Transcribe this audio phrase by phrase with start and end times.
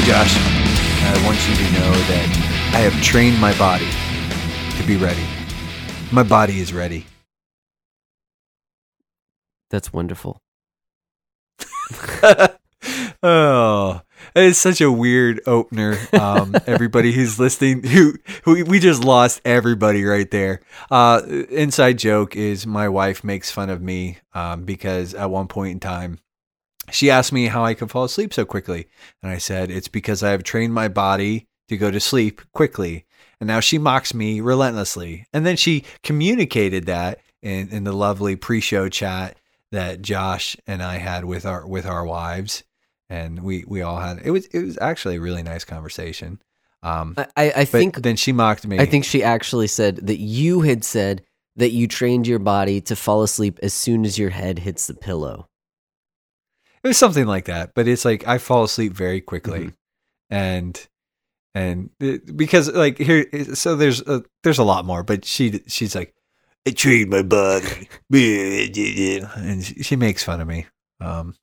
[0.00, 3.86] Hey Josh, I want you to know that I have trained my body
[4.78, 5.26] to be ready.
[6.10, 7.04] My body is ready.
[9.68, 10.40] That's wonderful.
[13.22, 14.00] oh,
[14.34, 15.98] it's such a weird opener.
[16.14, 20.62] Um, everybody who's listening, who, who we just lost everybody right there.
[20.90, 25.72] Uh, inside joke is my wife makes fun of me um, because at one point
[25.72, 26.20] in time,
[26.90, 28.88] she asked me how I could fall asleep so quickly,
[29.22, 33.06] and I said it's because I have trained my body to go to sleep quickly.
[33.40, 35.26] And now she mocks me relentlessly.
[35.32, 39.38] And then she communicated that in, in the lovely pre-show chat
[39.72, 42.64] that Josh and I had with our with our wives,
[43.08, 46.42] and we we all had it was it was actually a really nice conversation.
[46.82, 48.78] Um, I, I, think then she mocked me.
[48.78, 51.22] I think she actually said that you had said
[51.56, 54.94] that you trained your body to fall asleep as soon as your head hits the
[54.94, 55.46] pillow.
[56.84, 57.72] It was something like that.
[57.74, 59.74] But it's like I fall asleep very quickly, Mhm.
[60.30, 60.88] and
[61.54, 65.02] and it, because like here, so there's a, there's a lot more.
[65.02, 66.14] But she she's like,
[66.66, 70.66] I trained my body, and she, she makes fun of me.
[71.00, 71.34] Um,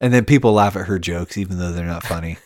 [0.00, 2.36] and then people laugh at her jokes, even though they're not funny.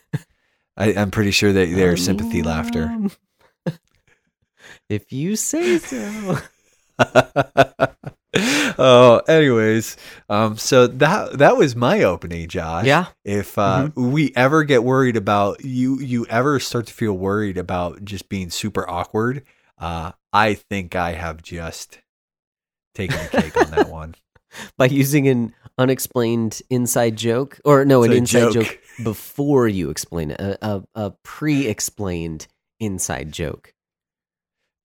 [0.77, 2.85] I, I'm pretty sure that they're sympathy laughter.
[2.85, 3.11] Um,
[4.89, 6.39] if you say so.
[8.79, 9.97] oh, anyways,
[10.29, 12.85] um, so that that was my opening, Josh.
[12.85, 13.07] Yeah.
[13.25, 18.05] If uh, we ever get worried about you, you ever start to feel worried about
[18.05, 19.45] just being super awkward,
[19.79, 22.01] uh, I think I have just
[22.95, 24.15] taken the cake on that one.
[24.77, 28.67] By using an unexplained inside joke, or no, an It's a inside joke.
[28.67, 28.79] joke.
[29.05, 32.47] before you explain it, a, a, a pre-explained
[32.81, 33.73] inside joke.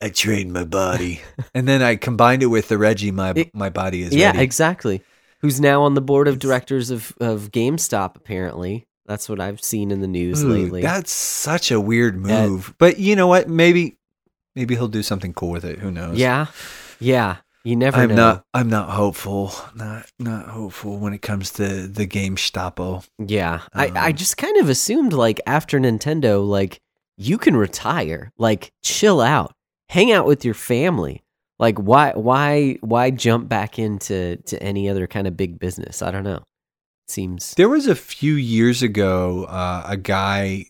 [0.04, 1.22] I trained my body,
[1.54, 3.12] and then I combined it with the Reggie.
[3.12, 4.44] My It- my body is yeah, ready.
[4.44, 5.02] exactly.
[5.42, 8.16] Who's now on the board of directors of, of GameStop?
[8.16, 10.82] Apparently, that's what I've seen in the news Ooh, lately.
[10.82, 12.74] That's such a weird That- move.
[12.78, 13.48] but you know what?
[13.50, 13.98] Maybe
[14.56, 15.80] maybe he'll do something cool with it.
[15.80, 16.18] Who knows?
[16.18, 16.48] yeah,
[17.00, 17.38] yeah.
[17.66, 18.16] You never I'm know.
[18.16, 18.46] not.
[18.54, 19.54] I'm not hopeful.
[19.74, 23.06] Not not hopeful when it comes to the game Stapo.
[23.18, 26.82] Yeah, I, I Um, just kind of assumed like after Nintendo, like
[27.18, 29.54] you can retire, like chill out,
[29.94, 31.24] hang out with your family.
[31.60, 36.02] Like why why why jump back into to any other kind of big business?
[36.02, 36.44] I don't know.
[37.08, 40.66] Seems There was a few years ago uh, a guy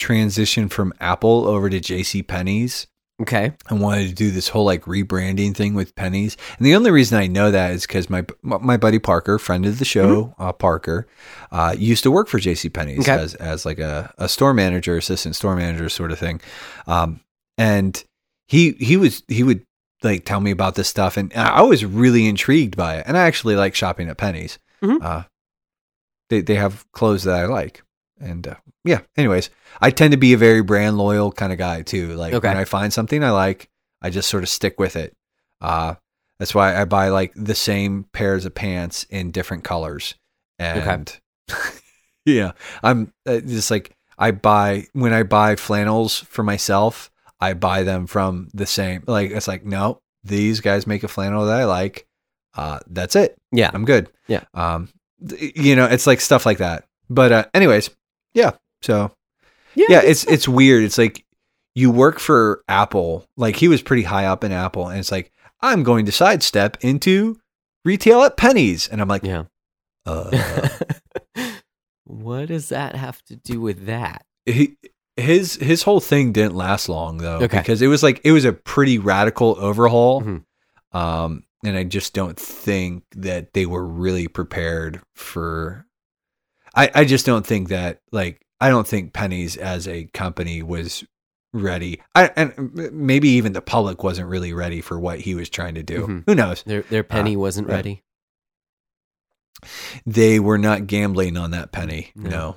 [0.00, 2.22] transitioned from Apple over to J.C.
[2.22, 2.86] Penney's
[3.20, 3.52] okay.
[3.68, 6.36] and wanted to do this whole like rebranding thing with pennies.
[6.56, 9.78] And the only reason I know that is because my my buddy Parker, friend of
[9.78, 11.06] the show, uh, Parker,
[11.50, 12.70] uh, used to work for J.C.
[12.70, 13.22] Penney's Okay.
[13.22, 16.40] as as like a, a store manager, assistant store manager sort of thing.
[16.86, 17.20] Um,
[17.58, 18.02] and
[18.52, 19.64] he he was he would
[20.02, 23.04] like tell me about this stuff, and I was really intrigued by it.
[23.06, 24.58] And I actually like shopping at Penny's.
[24.82, 25.02] Mhm.
[25.02, 25.22] Uh,
[26.28, 27.82] they they have clothes that I like,
[28.20, 29.00] and uh, yeah.
[29.16, 29.48] Anyways,
[29.80, 32.08] I tend to be a very brand loyal kind of guy too.
[32.14, 32.48] Like Okay.
[32.48, 33.70] when I find something I like,
[34.02, 35.14] I just sort of stick with it.
[35.62, 35.94] Uh,
[36.38, 40.14] that's why I buy like the same pairs of pants in different colors.
[40.58, 41.18] And
[42.26, 42.52] yeah,
[42.82, 47.10] I'm uh, just like I buy when I buy flannels for myself,
[47.42, 49.02] I buy them from the same.
[49.06, 52.06] Like it's like no, these guys make a flannel that I like.
[52.54, 53.36] Uh, that's it.
[53.50, 53.70] Yeah.
[53.74, 54.10] I'm good.
[54.28, 54.44] Yeah.
[54.54, 54.88] Um,
[55.28, 56.84] th- you know, it's like stuff like that.
[57.10, 57.90] But uh, anyways,
[58.32, 58.52] yeah.
[58.82, 59.10] So
[59.74, 60.84] yeah, it's it's weird.
[60.84, 61.24] It's like
[61.74, 63.26] you work for Apple.
[63.36, 66.76] Like he was pretty high up in Apple, and it's like I'm going to sidestep
[66.80, 67.40] into
[67.84, 69.44] retail at Penny's, and I'm like, yeah.
[70.06, 70.68] uh,
[72.04, 74.24] what does that have to do with that?
[74.46, 74.76] he,
[75.16, 77.58] his his whole thing didn't last long though, Okay.
[77.58, 80.22] because it was like it was a pretty radical overhaul.
[80.22, 80.44] Mhm.
[80.92, 85.86] Um, and I just don't think that they were really prepared for.
[86.74, 91.04] I I just don't think that like I don't think pennies as a company was
[91.52, 92.00] ready.
[92.14, 95.82] I and maybe even the public wasn't really ready for what he was trying to
[95.82, 96.06] do.
[96.06, 96.22] Mhm.
[96.26, 96.62] Who knows?
[96.62, 97.74] Their their penny wasn't right.
[97.76, 98.02] ready.
[100.06, 102.10] They were not gambling on that penny.
[102.16, 102.30] No.
[102.30, 102.56] No.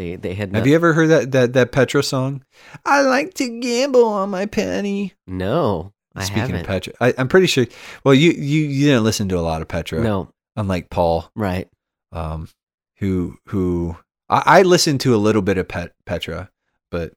[0.00, 2.42] They they had Have not- you ever heard that that that Petra song?
[2.86, 5.12] I like to gamble on my penny.
[5.26, 5.92] no.
[6.14, 6.60] I Speaking haven't.
[6.62, 7.66] of Petra, I, I'm pretty sure.
[8.02, 10.28] Well, you you you didn't listen to a lot of Petra, no.
[10.56, 11.68] unlike Paul, Right.
[12.12, 12.48] um,
[12.96, 13.96] who who
[14.28, 16.50] I, I listened to a little bit of Pet, Petra,
[16.90, 17.12] but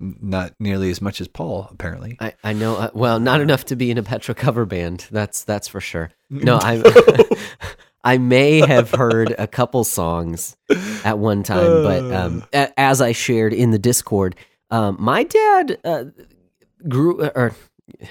[0.00, 2.16] not nearly as much as Paul apparently.
[2.20, 2.76] I, I know.
[2.76, 5.06] Uh, well, not enough to be in a Petra cover band.
[5.10, 6.10] That's that's for sure.
[6.30, 6.76] No, I
[8.02, 10.56] I may have heard a couple songs
[11.04, 14.36] at one time, but um, a- as I shared in the Discord,
[14.70, 16.04] um, my dad uh,
[16.88, 17.54] grew or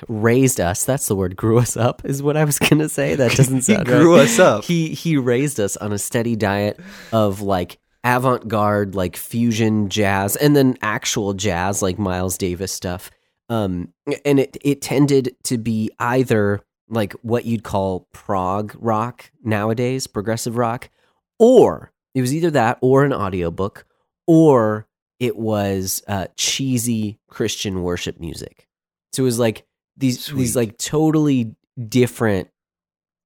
[0.08, 0.86] raised us.
[0.86, 1.36] That's the word.
[1.36, 3.16] Grew us up is what I was gonna say.
[3.16, 4.24] That doesn't he sound grew right.
[4.24, 4.64] us up.
[4.64, 6.80] He he raised us on a steady diet
[7.12, 13.12] of like avant-garde like fusion jazz and then actual jazz like Miles Davis stuff.
[13.50, 13.94] Um
[14.26, 20.58] and it it tended to be either like what you'd call prog rock nowadays, progressive
[20.58, 20.90] rock,
[21.38, 23.86] or it was either that or an audiobook
[24.28, 24.88] or
[25.20, 28.68] it was uh cheesy Christian worship music.
[29.14, 29.66] So it was like
[29.98, 31.56] these these like totally
[31.88, 32.50] different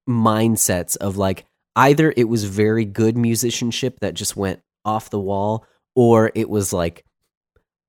[0.08, 1.46] mindsets of like
[1.76, 6.72] either it was very good musicianship that just went off the wall or it was
[6.72, 7.04] like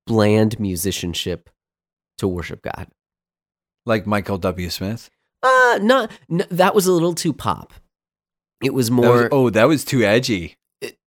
[0.07, 1.50] bland musicianship
[2.18, 2.88] to worship God.
[3.86, 4.69] Like Michael W.
[4.69, 5.10] Smith.
[5.46, 7.74] Uh not n- that was a little too pop.
[8.64, 10.56] It was That more was- oh, that was too edgy.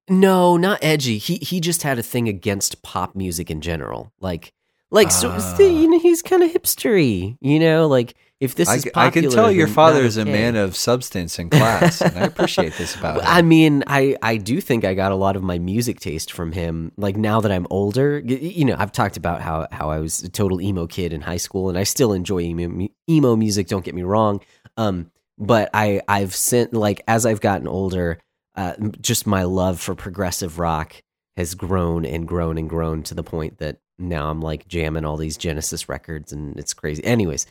[0.09, 1.19] no, not edgy.
[1.19, 4.13] He he just had a thing against pop music in general.
[4.21, 4.53] Like
[4.91, 5.59] like so Ah.
[5.59, 9.29] you know he's kind of hipstery, you know, like if this I, is I can
[9.31, 10.31] tell your father is a okay.
[10.31, 13.23] man of substance and class, and I appreciate this about him.
[13.27, 16.53] I mean, I I do think I got a lot of my music taste from
[16.53, 16.93] him.
[16.97, 20.29] Like now that I'm older, you know, I've talked about how how I was a
[20.29, 23.67] total emo kid in high school, and I still enjoy emo, emo music.
[23.67, 24.41] Don't get me wrong,
[24.77, 28.21] um, but I I've sent like as I've gotten older,
[28.55, 31.03] uh, just my love for progressive rock
[31.37, 35.17] has grown and grown and grown to the point that now I'm like jamming all
[35.17, 37.05] these Genesis records, and it's crazy.
[37.05, 37.47] Anyways,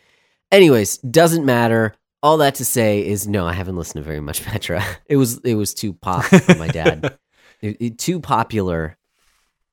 [0.52, 4.44] anyways, doesn't matter all that to say is no, I haven't listened to very much
[4.46, 4.84] Petra.
[5.06, 7.18] It was it was too pop for my dad.
[7.62, 8.98] It- it- too popular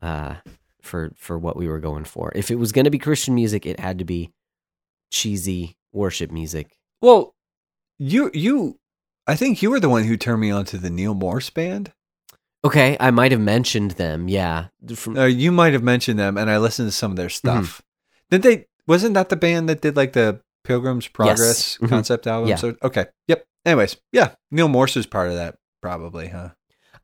[0.00, 0.36] uh,
[0.80, 2.32] for for what we were going for.
[2.34, 4.30] If it was going to be Christian music, it had to be
[5.10, 6.78] cheesy worship music.
[7.02, 7.34] well,
[7.98, 8.78] you you,
[9.26, 11.92] I think you were the one who turned me on to the Neal Morse band.
[12.64, 14.26] Okay, I might have mentioned them.
[14.28, 17.28] Yeah, from Uh, you might have mentioned them, and I listened to some of their
[17.28, 17.64] Mm-hmm.
[17.64, 17.82] stuff.
[18.30, 18.66] Did they?
[18.86, 21.88] Wasn't that the band that did like the Pilgrim's Progress Mhm.
[21.88, 22.48] concept album?
[22.48, 22.56] Yeah.
[22.56, 23.46] So okay, yep.
[23.64, 26.50] Anyways, yeah, Neal Morse is part of that, probably, huh?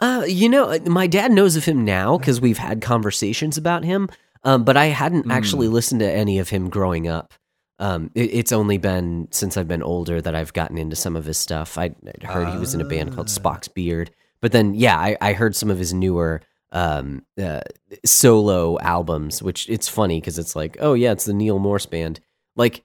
[0.00, 3.84] Uh, you know, uh, my dad knows of him now because we've had conversations about
[3.84, 4.08] him.
[4.42, 5.32] Um, but I hadn't Mm.
[5.32, 7.34] actually listened to any of him growing up.
[7.78, 11.26] Um, it, it's only been since I've been older that I've gotten into some of
[11.26, 11.76] his stuff.
[11.76, 11.90] I
[12.22, 13.38] heard he was in a band called Ah.
[13.38, 14.10] Spock's Beard,
[14.40, 16.40] but then yeah, I, I heard some of his newer
[16.72, 17.60] um, uh,
[18.04, 19.42] solo albums.
[19.42, 22.20] Which it's funny because it's like, oh yeah, it's the Neal Morse band.
[22.56, 22.82] Like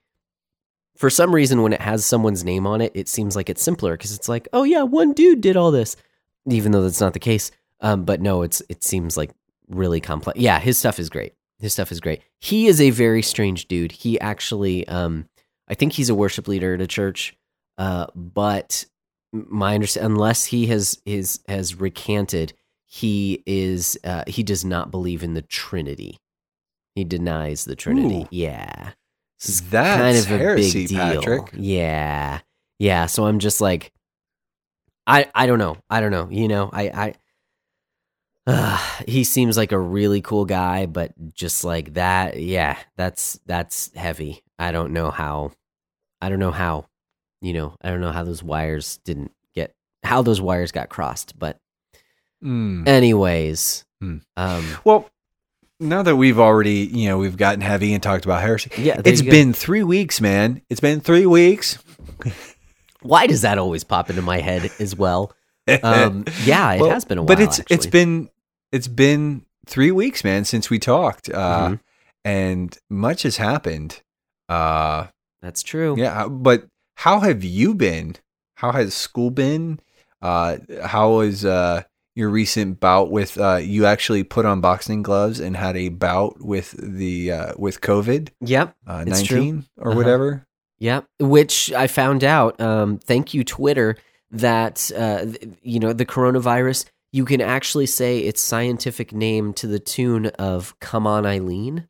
[0.95, 3.95] for some reason, when it has someone's name on it, it seems like it's simpler
[3.95, 5.95] because it's like, oh yeah, one dude did all this
[6.47, 7.51] even though that's not the case.
[7.81, 9.31] Um, but no, it's it seems like
[9.68, 10.39] really complex.
[10.39, 11.33] Yeah, his stuff is great.
[11.59, 12.21] His stuff is great.
[12.39, 13.92] He is a very strange dude.
[13.92, 15.27] He actually, um,
[15.68, 17.36] I think he's a worship leader at a church.
[17.77, 18.86] Uh, but
[19.31, 22.53] my understanding, unless he has his has recanted,
[22.86, 26.18] he is uh, he does not believe in the Trinity.
[26.95, 28.21] He denies the Trinity.
[28.24, 28.27] Ooh.
[28.31, 28.91] Yeah,
[29.39, 31.21] This is That's kind of a heresy, big deal.
[31.21, 31.49] Patrick.
[31.53, 32.39] Yeah,
[32.79, 33.05] yeah.
[33.07, 33.91] So I'm just like,
[35.05, 35.77] I I don't know.
[35.89, 36.29] I don't know.
[36.29, 37.13] You know, I I.
[38.47, 38.77] Uh,
[39.07, 44.41] he seems like a really cool guy, but just like that, yeah, that's that's heavy.
[44.57, 45.51] I don't know how.
[46.21, 46.85] I don't know how.
[47.41, 51.38] You know, I don't know how those wires didn't get how those wires got crossed.
[51.38, 51.59] But
[52.43, 52.88] Mm.
[52.88, 54.17] anyways, Hmm.
[54.38, 55.10] um, Well,
[55.79, 59.22] now that we've already, you know, we've gotten heavy and talked about heresy, yeah, it's
[59.22, 60.62] been three weeks, man.
[60.70, 61.77] It's been three weeks.
[63.01, 65.34] Why does that always pop into my head as well?
[65.84, 67.27] Um, yeah, it Well, has been a while.
[67.27, 67.89] but it's it's actually.
[67.91, 68.29] been
[68.72, 71.79] it's been three weeks, man, since we talked, uh, Mhm.
[72.24, 74.01] and much has happened.
[74.50, 75.08] Uh,
[75.41, 75.96] that's true.
[75.98, 76.65] yeah, but
[76.98, 78.15] how have you been?
[78.58, 79.79] How has school been?
[80.22, 81.84] Uh, how was uh,
[82.15, 83.38] your recent bout with?
[83.38, 87.81] Uh, you actually put on boxing gloves and had a bout with the uh, with
[87.81, 88.75] COVID Yep.
[88.88, 89.98] uh, nineteen or Uh-huh.
[89.98, 90.45] whatever.
[90.79, 91.05] Yep.
[91.19, 92.60] Which I found out.
[92.60, 93.95] Um, thank you, Twitter.
[94.31, 95.27] That uh,
[95.62, 96.86] you know the coronavirus.
[97.12, 101.88] You can actually say its scientific name to the tune of "Come on, Eileen,"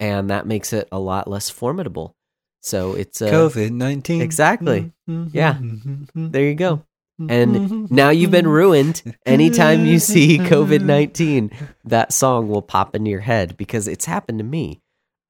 [0.00, 2.14] and that makes it a lot less formidable.
[2.60, 4.22] So it's uh, COVID nineteen.
[4.22, 4.92] exactly.
[5.06, 5.54] Yeah.
[5.54, 6.30] Mm-hmm.
[6.30, 6.84] There you go.
[7.30, 9.02] And now you've been ruined.
[9.26, 11.50] Anytime you see COVID nineteen,
[11.84, 14.80] that song will pop into your head because it's happened to me.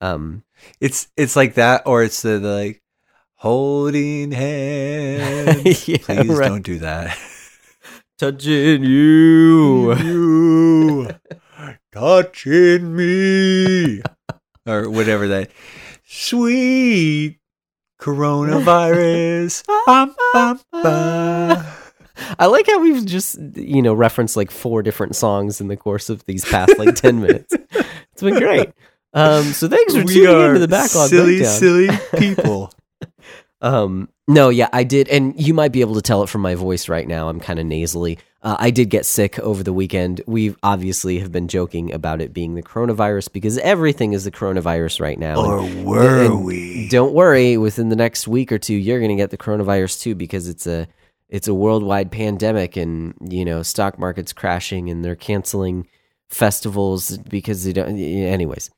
[0.01, 0.45] Um,
[0.81, 2.83] It's it's like that, or it's the, the like
[3.35, 5.89] holding hands.
[5.89, 6.49] Yeah, Please right.
[6.49, 7.17] don't do that.
[8.19, 9.95] touching you.
[9.97, 11.09] you
[11.93, 14.03] touching me,
[14.67, 15.51] or whatever that
[16.05, 17.39] sweet
[18.01, 19.65] coronavirus.
[19.87, 21.65] Bum, bum, bum.
[22.39, 26.09] I like how we've just you know referenced like four different songs in the course
[26.11, 27.55] of these past like ten minutes.
[28.13, 28.71] It's been great.
[29.15, 31.53] Um, so thanks for we tuning into the backlog silly, breakdown.
[31.59, 31.89] silly
[32.19, 32.73] people.
[33.61, 36.55] Um, no, yeah, I did, and you might be able to tell it from my
[36.55, 37.29] voice right now.
[37.29, 38.19] I'm kind of nasally.
[38.43, 40.21] Uh, I did get sick over the weekend.
[40.27, 45.01] We obviously have been joking about it being the coronavirus because everything is the coronavirus
[45.01, 45.37] right now.
[45.45, 46.89] Or And- were and we?
[46.89, 50.15] Don't worry, within the next week or two, you're going to get the coronavirus too
[50.17, 50.89] because it's a
[51.33, 55.89] it's a worldwide pandemic, and you know stock market's crashing, and they're canceling
[56.29, 57.99] festivals because they don't.
[57.99, 58.71] Anyways,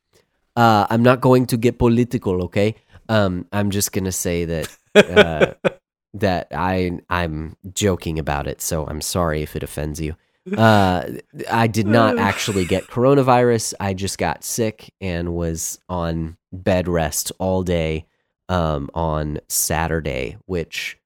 [0.55, 2.75] uh, I'm not going to get political, okay?
[3.09, 5.69] Um, I'm just gonna say that uh,
[6.13, 10.15] that I I'm joking about it, so I'm sorry if it offends you.
[10.57, 11.09] Uh,
[11.51, 13.73] I did not actually get coronavirus.
[13.81, 18.05] I just got sick and was on bed rest all day
[18.47, 20.97] um, on Saturday, which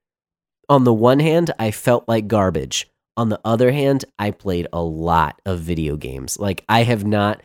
[0.69, 2.87] on the one hand, I felt like garbage.
[3.17, 6.39] On the other hand, I played a lot of video games.
[6.39, 7.41] Like, I have not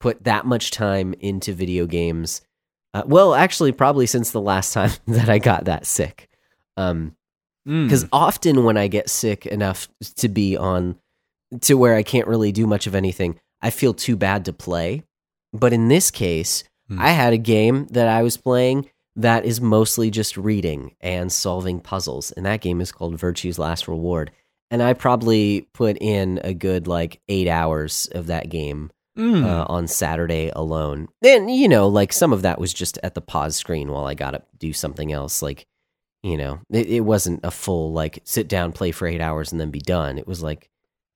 [0.00, 2.42] put that much time into video games.
[2.92, 6.28] Uh, well, actually, probably since the last time that I got that sick.
[6.76, 7.16] Um,
[7.66, 7.84] Mm.
[7.86, 10.96] because often when I get sick enough to be on
[11.62, 15.02] to where I can't really do much of anything, I feel too bad to play.
[15.54, 17.00] But in this case, Hmm.
[17.00, 21.80] I had a game that I was playing that is mostly just reading and solving
[21.80, 24.30] puzzles, and that game is called Virtue's Last Reward.
[24.70, 29.44] And I probably put in a good like eight hours of that game Mm.
[29.44, 31.06] uh, on Saturday alone.
[31.22, 34.14] And you know, like some of that was just at the pause screen while I
[34.14, 35.40] got to do something else.
[35.40, 35.68] Like,
[36.24, 39.60] you know, it, it wasn't a full like sit down, play for eight hours, and
[39.60, 40.18] then be done.
[40.18, 40.68] It was like,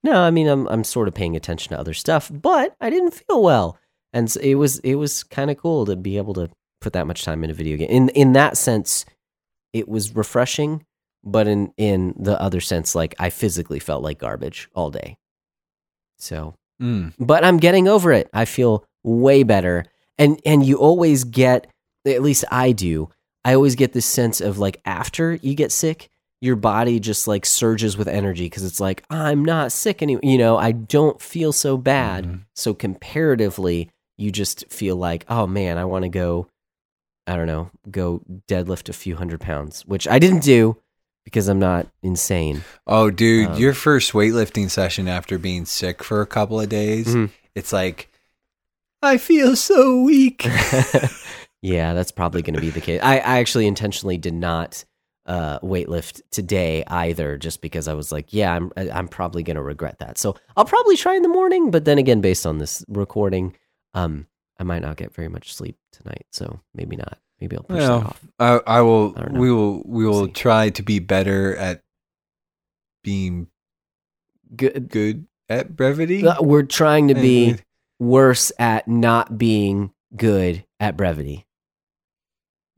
[0.04, 3.14] no, I mean, I'm I'm sort of paying attention to other stuff, but I didn't
[3.14, 3.76] feel well,
[4.12, 7.06] and so it was it was kind of cool to be able to put that
[7.06, 7.88] much time in a video game.
[7.90, 9.04] In in that sense,
[9.72, 10.84] it was refreshing,
[11.24, 15.16] but in in the other sense, like I physically felt like garbage all day.
[16.18, 17.12] So Mm.
[17.18, 18.30] but I'm getting over it.
[18.32, 19.84] I feel way better.
[20.16, 21.66] And and you always get
[22.06, 23.08] at least I do.
[23.44, 26.08] I always get this sense of like after you get sick,
[26.40, 30.20] your body just like surges with energy because it's like I'm not sick anymore.
[30.22, 32.24] You know, I don't feel so bad.
[32.24, 32.40] Mhm.
[32.54, 36.46] So comparatively, you just feel like, oh man, I want to go.
[37.28, 40.76] I don't know, go deadlift a few hundred pounds, which I didn't do
[41.24, 42.64] because I'm not insane.
[42.86, 47.08] Oh, dude, Um, your first weightlifting session after being sick for a couple of days,
[47.14, 47.30] Mhm.
[47.54, 48.08] it's like,
[49.02, 50.44] I feel so weak.
[51.62, 53.00] yeah, that's probably going to be the case.
[53.02, 54.84] I, I actually intentionally did not
[55.26, 59.62] uh, weightlift today either, just because I was like, yeah, I'm I'm probably going to
[59.62, 60.16] regret that.
[60.16, 63.54] So I'll probably try in the morning, but then again, based on this recording,
[63.92, 64.26] um,
[64.58, 67.18] I might not get very much sleep tonight, so maybe not.
[67.40, 68.24] Maybe I'll push Well, that off.
[68.66, 69.14] I, I will.
[69.16, 69.82] I we will.
[69.84, 71.82] We We'll try to be better at
[73.04, 73.46] being
[74.56, 74.88] Good.
[74.88, 76.26] good at brevity.
[76.26, 77.56] Uh, We're trying to be
[78.00, 81.46] worse at not being good at brevity.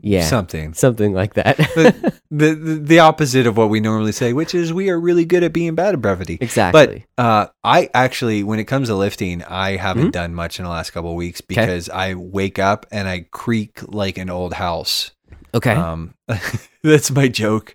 [0.02, 0.74] Yeah, something.
[0.74, 1.56] something like that.
[2.32, 5.42] The, the the opposite of what we normally say, which is we are really good
[5.42, 6.38] at being bad at brevity.
[6.40, 7.06] exactly.
[7.16, 10.12] But Uh, I actually, when it comes to lifting, I haven't Mhm.
[10.12, 13.80] done much in the last couple of weeks because I wake up and I creak
[13.88, 15.10] like an old house.
[15.54, 15.72] okay.
[15.74, 16.14] Um,
[16.84, 17.74] that's my joke.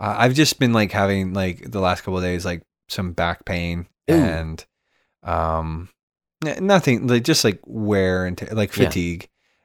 [0.00, 3.44] Uh, I've just been like having like the last couple of days like some back
[3.44, 4.14] pain Ooh.
[4.14, 4.64] and
[5.22, 5.90] um,
[6.58, 8.84] nothing like just like wear and t- like Yeah.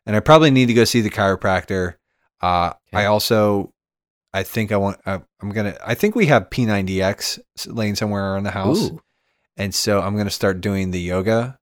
[0.05, 1.95] And I probably need to go see the chiropractor.
[2.41, 3.03] Uh, Okay.
[3.03, 3.74] I also,
[4.33, 5.00] I think I want.
[5.05, 5.75] Uh, I'm gonna.
[5.85, 9.01] I think we have P90X laying somewhere around the house, Ooh.
[9.57, 11.57] and so I'm gonna start doing the yoga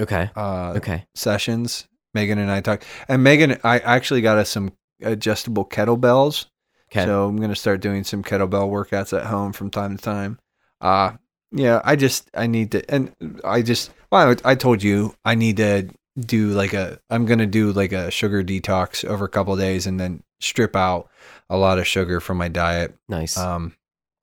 [0.00, 0.30] Okay.
[0.36, 1.06] uh, Okay.
[1.14, 1.86] sessions.
[2.12, 6.46] Megan and I talk, and Megan, I actually got us some adjustable kettlebells.
[6.92, 7.04] Okay.
[7.04, 10.38] So I'm gonna start doing some kettlebell workouts at home from time to time.
[10.80, 11.12] Uh
[11.52, 13.12] yeah, I just I need to, and
[13.44, 15.88] I just well, I, I told you I need to
[16.18, 19.86] do like a I'm gonna do like a sugar detox over a couple of days
[19.86, 21.08] and then strip out
[21.48, 22.96] a lot of sugar from my diet.
[23.08, 23.36] nice.
[23.36, 23.74] Um,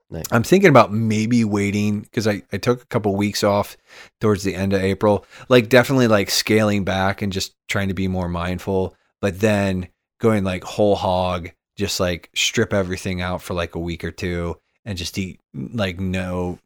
[0.10, 0.24] Nice.
[0.32, 3.76] I'm thinking about maybe waiting because I, I took a couple weeks off
[4.22, 5.26] towards the end of April.
[5.50, 9.90] Like definitely like scaling back and just trying to be more mindful, but then
[10.22, 14.56] going like whole hog, just like strip everything out for like a week or two
[14.86, 16.58] and just eat like no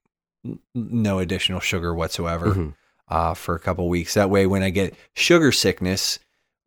[0.76, 2.74] no additional sugar whatsoever Mhm.
[3.12, 4.16] Uh, for a couple weeks.
[4.16, 6.18] That way, when I get sugar sickness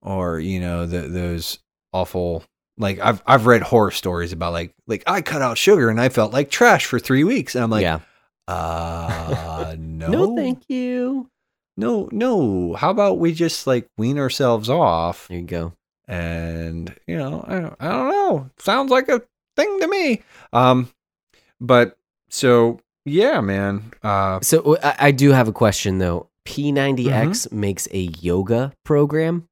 [0.02, 1.58] or you know the, those
[1.92, 2.44] awful
[2.78, 6.08] like I've I've read horror stories about like like I cut out sugar and I
[6.10, 8.00] felt like trash for three weeks and I'm like yeah.
[8.48, 11.28] uh no No, thank you.
[11.76, 15.72] no no how about we just like wean ourselves off There you go.
[16.08, 19.22] and you know I don't, I don't know sounds like a
[19.56, 20.22] thing to me
[20.52, 20.88] um
[21.60, 21.96] but
[22.28, 26.28] so yeah man uh So I, I do have a question though.
[26.46, 27.06] P90X
[27.48, 27.60] Mm-hmm.
[27.60, 29.48] makes a yoga program.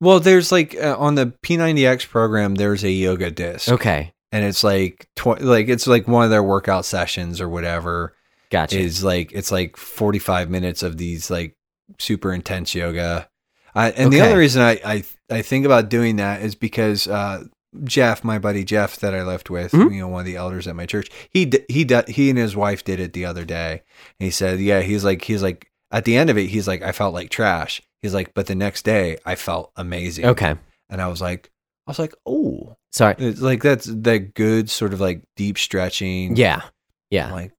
[0.00, 4.62] Well, there's like uh, on the P90X program, there's a yoga disc, Okay, and it's
[4.62, 8.14] like tw- like it's like one of their workout sessions or whatever.
[8.50, 8.78] gotcha.
[8.78, 11.54] Is like it's like 45 minutes of these like
[11.98, 13.28] super intense yoga.
[13.74, 14.26] I, and the Okay.
[14.26, 17.44] only reason I, I I think about doing that is because uh,
[17.84, 19.92] Jeff, my buddy Jeff, that I left with, Mhm.
[19.94, 22.54] you know, one of the elders at my church, he d- he he and his
[22.54, 23.82] wife did it the other day.
[24.20, 26.82] And he said, yeah, he's like he's like at the end of it, he's like,
[26.82, 27.82] I felt like trash.
[28.02, 30.26] He's like, but the next day, I felt amazing.
[30.26, 30.54] okay,
[30.90, 31.50] and I was like,
[31.86, 33.14] I was like, oh, sorry.
[33.18, 36.36] it's like that's that good sort of like deep stretching.
[36.36, 36.62] Yeah,
[37.10, 37.32] yeah.
[37.32, 37.52] like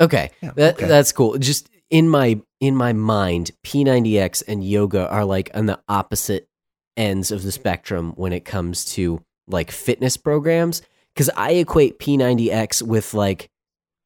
[0.00, 0.86] Okay, yeah, that okay.
[0.86, 1.38] that's cool.
[1.38, 6.48] Just in my in my mind, P90X and yoga are like on the opposite
[6.96, 10.82] ends of the spectrum when it comes to like fitness programs.
[11.14, 13.50] Because I equate P90X with like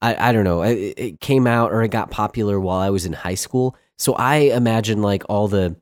[0.00, 3.04] I I don't know, it, it came out or it got popular while I was
[3.06, 5.76] in high school, so I imagine like all the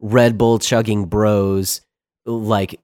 [0.00, 1.80] Red Bull chugging bros
[2.26, 2.80] like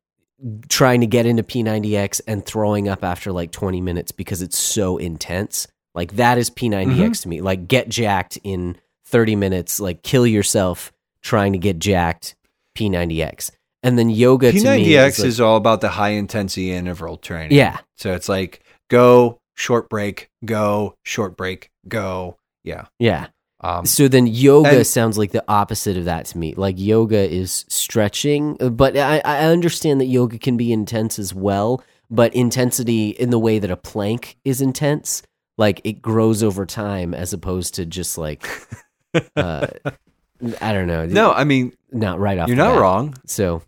[0.69, 4.97] trying to get into P90X and throwing up after like 20 minutes because it's so
[4.97, 5.67] intense.
[5.95, 7.13] Like that is P90X mm-hmm.
[7.13, 7.41] to me.
[7.41, 12.37] Like get jacked in 30 minutes, like kill yourself trying to get jacked
[12.77, 13.51] P90X.
[13.83, 17.17] And then yoga to me P90X is, like- is all about the high intensity interval
[17.17, 17.57] training.
[17.57, 22.37] yeah, So it's like go short break, go short break, go.
[22.65, 22.87] Yeah.
[22.99, 23.29] yeah.
[23.63, 26.55] Um, So then yoga and- sounds like the opposite of that to me.
[26.55, 31.83] Like yoga is stretching, but I, I understand that yoga can be intense as well,
[32.11, 35.23] but intensity in the way that a plank is intense,
[35.59, 38.47] like it grows over time as opposed to just like,
[39.37, 39.67] uh,
[40.61, 41.05] I don't know.
[41.07, 42.49] no, I mean not right off.
[42.49, 42.81] you're not bat.
[42.81, 43.15] wrong.
[43.27, 43.63] So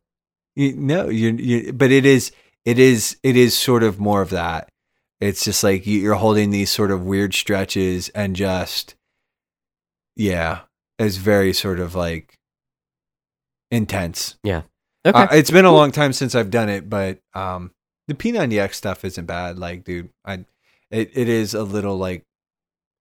[0.55, 2.33] You, no, you, you, but it is,
[2.65, 4.69] it is, it is sort of more of that.
[5.21, 8.95] It's just like you- you're holding these sort of weird stretches and just,
[10.17, 10.61] yeah,
[10.99, 12.35] it's very sort of like
[13.71, 14.37] intense.
[14.43, 14.63] Yeah.
[15.05, 17.73] Okay, Uh, it's been a long time since I've done it, but um,
[18.09, 19.59] the P90X stuff isn't bad.
[19.59, 20.45] Like, dude, I,
[20.91, 22.25] it, it is a little like,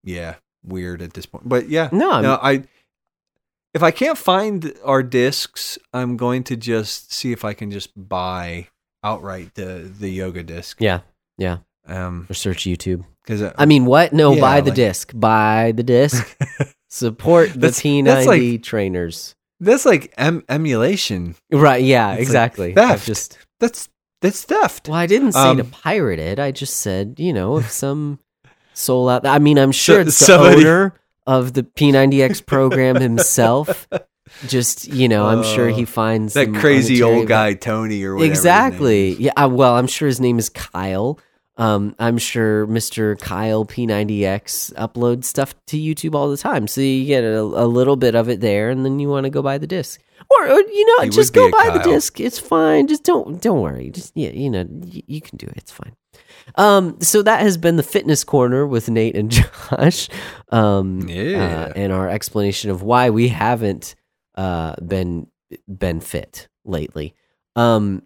[0.03, 1.47] yeah, weird at this point.
[1.47, 2.63] But yeah, no, no, I,
[3.73, 7.89] if I can't find our discs, I'm going to just see if I can just
[7.95, 8.67] buy
[9.03, 10.77] outright the the yoga disc.
[10.79, 10.99] yeah,
[11.37, 11.57] yeah.
[11.87, 13.03] Um, Or search YouTube.
[13.23, 14.13] because I mean, what?
[14.13, 15.11] No, Yeah, buy the like- disc.
[15.15, 16.37] Buy the disc.
[16.89, 19.35] Support the That's- P90 like- trainers.
[19.59, 21.35] that's like em- emulation.
[21.51, 21.83] Right?
[21.83, 22.69] Yeah, It's like exactly.
[22.71, 23.05] I've theft.
[23.07, 23.89] Just That's
[24.21, 24.87] that's theft.
[24.89, 26.37] Well, I didn't say to Um, pirate it.
[26.39, 28.19] I just said, you know, if some
[28.73, 29.31] soul out there.
[29.31, 30.93] I mean, I'm sure So- it's the somebody- owner
[31.35, 33.87] of the P90X program himself.
[34.47, 38.31] Just, you know, I'm sure he Uh, finds That crazy old guy Tony or whatever.
[38.31, 39.13] Exactly.
[39.15, 39.33] Yeah.
[39.35, 41.19] uh, Well, I'm sure his name is Kyle.
[41.57, 43.19] Um, I'm sure Mr.
[43.19, 47.97] Kyle P90X uploads stuff to YouTube all the time, so you get a, a little
[47.97, 50.59] bit of it there, and then you want to go buy the disc, or, or
[50.61, 51.91] you know, He would just be go a buy the Kyle.
[51.91, 52.19] disc.
[52.19, 52.87] It's fine.
[52.87, 53.91] Just don't don't worry.
[53.91, 55.53] Just yeah, you know, y- you can do it.
[55.57, 55.93] It's fine.
[56.55, 59.29] Um, so that has been the fitness corner with Nate and
[59.71, 60.09] Josh.
[60.49, 61.67] Um, Yeah.
[61.69, 63.95] uh, and our explanation of why we haven't
[64.35, 65.27] uh been
[65.67, 67.13] been fit lately.
[67.57, 68.03] Um,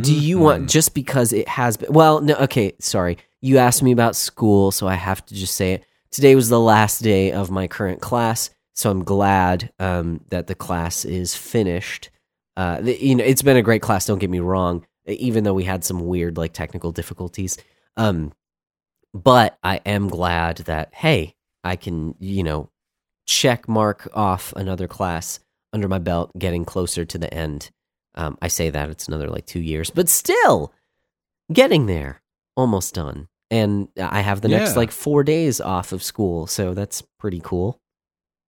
[0.00, 0.68] do you want Mhm.
[0.68, 1.92] just because it has been?
[1.92, 2.34] Well, no.
[2.34, 3.18] Okay, sorry.
[3.40, 5.84] You asked me about school, so I have to just say it.
[6.10, 10.56] Today was the last day of my current class, so I'm glad um, that the
[10.56, 12.10] class is finished.
[12.56, 14.06] Uh, the, you know, it's been a great class.
[14.06, 14.84] Don't get me wrong.
[15.06, 17.56] Even though we had some weird like technical difficulties,
[17.98, 18.32] um,
[19.12, 22.70] but I am glad that hey, I can you know
[23.26, 25.40] check mark off another class
[25.72, 27.70] under my belt, getting closer to the end.
[28.14, 30.72] Um, I say that it's another like two years, but still
[31.52, 32.22] getting there,
[32.56, 33.28] almost done.
[33.50, 37.80] And I have the next like four days off of school, so that's pretty cool.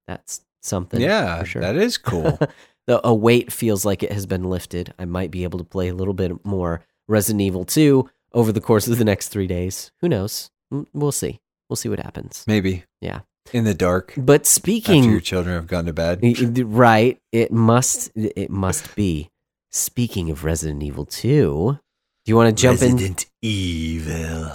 [0.07, 1.01] That's something.
[1.01, 1.61] Yeah, for sure.
[1.61, 2.39] that is cool.
[2.87, 4.93] the a weight feels like it has been lifted.
[4.99, 8.61] I might be able to play a little bit more Resident Evil 2 over the
[8.61, 9.91] course of the next three days.
[10.01, 10.49] Who knows?
[10.93, 11.39] We'll see.
[11.69, 12.43] We'll see what happens.
[12.47, 12.83] Maybe.
[13.01, 13.21] Yeah.
[13.53, 14.13] In the dark.
[14.17, 16.19] But After speaking your children have gone to bed.
[16.65, 17.19] Right.
[17.31, 18.11] It must.
[18.15, 19.29] It must be.
[19.71, 21.79] Speaking of Resident Evil 2,
[22.25, 24.51] do you want to jump in Resident Evil.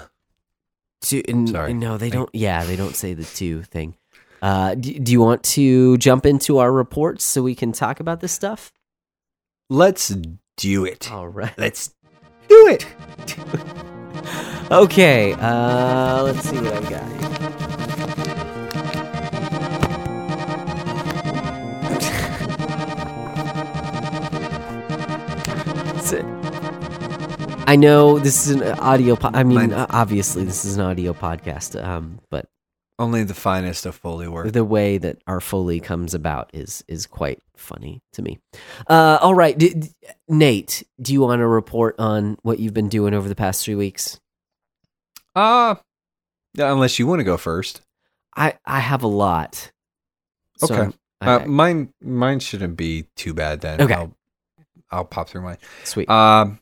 [1.03, 1.23] into?
[1.29, 1.73] n- Sorry.
[1.75, 2.29] No, they don't.
[2.35, 3.97] Yeah, they don't say the two thing.
[4.43, 8.21] Uh, do, do you want to jump into our reports so we can talk about
[8.21, 8.73] this stuff?
[9.71, 10.15] Let's
[10.57, 11.11] do it.
[11.11, 11.53] All right.
[11.59, 11.95] Let's
[12.49, 12.87] do it.
[14.71, 15.33] Okay.
[15.35, 17.17] Uh, let's see what I've got.
[27.69, 29.17] I know this is an audio.
[29.17, 31.83] Po- I mean, obviously, this is an audio podcast.
[31.83, 32.47] Um, but
[32.99, 34.51] Only the finest of Foley work.
[34.53, 38.39] the way that our foley comes about is is quite funny to me.
[38.89, 39.91] Uh, all right, D- d-
[40.29, 43.75] Nate, do you want to report on what you've been doing over the past three
[43.75, 44.19] weeks?
[45.35, 45.75] Uh,
[46.57, 47.83] unless you want to go first.
[48.35, 49.71] I I have a lot.
[50.57, 50.97] So Okay.
[51.21, 53.81] Uh, I- mine, mine shouldn't be too bad then.
[53.81, 53.93] Okay.
[53.95, 54.15] I'll,
[54.91, 55.59] I'll pop through mine.
[55.85, 56.09] sweet.
[56.09, 56.61] Um,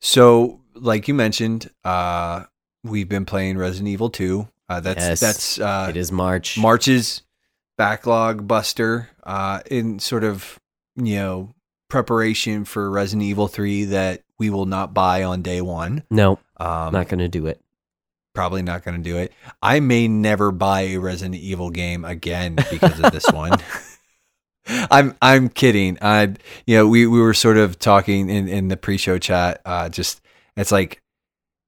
[0.00, 2.44] so like you mentioned, uh,
[2.84, 4.46] we've been playing Resident Evil 2.
[4.68, 6.58] Uh, that's Yes, that's uh, it is March.
[6.58, 7.22] March's
[7.76, 10.58] backlog buster uh, in sort of
[10.96, 11.54] you know
[11.88, 16.04] preparation for Resident Evil 3 that we will not buy on day one.
[16.10, 17.60] no, Um, not going to do it.
[18.34, 19.32] probably not going to do it.
[19.62, 23.52] I may never buy a Resident Evil game again because of this one.
[24.90, 25.96] I'm I'm kidding.
[26.02, 26.34] I
[26.66, 29.62] you know we we were sort of talking in in the pre-show chat.
[29.64, 30.20] Uh, just
[30.56, 31.00] it's like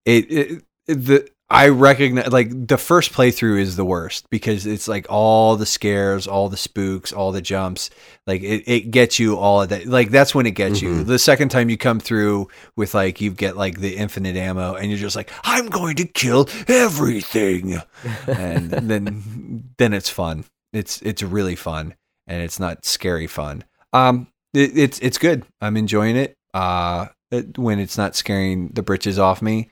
[0.05, 5.07] it, it the I recognize like the first playthrough is the worst because it's like
[5.11, 7.91] all the scares, all the spooks, all the jumps.
[8.27, 9.87] Like it, it gets you all of that.
[9.87, 10.91] Like that's when it gets you.
[10.91, 11.07] Mhm.
[11.07, 14.89] The second time you come through with like you get like the infinite ammo and
[14.91, 17.83] you're just like I'm going to kill everything,
[18.29, 20.45] and then then it's fun.
[20.73, 21.95] It's it's really fun
[22.29, 23.65] and it's not scary fun.
[23.93, 25.45] Um, it, it's it's good.
[25.61, 26.37] I'm enjoying it.
[26.55, 29.69] Uh, it, when it's not scaring the britches off me.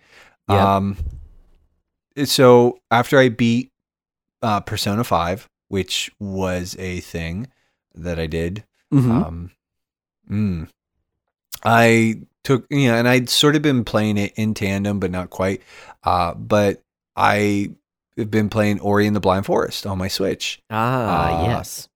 [0.48, 0.76] Yeah.
[0.76, 0.96] Um,
[2.26, 3.70] so after I beat
[4.42, 7.48] uh, Persona Five, which was a thing
[7.94, 9.10] that I did, Mhm.
[9.26, 9.50] um,
[10.30, 10.68] mm,
[11.64, 15.30] I took you know, and I'd sort of been playing it in tandem, but not
[15.30, 15.62] quite.
[16.04, 16.82] Uh, but
[17.16, 17.70] I
[18.16, 21.88] have been playing Ori and the Blind Forest on my Switch ah, uh, yes.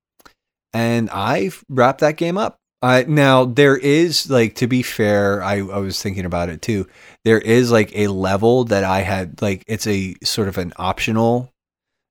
[0.72, 2.58] and I've wrapped that game up.
[2.82, 6.88] Uh, now there is like to be fair, I, I was thinking about it too.
[7.24, 11.52] There is like a level that I had like it's a sort of an optional.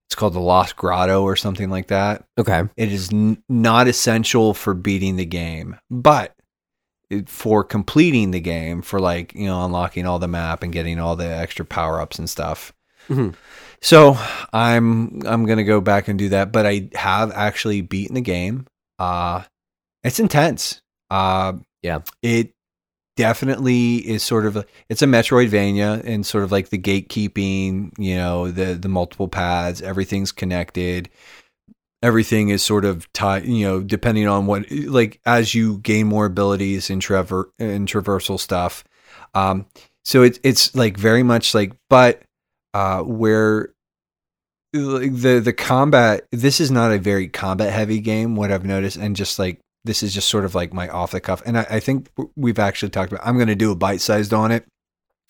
[0.07, 2.25] It's called the Lost Grotto or something like that.
[2.37, 2.63] Okay.
[2.77, 6.33] It is n- not essential for beating the game, but
[7.09, 10.99] it, for completing the game, for like you know unlocking all the map and getting
[10.99, 12.71] all the extra power ups and stuff.
[13.09, 13.35] Mhm.
[13.81, 14.17] So
[14.53, 18.67] I'm I'm gonna go back and do that, but I have actually beaten the game.
[18.99, 19.43] Uh
[20.03, 20.81] it's intense.
[21.09, 21.99] Uh Yeah.
[22.21, 22.53] It
[23.17, 28.15] definitely is sort of a, it's a Metroidvania and sort of like the gatekeeping, you
[28.15, 31.09] know, the the multiple paths, everything's connected.
[32.03, 36.25] Everything is sort of tied, you know, depending on what like as you gain more
[36.25, 38.83] abilities in traver in traversal stuff.
[39.35, 39.65] Um
[40.03, 42.23] so it's it's like very much like but
[42.73, 43.69] uh where
[44.73, 48.95] like the the combat this is not a very combat heavy game what i've noticed
[48.97, 51.41] and just like this is just sort of like my off the cuff.
[51.45, 54.33] And i, I think we've actually talked about i'm going to do a bite sized
[54.33, 54.65] on it.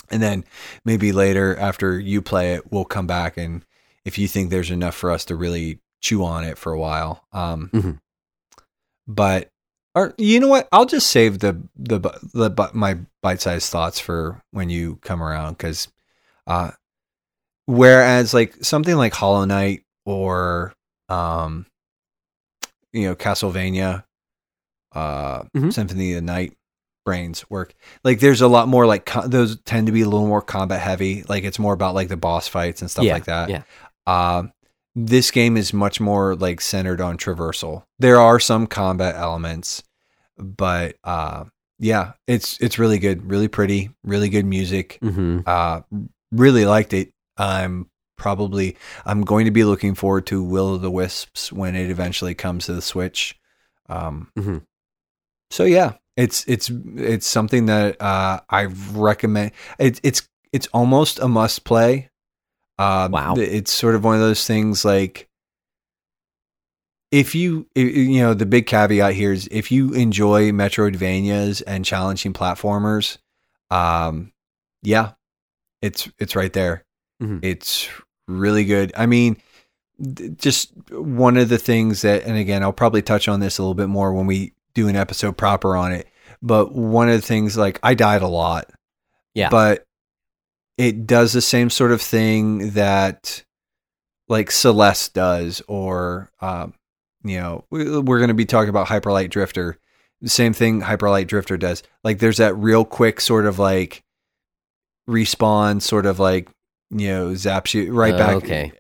[0.10, 0.44] And then
[0.84, 3.66] maybe later after you play it we'll come back and
[4.04, 7.24] if you think there's enough for us to really chew on it for a while
[7.32, 8.00] um Mhm.
[9.08, 9.50] but
[9.94, 10.70] or you know what?
[10.72, 15.22] I'll just save the the the, the my bite sized thoughts for when you come
[15.22, 15.90] around because
[16.48, 16.72] uh
[17.66, 20.74] whereas like something like hollow knight or
[21.10, 21.66] um
[22.94, 24.04] you know castlevania
[24.94, 25.74] uh Mhm.
[25.74, 26.54] symphony of the night
[27.06, 27.74] brains work.
[28.04, 30.82] Like there's a lot more like co- those tend to be a little more combat
[30.82, 31.24] heavy.
[31.28, 33.50] Like it's more about like the boss fights and stuff Yeah, like that.
[33.50, 33.64] yeah.
[34.08, 34.52] um
[34.94, 37.84] this game is much more like centered on traversal.
[38.00, 39.84] There are some combat elements
[40.38, 41.46] but uh
[41.80, 44.98] yeah it's it's really good really pretty really good music.
[45.02, 45.82] Hmm uh
[46.32, 47.12] really liked it.
[47.38, 51.90] I'm probably i'm going to be looking forward to will of the wisps when it
[51.90, 53.40] eventually comes to the switch.
[53.90, 54.62] Um Mhm.
[55.52, 61.28] So yeah it's it's it's something that uh i recommend it, it's it's almost a
[61.28, 62.10] must play
[62.80, 63.36] uh Wow.
[63.38, 65.28] it's sort of one of those things like
[67.12, 72.34] if you you know the big caveat here is if you enjoy metroidvanias and challenging
[72.34, 73.18] platformers
[73.70, 74.32] um
[74.84, 75.12] yeah
[75.82, 76.84] it's it's right there
[77.22, 77.40] Mhm.
[77.44, 77.88] it's
[78.28, 79.38] really good i mean
[80.38, 83.76] just one of the things that and again i'll probably touch on this a little
[83.76, 86.08] bit more when we do an episode proper on it
[86.42, 88.70] but one of the things like i died a lot
[89.34, 89.50] Yeah.
[89.50, 89.84] but
[90.78, 93.44] it does the same sort of thing that
[94.28, 96.74] like celeste does or um
[97.24, 99.78] you know we- we're going to be talking about Hyper Light Drifter
[100.22, 104.04] the same thing Hyper Light Drifter does like there's that real quick sort of like
[105.10, 106.50] respawn sort of like
[106.90, 108.72] you know zaps you right Uh, back okay.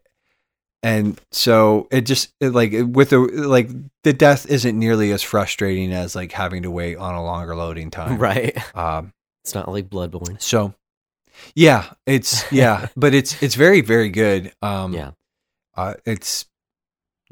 [0.83, 3.69] And so it just it, like with the like
[4.03, 7.91] the death isn't nearly as frustrating as like having to wait on a longer loading
[7.99, 8.57] time Right.
[8.75, 9.13] um
[9.43, 10.41] It's not like Bloodborne.
[10.41, 10.73] so
[11.55, 15.11] yeah it's yeah but it's it's very very good um Yeah.
[15.75, 16.45] Uh, it's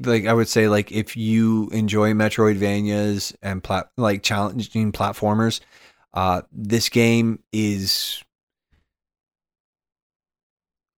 [0.00, 5.60] like I would say, like if you enjoy Metroidvanias and plat- like challenging platformers,
[6.14, 8.24] uh, this game is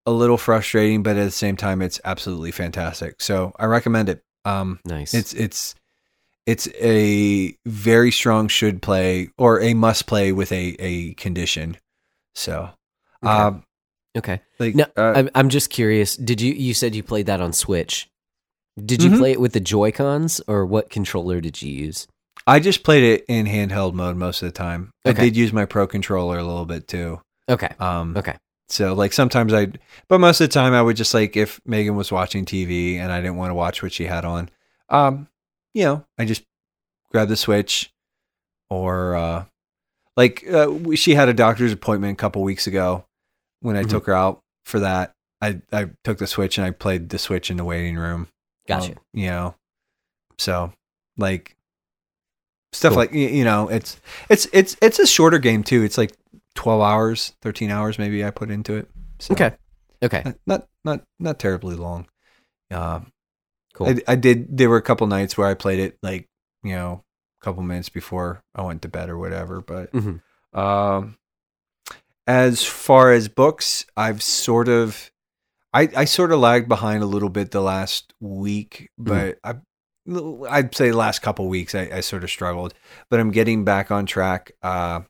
[0.05, 3.21] a little frustrating, but at the same time, it's absolutely fantastic.
[3.21, 4.21] So I recommend it.
[4.45, 5.13] Um, Nice.
[5.13, 5.75] it's it's
[6.45, 11.77] it's a very strong should play or a must play with a a condition.
[12.35, 12.69] So,
[13.23, 13.31] Okay.
[13.31, 13.63] um,
[14.17, 14.41] okay.
[14.59, 16.17] like No, uh, I'm I'm just curious.
[16.17, 18.09] Did you you said you played that on Switch?
[18.83, 19.17] Did you Mhm.
[19.19, 22.07] play it with the Joy Cons or what controller did you use?
[22.47, 24.91] I just played it in handheld mode most of the time.
[25.05, 27.21] I did use my pro controller a little bit too.
[27.47, 27.69] Okay.
[27.79, 28.35] Um, Okay.
[28.73, 29.67] So like sometimes I,
[30.07, 33.11] but most of the time I would just like if Megan was watching TV and
[33.11, 34.49] I didn't want to watch what she had on,
[34.89, 35.27] um,
[35.75, 36.43] you know, I just
[37.11, 37.93] grab the Switch,
[38.71, 39.45] or uh,
[40.17, 43.05] like uh, she had a doctor's appointment a couple weeks ago
[43.61, 43.89] when I Mhm.
[43.89, 45.13] took her out for that.
[45.39, 48.27] I I took the Switch and I played the Switch in the waiting room.
[48.67, 48.93] Gotcha.
[48.93, 49.55] Um, you know,
[50.39, 50.73] so
[51.17, 51.55] like
[52.71, 52.97] stuff Cool.
[52.97, 55.83] like you know, it's it's it's it's a shorter game too.
[55.83, 56.13] It's like
[56.55, 58.89] twelve hours, thirteen hours maybe I put into it.
[59.19, 59.55] So, okay.
[60.03, 60.23] Okay.
[60.45, 62.07] not- not not terribly long.
[62.71, 63.11] Um,
[63.73, 63.87] Cool.
[63.87, 64.55] I, I did.
[64.55, 66.27] There were a couple nights where I played it like
[66.63, 67.03] you know,
[67.41, 69.61] a couple minutes before I went to bed or whatever.
[69.61, 70.21] But Mhm.
[70.53, 71.17] um,
[72.27, 75.11] as far as books, I've sort of,
[75.73, 79.55] I, I sort of lagged behind a little bit the last week, but I,
[80.49, 82.73] I'd say the last couple weeks I, I sort of struggled,
[83.09, 84.51] but I'm getting back on track.
[84.61, 85.01] Uh,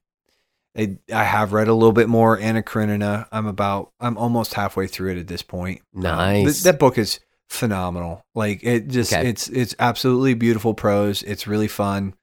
[0.78, 3.28] I, I have read a little bit more Anna Karenina.
[3.32, 5.82] I'm about, I'm almost halfway through it at this point.
[5.96, 6.64] Um, th- Nice.
[6.64, 8.24] that book is phenomenal.
[8.34, 9.28] Like it just, Okay.
[9.30, 11.22] it's, it's absolutely beautiful prose.
[11.24, 12.16] It's really fun.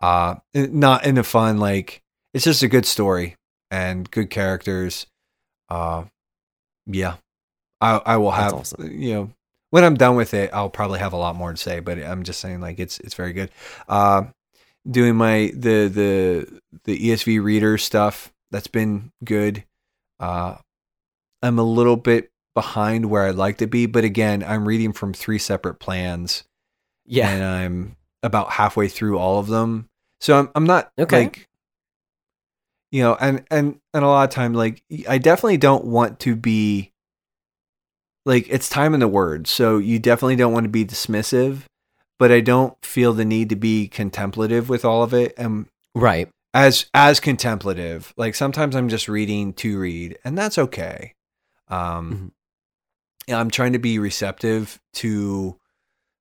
[0.00, 2.02] Uh, not in a fun, like,
[2.34, 3.36] it's just a good story
[3.70, 5.06] and good characters.
[5.68, 6.04] Uh,
[6.86, 7.16] yeah,
[7.80, 8.90] I I will have awesome.
[9.00, 9.30] you know
[9.70, 11.80] when I'm done with it, I'll probably have a lot more to say.
[11.80, 13.50] But I'm just saying like it's it's very good.
[13.88, 14.24] Uh,
[14.90, 19.64] doing my the the the ESV reader stuff that's been good.
[20.20, 20.56] Uh,
[21.42, 25.12] I'm a little bit behind where I'd like to be, but again, I'm reading from
[25.14, 26.44] three separate plans
[27.06, 27.30] Yeah.
[27.30, 29.88] and I'm about halfway through all of them.
[30.20, 31.24] So I'm I'm not Okay.
[31.24, 31.48] like
[32.90, 36.36] you know, and and and a lot of time like I definitely don't want to
[36.36, 36.92] be
[38.26, 39.46] like it's time in the word.
[39.46, 41.62] So you definitely don't want to be dismissive,
[42.22, 45.34] but I don't feel the need to be contemplative with all of it.
[45.36, 46.28] And Right.
[46.54, 51.14] as as contemplative, like sometimes I'm just reading to read, and that's okay.
[51.66, 52.30] Um Mhm.
[53.26, 55.58] yeah, I'm trying to be receptive to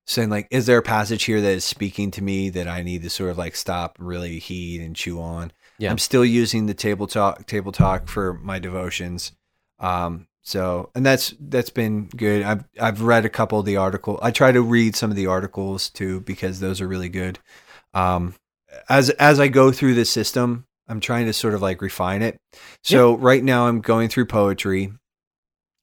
[0.07, 3.03] saying like, is there a passage here that is speaking to me that I need
[3.03, 5.51] to sort of like stop, really heed and chew on?
[5.77, 5.91] Yeah.
[5.91, 9.33] I'm still using the table talk table talk for my devotions.
[9.77, 12.43] Um so and that's that's been good.
[12.43, 14.19] I've I've read a couple of the article.
[14.21, 17.39] I try to read some of the articles too because those are really good.
[17.93, 18.35] Um
[18.89, 22.37] as as I go through the system, I'm trying to sort of like refine it.
[22.83, 24.91] So right now I'm going through poetry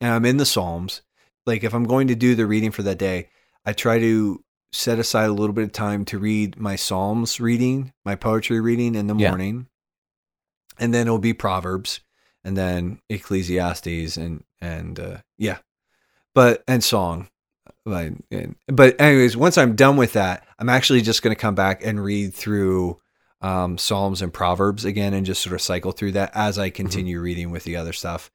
[0.00, 1.02] and I'm in the Psalms.
[1.46, 3.28] Like if I'm going to do the reading for that day,
[3.64, 4.42] I try to
[4.72, 8.94] set aside a little bit of time to read my Psalms reading, my poetry reading
[8.94, 9.30] in the Yeah.
[9.30, 9.66] morning.
[10.78, 12.00] And then it'll be Proverbs
[12.44, 15.58] and then Ecclesiastes and and uh yeah.
[16.34, 17.28] But and song.
[17.84, 21.54] Like, and, but anyways, once I'm done with that, I'm actually just going to come
[21.54, 23.00] back and read through
[23.40, 27.18] um, Psalms and Proverbs again, and just sort of cycle through that as I continue
[27.20, 28.30] reading with the other stuff.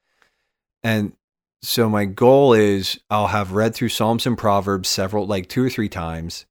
[0.82, 1.14] And
[1.62, 5.70] so my goal is I'll have read through Psalms and Proverbs several, like two or
[5.70, 6.46] three times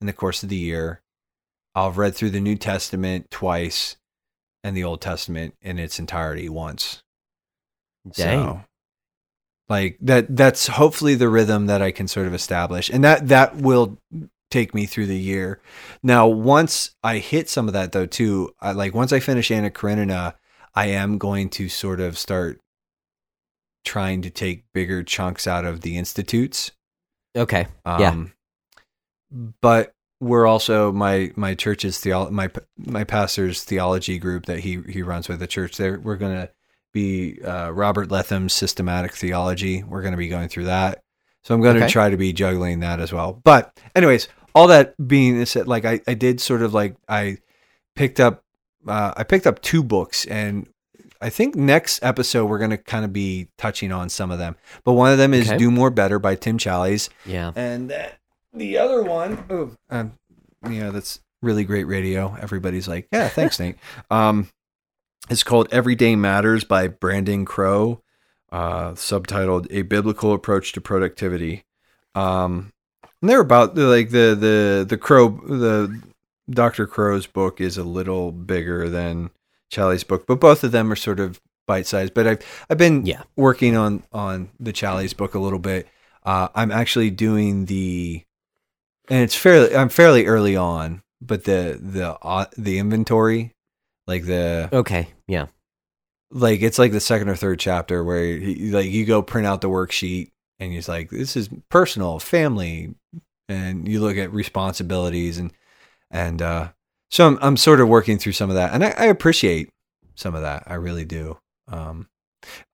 [0.00, 1.00] in the course of the year.
[1.74, 3.96] I'll have read through the New Testament twice
[4.62, 7.02] and the Old Testament in its entirety once.
[8.12, 8.42] Dang.
[8.42, 8.64] So,
[9.72, 12.90] like that that's hopefully the rhythm that I can sort of establish.
[12.90, 13.96] And that that will
[14.50, 15.62] take me through the year.
[16.02, 19.70] Now, once I hit some of that though too, I like once I finish Anna
[19.70, 20.34] Karenina,
[20.74, 22.60] I am going to sort of start
[23.84, 26.72] trying to take bigger chunks out of the institutes.
[27.34, 27.66] Okay.
[27.86, 29.44] Um, Yeah.
[29.62, 35.02] But we're also my my church's theo my my pastor's theology group that he he
[35.02, 35.78] runs with the church.
[35.78, 36.50] There we're gonna
[36.92, 39.82] be uh, Robert Letham's systematic theology.
[39.82, 41.02] We're gonna be going through that.
[41.44, 41.90] So I'm going to Okay.
[41.92, 43.40] try to be juggling that as well.
[43.42, 47.38] But anyways, all that being said, like I, I did sort of like I
[47.96, 48.44] picked up
[48.86, 50.68] uh, I picked up two books and
[51.20, 54.54] I think next episode we're going to kind of be touching on some of them.
[54.84, 55.58] But one of them is Okay.
[55.58, 57.08] Do More Better by Tim Challies.
[57.26, 57.50] Yeah.
[57.56, 57.92] And
[58.52, 60.12] the other one, oh, um,
[60.70, 62.36] yeah, that's really great radio.
[62.40, 63.76] Everybody's like, yeah, thanks, Nate.
[64.12, 64.48] Um,
[65.30, 68.02] it's called Everyday Matters by Brandon Crowe,
[68.50, 71.64] uh, subtitled A Biblical Approach to Productivity.
[72.14, 72.72] Um,
[73.20, 76.02] and they're about like the the the crow the
[76.50, 79.30] Doctor Crowe's book is a little bigger than
[79.70, 82.14] Challies' book, but both of them are sort of bite sized.
[82.14, 83.22] But I've I've been Yeah.
[83.36, 85.88] working on on the Challies' book a little bit.
[86.24, 88.22] Uh, I'm actually doing the,
[89.08, 93.54] and it's fairly I'm fairly early on, but the the uh, the inventory,
[94.06, 95.08] like the Okay.
[95.28, 95.46] Yeah.
[96.30, 99.60] like it's like the second or third chapter where he, like you go print out
[99.60, 102.94] the worksheet and he's like this is personal family
[103.48, 105.52] and you look at responsibilities and
[106.10, 106.68] and uh
[107.10, 109.70] so I'm, I'm sort of working through some of that and I, I appreciate
[110.14, 111.38] some of that i really do
[111.68, 112.08] um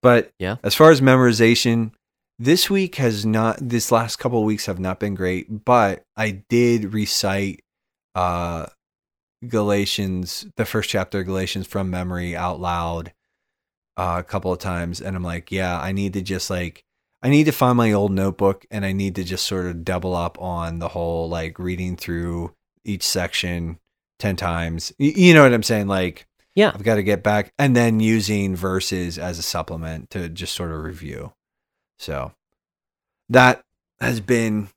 [0.02, 0.56] but Yeah.
[0.62, 1.92] as far as memorization
[2.38, 6.42] this week has not this last couple of weeks have not been great but i
[6.48, 7.64] did recite
[8.14, 8.66] uh
[9.46, 13.12] galatians the first chapter of galatians from memory out loud
[13.98, 16.84] uh, a couple of times and I'm like, yeah, I need to just like
[17.20, 20.14] I need to find my old notebook and I need to just sort of double
[20.14, 23.80] up on the whole like reading through each section
[24.20, 24.92] 10 times.
[24.98, 25.88] You know what I'm saying?
[25.88, 26.70] Like Yeah.
[26.72, 30.70] I've got to get back and then using verses as a supplement to just sort
[30.70, 31.32] of review.
[31.98, 32.32] So
[33.28, 33.62] that
[34.00, 34.68] has been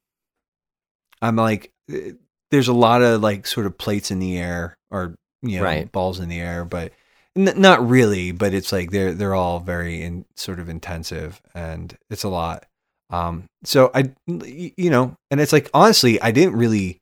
[1.22, 2.14] I'm like eh,
[2.52, 5.92] there's a lot of like sort of plates in the air or you know Right.
[5.92, 6.92] balls in the air but
[7.34, 11.98] N- not really, but it's like they're they're all very in sort of intensive, and
[12.10, 12.66] it's a lot.
[13.10, 16.98] Um, so I, you know, and it's like honestly, I didn't really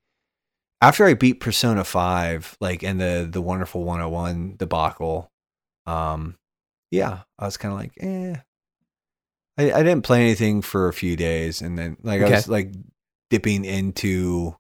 [0.81, 5.29] after I beat Persona Five, like and the the wonderful 101 debacle.
[5.87, 6.35] Um,
[6.91, 8.35] yeah, I was kind of like, eh.
[9.57, 12.71] I I didn't play anything for a few days, and then like I was like
[13.31, 14.55] dipping into.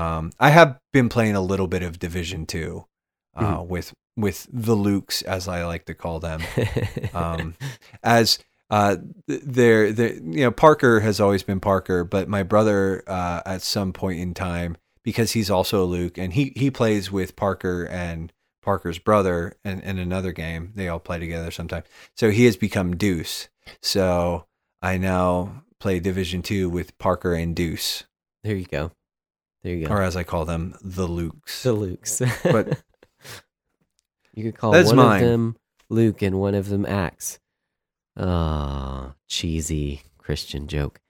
[0.00, 2.86] Um, I have been playing a little bit of Division Two,
[3.34, 6.42] uh, with with the Lukes, as I like to call them
[7.14, 7.54] um,
[8.02, 8.38] as
[8.70, 8.96] uh,
[9.28, 13.62] th- there, there, you know, Parker has always been Parker, but my brother, uh, at
[13.62, 17.84] some point in time, because he's also a Luke, and he he plays with Parker
[17.84, 18.32] and
[18.62, 21.86] Parker's brother, and in another game, they all play together sometimes.
[22.16, 23.48] So he has become Deuce.
[23.82, 24.46] So
[24.80, 28.04] I now play Division Two with Parker and Deuce,
[28.42, 28.92] there you go.
[29.62, 29.92] There you go.
[29.94, 31.62] or as I call them, the Lukes.
[31.62, 32.42] The Lukes.
[32.52, 32.80] But-
[34.34, 35.22] you could call one mine.
[35.22, 35.56] of them
[35.88, 37.38] Luke and one of them Acts.
[38.16, 41.00] Ah, cheesy Christian joke.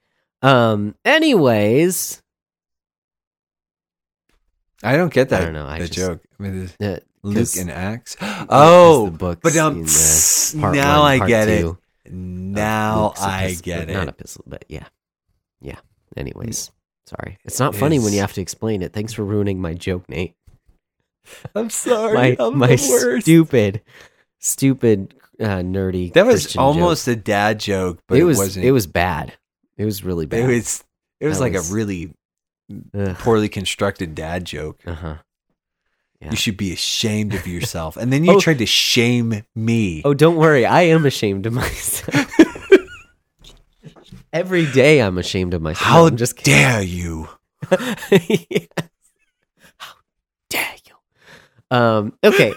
[0.41, 0.95] Um.
[1.05, 2.21] Anyways,
[4.83, 5.41] I don't get that.
[5.41, 6.21] I don't know, I the just- joke.
[6.39, 8.17] I mean, uh, Luke and Acts.
[8.49, 12.11] Oh, the books but um, uh, part now one, I get two it.
[12.13, 14.09] Now I epistle- get Not it.
[14.09, 14.87] epistle, but yeah,
[15.61, 15.77] yeah.
[16.17, 16.71] Anyways,
[17.05, 17.37] sorry.
[17.45, 18.93] It's not funny when you have to explain it.
[18.93, 20.35] Thanks for ruining my joke, Nate.
[21.55, 22.13] I'm sorry.
[22.13, 23.23] my I'm my the worst.
[23.25, 23.81] stupid,
[24.39, 26.11] stupid, uh, nerdy.
[26.13, 26.65] that was Christian joke.
[26.65, 28.65] almost a dad joke, but it it, was wasn't.
[28.65, 29.33] it was bad.
[29.77, 30.41] It was really bad.
[30.41, 30.83] It was.
[31.19, 32.13] It was That like was- a really
[32.97, 34.79] Ugh, poorly constructed dad joke.
[34.85, 35.17] uh-huh.
[36.19, 36.29] Yeah.
[36.31, 37.97] You should be ashamed of yourself.
[37.97, 38.39] And then you Oh.
[38.39, 40.03] tried to shame me.
[40.05, 40.67] Oh, don't worry.
[40.67, 42.31] I am ashamed of myself.
[44.33, 45.85] Every day I'm ashamed of myself.
[45.85, 46.53] How I'm just kidding.
[46.53, 47.27] dare you?
[47.69, 48.07] Yes.
[49.77, 49.93] How
[50.49, 51.77] dare you?
[51.77, 52.13] Um.
[52.23, 52.53] Okay.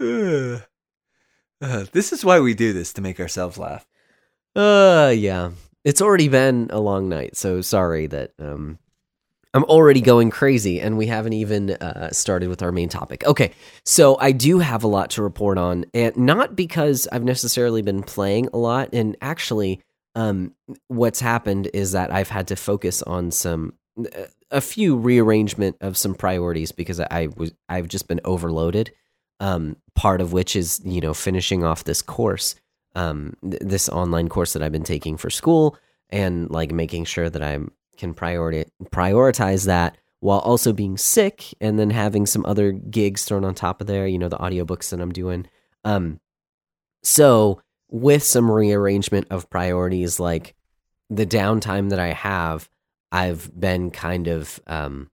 [1.64, 3.86] Uh, this is why we do this to make ourselves laugh.
[4.56, 5.12] Uh.
[5.16, 5.52] Yeah.
[5.84, 8.80] It's already been a long night, so sorry that um.
[9.54, 13.24] I'm already going crazy, and we haven't even uh, started with our main topic.
[13.26, 13.52] Okay,
[13.84, 18.02] so I do have a lot to report on, and not because I've necessarily been
[18.02, 18.88] playing a lot.
[18.94, 19.80] And actually,
[20.14, 20.54] um,
[20.88, 23.74] what's happened is that I've had to focus on some
[24.50, 28.92] a few rearrangement of some priorities because I was I've just been overloaded.
[29.40, 32.54] Um, part of which is you know finishing off this course,
[32.94, 35.76] um, th- this online course that I've been taking for school,
[36.10, 37.58] and like making sure that I
[37.96, 43.44] can priority prioritize that while also being sick, and then having some other gigs thrown
[43.44, 44.06] on top of there.
[44.06, 45.48] You know the audiobooks that I'm doing.
[45.84, 46.20] Um,
[47.02, 50.54] so with some rearrangement of priorities, like
[51.10, 52.70] the downtime that I have,
[53.10, 55.10] I've been kind of, um,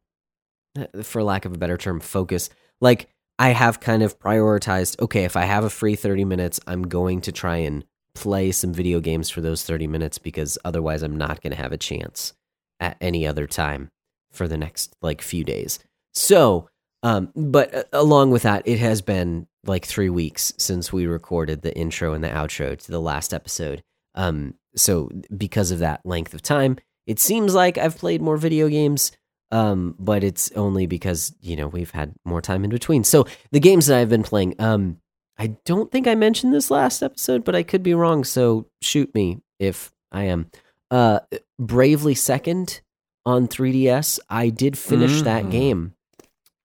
[1.02, 2.52] for lack of a better term, focus.
[2.80, 3.10] Like
[3.40, 5.02] I have kind of prioritized.
[5.02, 8.74] Okay, if I have a free thirty minutes, I'm going to try and play some
[8.74, 12.34] video games for those thirty minutes because otherwise, I'm not going to have a chance
[12.80, 13.92] at any other time
[14.32, 15.80] for the next like few days.
[16.14, 16.70] So,
[17.04, 21.62] um, but uh, along with that, it has been like three weeks since we recorded
[21.62, 23.84] the intro and the outro to the last episode.
[24.16, 28.68] Um, so because of that length of time, it seems like I've played more video
[28.68, 29.12] games.
[29.52, 33.04] Um, but it's only because you know we've had more time in between.
[33.04, 34.98] So the games that I've been playing, um,
[35.40, 38.24] I don't think I mentioned this last episode, but I could be wrong.
[38.24, 40.52] So shoot me if I am.
[40.92, 41.22] Uh,
[41.60, 42.82] Bravely Second
[43.26, 44.20] on 3DS.
[44.30, 45.52] I did finish that Mm.
[45.52, 45.94] game.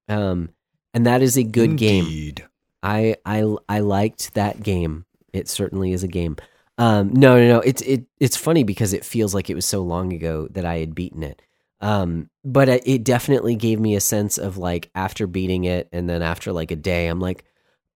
[0.08, 0.50] Um,
[0.94, 2.34] and that is a good game.
[2.82, 5.04] I I I liked that game.
[5.32, 6.36] It certainly is a game.
[6.78, 7.60] Um, no, no, no.
[7.60, 10.78] It's it it's funny because it feels like it was so long ago that I
[10.78, 11.40] had beaten it.
[11.80, 16.22] Um, but it definitely gave me a sense of like after beating it, and then
[16.22, 17.44] after like a day, I'm like,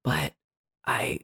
[0.02, 0.32] but
[0.86, 1.20] I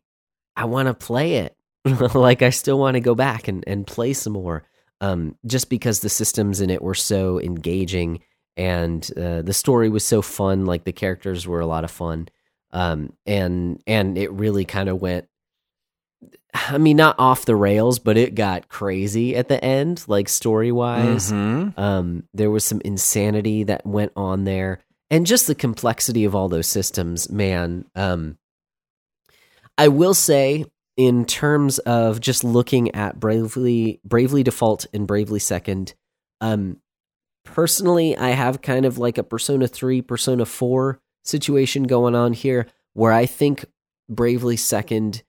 [0.57, 1.57] I want to play it.
[2.15, 4.65] like I still want to go back and and play some more.
[5.01, 8.21] Um, just because the systems in it were so engaging
[8.57, 10.65] and uh, the story was so fun.
[10.67, 12.29] Like the characters were a lot of fun
[12.75, 15.29] um, and and it really kind of went.
[16.53, 20.71] I mean, not off the rails, but it got crazy at the end, like story
[20.73, 21.33] wise.
[21.33, 21.77] Mhm.
[21.79, 24.81] Um, there was some insanity that went on there,
[25.11, 27.87] and just the complexity of all those systems, man.
[27.95, 28.39] Um,
[29.79, 30.65] I will say,
[30.97, 35.95] in terms of just looking at bravely, bravely default and bravely second,
[36.41, 36.79] um,
[37.45, 42.67] personally, I have kind of like a Persona three, Persona four situation going on here,
[42.93, 43.65] where I think
[44.09, 45.23] bravely second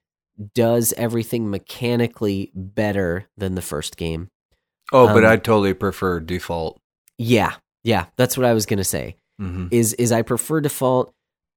[0.54, 4.28] does everything mechanically better than the first game.
[4.92, 6.78] Oh, but Um, I totally prefer default.
[7.18, 9.16] Yeah, yeah, that's what I was gonna say.
[9.38, 11.12] hmm Is is I prefer default.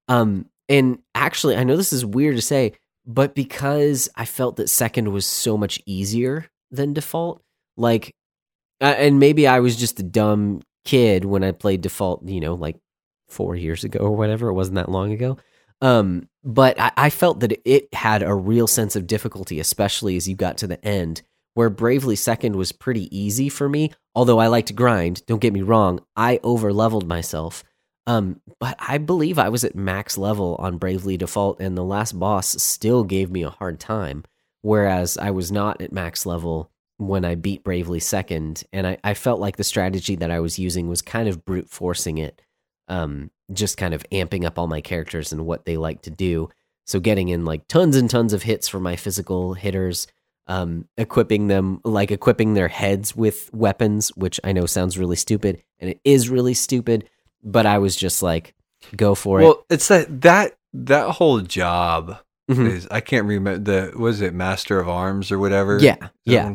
[0.08, 2.72] Um, and actually, I know this is weird to say,
[3.14, 7.42] but because I felt that second was so much easier than default,
[7.76, 8.14] like,
[8.80, 12.76] and maybe I was just a dumb kid when I played default, you know, like
[13.28, 14.48] four years ago or whatever.
[14.48, 15.38] It wasn't that long ago.
[15.80, 20.28] Um, but I, I felt that it had a real sense of difficulty, especially as
[20.28, 21.22] you got to the end,
[21.54, 23.90] where Bravely Second was pretty easy for me.
[24.14, 27.64] Although I like to grind, don't get me wrong, I over leveled myself.
[28.06, 32.18] Um, but I believe I was at max level on Bravely Default, and the last
[32.18, 34.24] boss still gave me a hard time.
[34.62, 39.14] Whereas I was not at max level when I beat Bravely Second, and I, I
[39.14, 42.42] felt like the strategy that I was using was kind of brute forcing it,
[42.88, 46.50] um, just kind of amping up all my characters and what they like to do.
[46.86, 50.08] So getting in like tons and tons of hits for my physical hitters,
[50.46, 55.62] um, equipping them like equipping their heads with weapons, which I know sounds really stupid,
[55.78, 57.08] and it is really stupid.
[57.42, 58.54] But I was just like,
[58.96, 59.44] go for it.
[59.44, 62.18] Well, it's that that that whole job.
[62.50, 62.68] Mhm.
[62.68, 63.58] is I can't remember
[63.90, 65.78] the was it Master of Arms or whatever.
[65.78, 66.52] Yeah, yeah.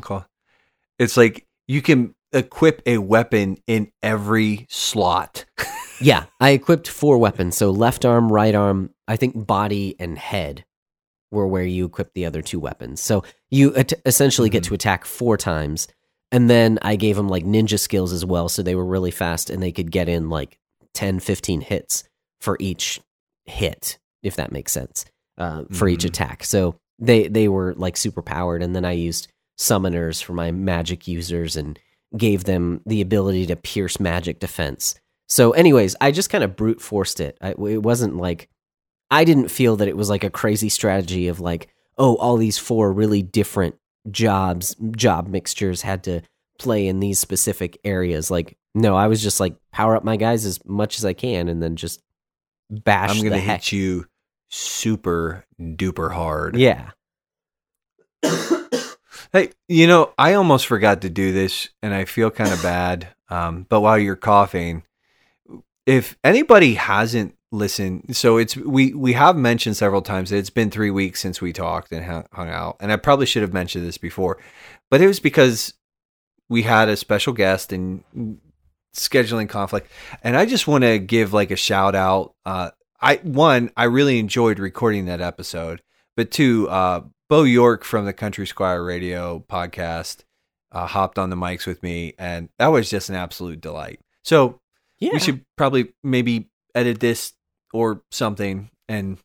[1.00, 5.46] It's like you can equip a weapon in every slot.
[6.02, 7.56] Yeah, I equipped four weapons.
[7.56, 10.66] So left arm, right arm, I think body and head
[11.32, 13.00] were where you equip the other two weapons.
[13.00, 14.68] So you at- essentially get Mhm.
[14.68, 15.88] to attack four times.
[16.34, 18.50] And then I gave them like ninja skills as well.
[18.50, 20.60] So they were really fast and they could get in like
[20.96, 22.04] 10, 15 hits
[22.42, 23.00] for each
[23.46, 25.06] hit, if that makes sense,
[25.38, 26.10] uh, for each Mhm.
[26.10, 26.44] attack.
[26.44, 28.64] So they, they were like super powered.
[28.64, 29.28] And then I used
[29.60, 31.78] summoners for my magic users and
[32.18, 34.96] gave them the ability to pierce magic defense.
[35.28, 37.38] So, anyways, I just kind of brute forced it.
[37.42, 38.48] I, it wasn't like
[39.12, 41.68] I didn't feel that it was like a crazy strategy of like,
[41.98, 43.76] oh, all these four really different
[44.12, 46.22] jobs, job mixtures had to
[46.60, 48.30] play in these specific areas.
[48.32, 51.48] Like, no, I was just like power up my guys as much as I can,
[51.48, 52.02] and then just
[52.70, 54.06] bash I'm gonna hit you
[54.50, 56.56] super duper hard.
[56.56, 56.92] Yeah,
[59.34, 63.10] Hey, you know, I almost forgot to do this, and I feel kind of bad.
[63.28, 64.84] Um, but while you're coughing,
[65.86, 70.72] if anybody hasn't listened, so it's we we have mentioned several times that it's been
[70.72, 73.98] three weeks since we talked and hung out, and I probably should have mentioned this
[73.98, 74.38] before,
[74.90, 75.74] but it was because
[76.48, 78.04] we had a special guest and
[78.96, 79.90] scheduling conflict,
[80.24, 82.34] and I just want to give like a shout out.
[82.46, 85.82] Uh, I one, I really enjoyed recording that episode,
[86.16, 90.24] but two, uh, Bo York from the Country Squire Radio podcast
[90.72, 94.00] uh, hopped on the mics with me, and that was just an absolute delight.
[94.24, 94.60] So
[95.00, 95.12] yeah.
[95.14, 97.34] we should probably maybe edit this
[97.74, 99.18] or something and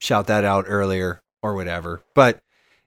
[0.00, 2.02] shout that out earlier or whatever.
[2.14, 2.40] But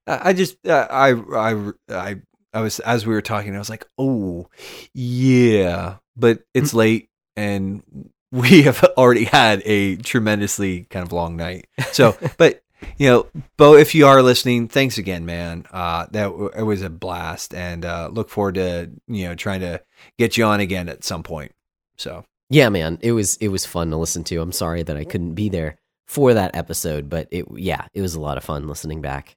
[0.08, 2.16] I I just uh, I I I
[2.56, 4.50] I was as we were talking, I was like, oh
[4.94, 7.84] yeah, but it's late and
[8.32, 11.68] we have already had a tremendously kind of long night.
[11.92, 12.64] So, but
[12.98, 13.28] you know,
[13.58, 15.66] Bo, if you are listening, thanks again, man.
[15.72, 19.62] Uh, that w- it was a blast, and uh, look forward to you know trying
[19.62, 19.82] to
[20.18, 21.52] get you on again at some point.
[21.98, 24.42] So, Yeah, man, it was it was fun to listen to.
[24.42, 25.78] I'm sorry that I couldn't be there
[26.08, 29.36] for that episode, but it yeah, it was a lot of fun listening back.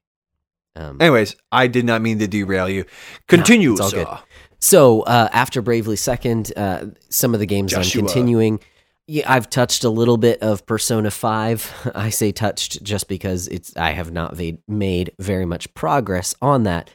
[0.79, 2.85] Um, anyways, I did not mean to derail you.
[3.27, 4.05] Continue, it's all sir.
[4.05, 4.17] good.
[4.59, 8.01] So uh, after Bravely Second, uh, some of the games Joshua.
[8.01, 8.59] I'm continuing.
[9.07, 11.91] Yeah, I've touched a little bit of Persona Five.
[11.95, 16.63] I say touched just because it's I have not va- made very much progress on
[16.63, 16.89] that.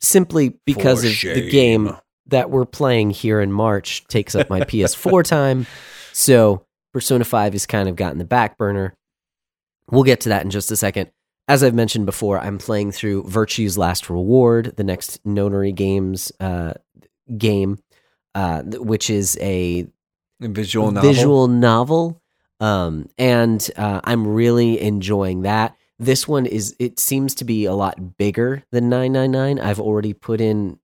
[0.00, 1.94] simply because For of the game
[2.26, 5.66] that we're playing here in March takes up my PS4 time.
[6.12, 8.94] So Persona 5 has kind of gotten the back burner.
[9.90, 11.10] We'll get to that in just a second.
[11.50, 16.74] As I've mentioned before, I'm playing through Virtue's Last Reward, the next Nonary Games uh,
[17.36, 17.80] game,
[18.36, 19.88] uh, which is a
[20.38, 21.10] visual novel.
[21.12, 22.22] visual novel.
[22.60, 25.74] Um, and uh, I'm really enjoying that.
[25.98, 29.58] This one is, it seems to be a lot bigger than 999.
[29.58, 30.78] I've already put in,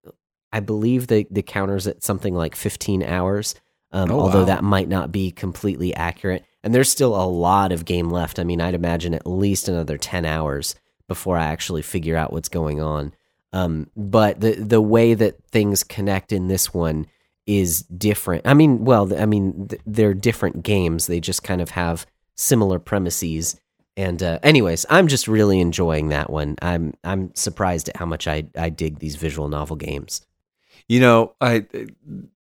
[0.51, 3.55] I believe the, the counters at something like 15 hours,
[3.93, 4.47] um, Oh, although wow.
[4.47, 6.45] that might not be completely accurate.
[6.67, 8.41] And there's still a lot of game left.
[8.41, 10.75] I mean, I'd imagine at least another 10 hours
[11.07, 13.15] before I actually figure out what's going on.
[13.53, 17.07] Um, but the the way that things connect in this one
[17.47, 18.49] is different.
[18.49, 21.07] I mean, well, I mean, th- they're different games.
[21.07, 22.05] They just kind of have
[22.35, 23.61] similar premises.
[23.97, 26.57] And uh, anyways, I'm just really enjoying that one.
[26.61, 30.27] I'm I'm surprised at how much I I dig these visual novel games.
[30.89, 31.67] You know, I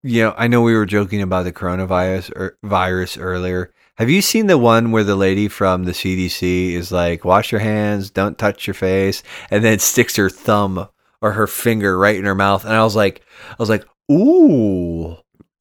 [0.02, 3.72] you know, I know we were joking about the coronavirus or virus earlier.
[3.98, 7.62] Have you seen the one where the lady from the CDC is like, "Wash your
[7.62, 10.90] hands, don't touch your face," and then sticks her thumb
[11.22, 12.66] or her finger right in her mouth?
[12.66, 15.18] And I was like, I was like, "Ooh."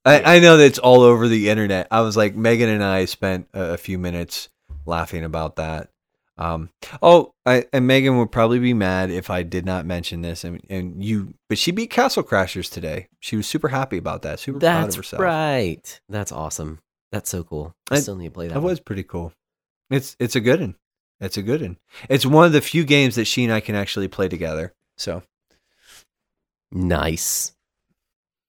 [0.06, 1.88] I, I know that it's all over the internet.
[1.90, 4.50] I was like, Megan and I spent a, a few minutes
[4.84, 5.88] laughing about that.
[6.36, 6.68] Um,
[7.00, 10.44] oh, I, and Megan would probably be mad if I did not mention this.
[10.44, 13.08] And, and you, but she beat Castle Crashers today.
[13.20, 14.40] She was super happy about that.
[14.40, 15.22] Super proud of That's herself.
[15.22, 16.00] right.
[16.08, 16.80] That's awesome.
[17.14, 17.74] That's so cool.
[17.90, 18.54] I I- still need to play that.
[18.54, 18.70] That one.
[18.70, 19.32] was pretty cool.
[19.88, 20.74] It's it's a good one.
[21.20, 21.78] It's a good one.
[22.08, 24.74] It's one of the few games that she and I can actually play together.
[24.96, 25.22] So
[26.72, 27.52] Nice.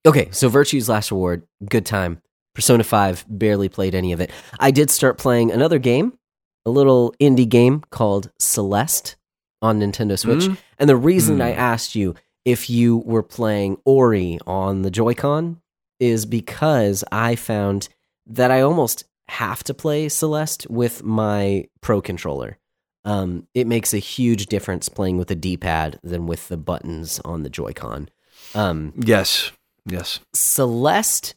[0.05, 2.21] Okay, so Virtue's Last Reward, good time.
[2.53, 4.31] Persona 5, barely played any of it.
[4.59, 6.17] I did start playing another game,
[6.65, 9.15] a little indie game called Celeste
[9.61, 10.45] on Nintendo Switch.
[10.45, 10.57] Mm.
[10.79, 11.41] And the reason Hmm.
[11.43, 15.61] I asked you if you were playing Ori on the Joy-Con
[15.99, 17.89] is because I found
[18.27, 22.57] that I almost have to play Celeste with my Pro controller.
[23.03, 27.43] Um, it makes a huge difference playing with a D-pad than with the buttons on
[27.43, 28.09] the Joy-Con.
[28.55, 29.51] Um, yes,
[29.85, 30.19] yes.
[30.33, 31.35] Celeste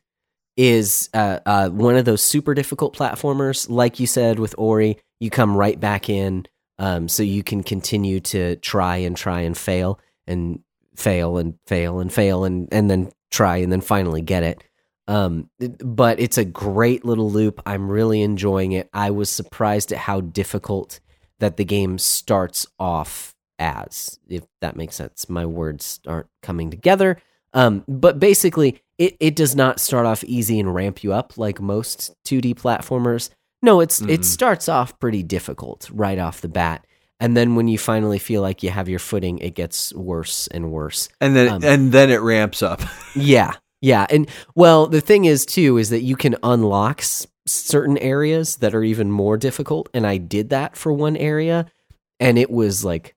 [0.56, 3.68] is uh, uh, one of those super difficult platformers.
[3.70, 6.46] Like you said with Ori, you come right back in,
[6.78, 10.60] um, so you can continue to try and try and fail and
[10.96, 14.64] fail and fail and fail and and then try and then finally get it.
[15.08, 15.48] Um,
[15.82, 17.60] but it's a great little loop.
[17.66, 18.88] I'm really enjoying it.
[18.92, 21.00] I was surprised at how difficult
[21.40, 25.28] that the game starts off as, if that makes sense.
[25.28, 27.16] My words aren't coming together.
[27.54, 31.60] Um, but basically, it, it does not start off easy and ramp you up like
[31.60, 33.30] most 2D platformers.
[33.62, 34.24] No, it's it Mm-mm.
[34.24, 36.86] starts off pretty difficult right off the bat.
[37.18, 40.70] And then when you finally feel like you have your footing, it gets worse and
[40.70, 41.08] worse.
[41.20, 42.82] And then Um, and then it ramps up.
[43.16, 43.54] Yeah.
[43.80, 44.06] Yeah.
[44.10, 48.74] And well, the thing is, too, is that you can unlock s- certain areas that
[48.74, 49.88] are even more difficult.
[49.94, 51.70] And I did that for one area,
[52.18, 53.14] and it was like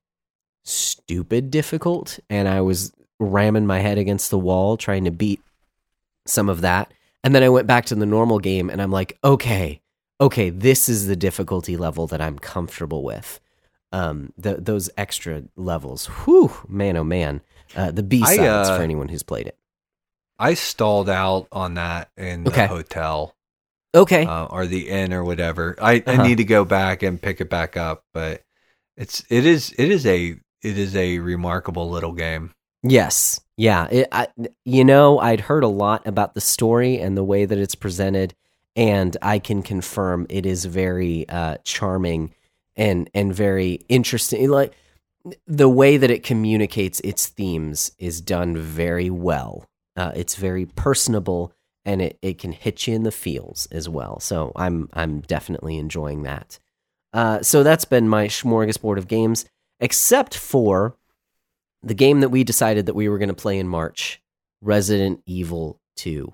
[0.64, 2.18] stupid difficult.
[2.30, 5.40] And I was ramming my head against the wall trying to beat
[6.26, 6.92] some of that.
[7.24, 9.80] And then I went back to the normal game, and I'm like, okay,
[10.20, 13.40] okay, this is the difficulty level that I'm comfortable with.
[13.92, 17.42] Um, the, those extra levels, whew, man, oh man,
[17.76, 19.58] uh, the B sides uh, for anyone who's played it.
[20.42, 22.66] I stalled out on that in the Okay.
[22.66, 23.34] hotel
[23.94, 24.24] Okay.
[24.26, 25.76] uh, or the inn or whatever.
[25.80, 26.22] I, Uh-huh.
[26.22, 28.42] I need to go back and pick it back up, but
[28.96, 32.52] it's it is it is a it is a remarkable little game.
[32.82, 33.40] yes.
[33.56, 33.86] Yeah.
[33.90, 34.26] It, I,
[34.64, 38.34] you know, I'd heard a lot about the story and the way that it's presented,
[38.74, 42.34] and I can confirm it is very uh, charming
[42.74, 44.48] and and very interesting.
[44.50, 44.72] Like
[45.46, 49.68] the way that it communicates its themes is done very well.
[49.96, 51.52] Uh, it's very personable
[51.84, 54.20] and it, it can hit you in the feels as well.
[54.20, 56.58] So I'm I'm definitely enjoying that.
[57.12, 59.44] Uh, so that's been my smorgasbord of games,
[59.80, 60.96] except for
[61.82, 64.22] the game that we decided that we were going to play in March,
[64.60, 66.32] Resident Evil Two.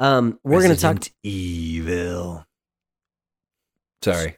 [0.00, 2.46] Um, we're going to talk Resident Evil.
[4.02, 4.36] Sorry.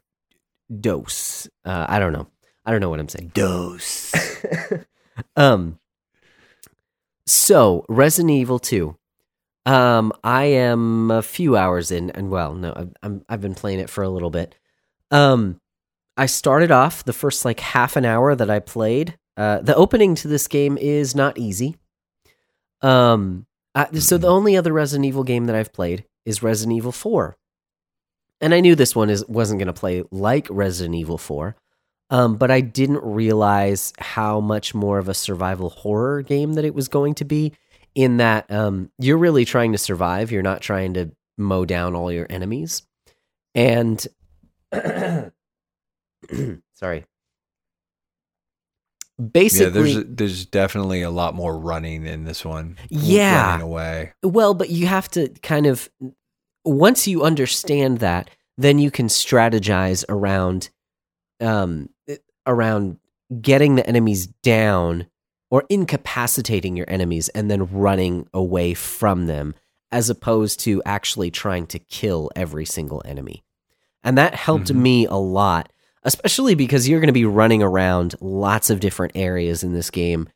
[0.81, 1.49] dose.
[1.65, 2.27] Uh, I don't know.
[2.67, 3.31] I don't know what I'm saying.
[3.35, 4.13] Dose.
[5.37, 5.79] um
[7.27, 8.97] so resident evil 2
[9.67, 13.81] um i am a few hours in and well no I've, I'm, I've been playing
[13.81, 14.55] it for a little bit.
[15.11, 15.61] Um
[16.17, 20.15] i started off the first like half an hour that i played uh the opening
[20.17, 21.77] to this game is not easy.
[22.83, 26.93] Um I, so the only other resident evil game that i've played is resident evil
[26.93, 27.37] 4
[28.41, 31.57] and i knew this one is wasn't going to play like resident evil 4
[32.11, 36.75] Um, but I didn't realize how much more of a survival horror game that it
[36.75, 37.53] was going to be.
[37.95, 42.11] In that um, you're really trying to survive, you're not trying to mow down all
[42.11, 42.83] your enemies.
[43.55, 44.05] And
[46.75, 47.05] sorry,
[49.33, 52.77] basically, yeah, there's there's definitely a lot more running in this one.
[52.89, 53.51] Yeah.
[53.51, 54.13] running away.
[54.23, 55.89] Well, but you have to kind of
[56.65, 58.29] once you understand that,
[58.59, 60.71] then you can strategize around
[61.41, 61.91] um
[62.47, 62.99] around
[63.41, 65.07] getting the enemies down
[65.51, 69.55] or incapacitating your enemies and then running away from them
[69.93, 73.43] as opposed to actually trying to kill every single enemy.
[74.03, 74.77] And that helped Mhm.
[74.77, 75.73] me a lot,
[76.03, 80.29] especially because you're going to be running around lots of different areas in this game,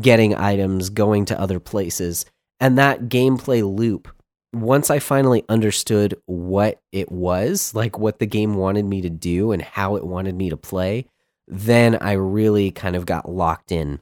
[0.00, 2.26] getting items, going to other places.
[2.60, 4.08] And that gameplay loop,
[4.52, 9.52] once I finally understood what it was, like what the game wanted me to do
[9.52, 11.06] and how it wanted me to play,
[11.46, 14.00] then I really kind of got locked in.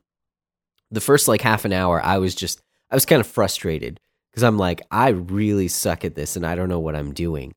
[0.91, 4.43] The first like half an hour, I was just, I was kind of frustrated because
[4.43, 7.55] I'm like, I really suck at this and I don't know what I'm doing.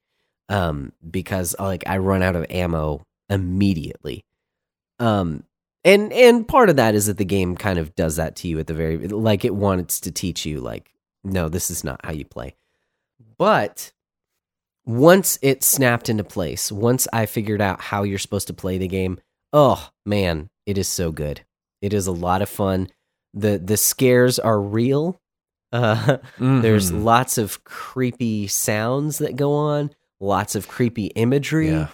[0.50, 4.24] Um, because like I run out of ammo immediately.
[5.00, 5.44] Um,
[5.88, 8.60] and and part of that is that the game kind of does that to you
[8.60, 10.92] at the very like it wants to teach you like
[11.24, 12.56] no this is not how you play
[13.38, 13.92] but
[14.86, 18.88] once it snapped into place once i figured out how you're supposed to play the
[18.88, 19.20] game
[19.54, 21.41] oh man it is so good
[21.82, 22.88] it is a lot of fun
[23.34, 25.20] the the scares are real
[25.72, 27.04] uh there's Mhm.
[27.04, 31.89] lots of creepy sounds that go on lots of creepy imagery yeah.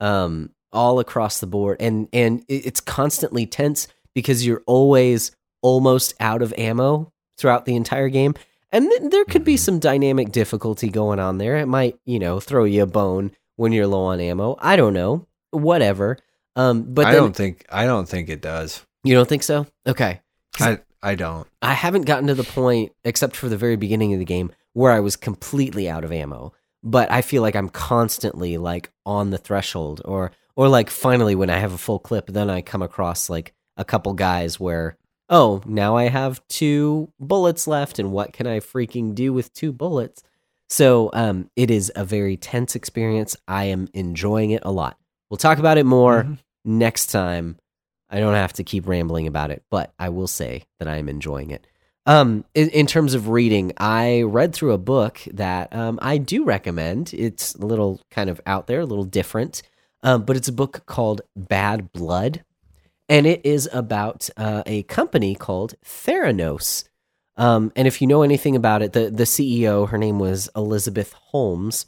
[0.00, 5.32] um, all across the board, and and it's constantly tense because you're always
[5.62, 8.34] almost out of ammo throughout the entire game,
[8.72, 9.58] and th- there could be Mhm.
[9.58, 11.56] some dynamic difficulty going on there.
[11.58, 14.56] It might, you know, throw you a bone when you're low on ammo.
[14.60, 16.16] I don't know, whatever.
[16.56, 18.84] Um, but I then, don't think I don't think it does.
[19.04, 19.66] you don't think so?
[19.86, 20.20] Okay,
[20.58, 21.46] I I don't.
[21.62, 24.92] I haven't gotten to the point, except for the very beginning of the game, where
[24.92, 26.52] I was completely out of ammo.
[26.82, 31.50] But I feel like I'm constantly like on the threshold, or or like finally when
[31.50, 34.96] I have a full clip, then I come across like a couple guys where
[35.28, 39.72] oh now I have two bullets left, and what can I freaking do with two
[39.72, 40.22] bullets?
[40.68, 43.36] So um, it is a very tense experience.
[43.48, 44.99] I am enjoying it a lot.
[45.30, 46.38] We'll talk about it more Mhm.
[46.64, 47.56] next time.
[48.10, 51.08] I don't have to keep rambling about it, but I will say that I am
[51.08, 51.66] enjoying it.
[52.06, 56.42] Um, in, in terms of reading, I read through a book that um, I do
[56.44, 57.14] recommend.
[57.14, 59.62] It's a little kind of out there, a little different,
[60.02, 62.42] um, but it's a book called Bad Blood,
[63.08, 66.84] and it is about uh, a company called Theranos.
[67.36, 71.12] Um, and if you know anything about it, the the CEO, her name was Elizabeth
[71.12, 71.86] Holmes,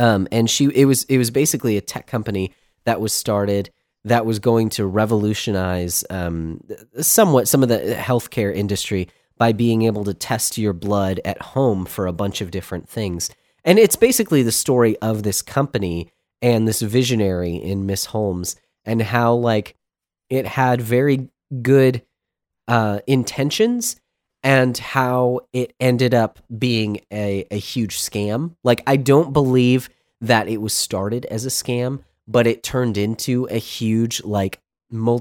[0.00, 2.52] um, and she it was it was basically a tech company
[2.84, 3.70] that was started
[4.04, 6.64] that was going to revolutionize um,
[7.00, 11.84] somewhat some of the healthcare industry by being able to test your blood at home
[11.84, 13.30] for a bunch of different things.
[13.62, 19.02] And it's basically the story of this company and this visionary in Miss Holmes and
[19.02, 19.76] how like
[20.30, 21.28] it had very
[21.60, 22.02] good
[22.68, 23.99] uh, intentions
[24.42, 28.54] and how it ended up being a, a huge scam.
[28.64, 29.88] Like I don't believe
[30.20, 34.60] that it was started as a scam, but it turned into a huge like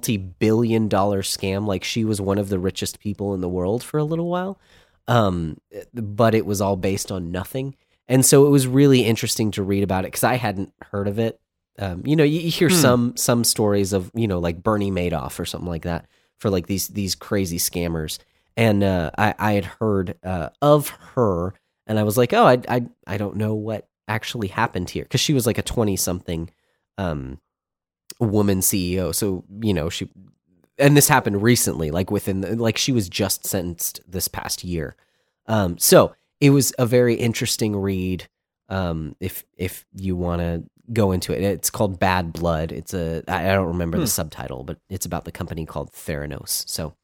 [0.04, 3.98] multi-billion dollar scam like she was one of the richest people in the world for
[3.98, 4.60] a little while
[5.08, 5.58] um
[5.94, 7.76] but it was all based on nothing
[8.08, 11.20] and so it was really interesting to read about it because i hadn't heard of
[11.20, 11.40] it
[11.78, 12.76] um you know you, you hear Hmm.
[12.76, 16.06] some some stories of you know like bernie madoff or something like that
[16.38, 18.18] for like these these crazy scammers
[18.60, 21.54] and uh i i had heard uh of her
[21.88, 25.22] and i was like oh i i, I don't know what actually happened here because
[25.22, 26.50] she was like a 20 something
[26.98, 27.40] um
[28.20, 29.14] woman CEO.
[29.16, 30.10] So, you know, she
[30.78, 34.96] and this happened recently, like within the, like she was just sentenced this past year.
[35.46, 38.28] Um so it was a very interesting read
[38.68, 41.42] um if if you want to go into it.
[41.44, 42.72] It's called Bad Blood.
[42.72, 44.04] It's a I I don't remember Hmm.
[44.04, 46.68] the subtitle, but it's about the company called Theranos.
[46.68, 46.96] So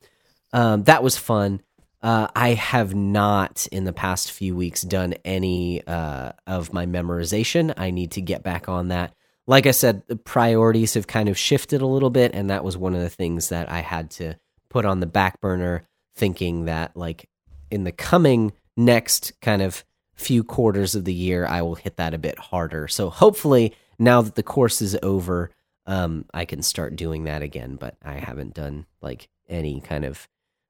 [0.53, 1.61] um that was fun.
[2.01, 7.73] Uh, I have not in the past few weeks done any uh, of my memorization.
[7.77, 9.15] I need to get back on that
[9.47, 12.77] like I said, the priorities have kind of shifted a little bit, and that was
[12.77, 14.35] one of the things that I had to
[14.69, 17.29] put on the back burner, thinking that like
[17.69, 19.83] in the coming next kind of
[20.15, 22.87] few quarters of the year, I will hit that a bit harder.
[22.87, 25.51] So hopefully, now that the course is over,
[25.85, 27.75] um, I can start doing that again.
[27.75, 30.27] But I haven't done like any kind of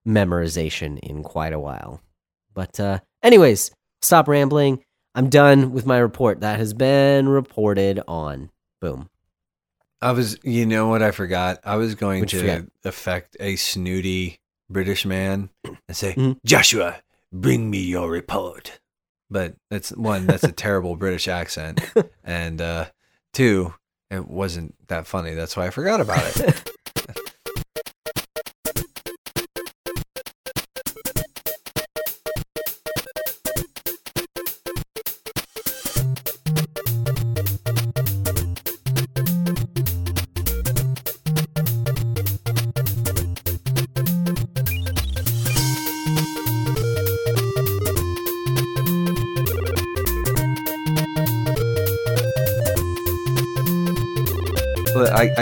[0.08, 2.02] memorization in quite a while.
[2.54, 4.84] But uh, anyways, stop rambling.
[5.14, 6.42] I'm done with my report.
[6.42, 8.50] That has been reported on.
[8.82, 9.10] Boom.
[10.02, 11.60] I was, you know what I forgot?
[11.64, 14.40] I was going What'd to affect a snooty
[14.70, 16.38] British man and say, Mhm.
[16.46, 16.98] Joshua,
[17.32, 18.80] bring me your report.
[19.30, 21.82] But that's one, that's a terrible British accent.
[22.24, 22.86] And uh,
[23.34, 23.74] two,
[24.10, 25.36] it wasn't that funny.
[25.36, 26.72] That's why I forgot about it.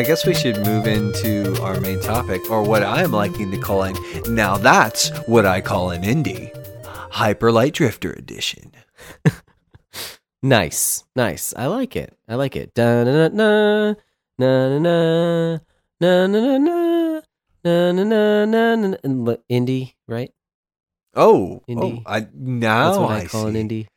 [0.03, 3.57] I, I guess we should move into our main topic, or what I'm liking to
[3.57, 3.95] calling.
[4.27, 6.51] Now that's what I call an indie,
[7.09, 8.73] Hyper Light Drifter Edition.
[10.45, 11.53] Nice, nice.
[11.55, 12.13] I like it.
[12.27, 12.73] I like it.
[12.73, 13.95] Da na na na
[14.37, 15.57] na na
[16.01, 17.21] na na na
[17.63, 20.33] na na na na na Indie, right?
[21.15, 22.03] Oh, oh Indie.
[22.05, 23.87] oh I now I, I call an indie.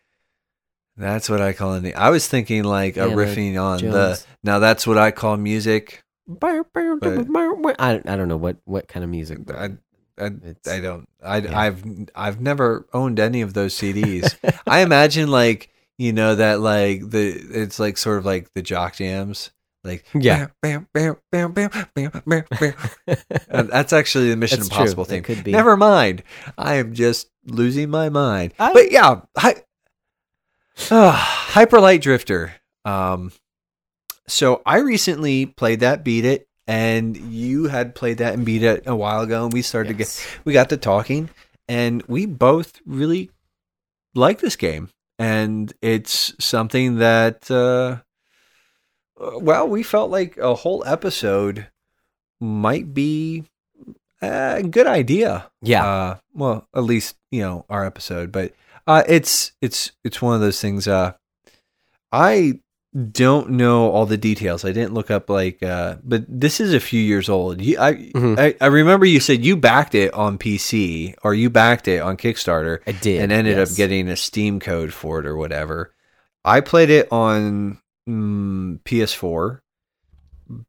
[0.97, 1.93] That's what I call an.
[1.95, 4.23] I was thinking like a Indiana riffing on the.
[4.43, 6.03] Now that's what I call music.
[6.43, 9.39] I don't, I don't know what what kind of music.
[9.51, 9.71] I,
[10.19, 10.31] I,
[10.71, 11.09] I don't.
[11.23, 11.59] I, yeah.
[11.59, 11.85] I've
[12.15, 14.35] I've never owned any of those CDs.
[14.67, 18.97] I imagine like you know that like the it's like sort of like the jock
[18.97, 19.51] jams.
[19.85, 20.49] Like Yeah.
[20.63, 22.75] bam, bam, bam, bam, bam, bam, bam.
[23.49, 24.69] Uh, that's actually the Mission That's.
[24.71, 25.23] Impossible That thing.
[25.23, 25.53] could be.
[25.53, 26.25] Never mind.
[26.59, 28.53] I am just losing my mind.
[28.59, 29.63] I- but yeah, hi,
[30.91, 32.55] uh, Hyper Light Drifter.
[32.85, 33.33] Um,
[34.27, 38.85] so I recently played that, beat it, and you had played that and beat it
[38.87, 41.31] a while ago, and we started to get we got to talking,
[41.69, 43.31] and we both really
[44.15, 47.99] like this game, and it's something that, uh,
[49.21, 51.69] uh, well, we felt like a whole episode
[52.41, 53.45] might be
[54.21, 55.51] a good idea.
[55.63, 55.87] Yeah.
[55.87, 58.53] Uh, well, at least you know our episode, but
[58.87, 60.87] uh, it's it's it's one of those things.
[60.89, 61.13] Uh,
[62.13, 62.61] I
[63.13, 64.65] don't know all the details.
[64.65, 67.61] I didn't look up like, uh, but this is a few years old.
[67.61, 68.39] You, I, Mhm.
[68.39, 72.17] I I remember you said you backed it on PC or you backed it on
[72.17, 73.21] Kickstarter I did.
[73.21, 73.71] and ended yes.
[73.73, 75.93] up getting a Steam code for it or whatever.
[76.45, 79.61] I played it on mm, PS4,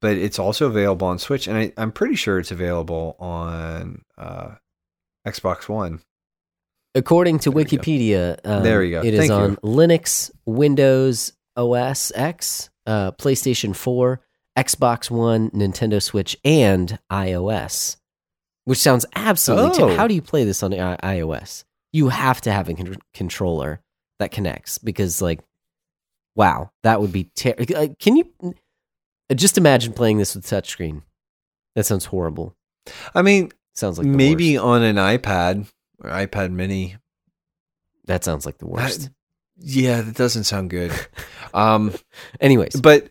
[0.01, 4.55] but it's also available on Switch, and I, I'm pretty sure it's available on uh,
[5.26, 6.01] Xbox One.
[6.98, 7.64] According to There.
[7.64, 9.02] Wikipedia, um, There we go.
[9.04, 9.58] It is Thank on you.
[9.58, 14.22] Linux, Windows OS X, uh, PlayStation 4,
[14.58, 17.98] Xbox One, Nintendo Switch, and iOS.
[18.66, 19.84] Which sounds absolutely.
[19.84, 19.95] Oh.
[19.95, 21.64] How do you play this on I- iOS?
[21.93, 23.82] You have to have a con- controller
[24.20, 25.39] that connects because, like,
[26.36, 27.26] wow, that would be.
[27.36, 27.66] terrible.
[27.78, 31.04] uh, can you uh, just imagine playing this with touchscreen?
[31.76, 32.56] That sounds horrible.
[33.14, 34.66] I mean, Sounds like maybe worst.
[34.66, 35.72] on an iPad
[36.04, 36.98] or iPad Mini.
[38.06, 39.10] that sounds like the worst.
[39.60, 40.91] Yeah, that doesn't sound good.
[41.54, 41.93] um,
[42.39, 43.10] Anyways, but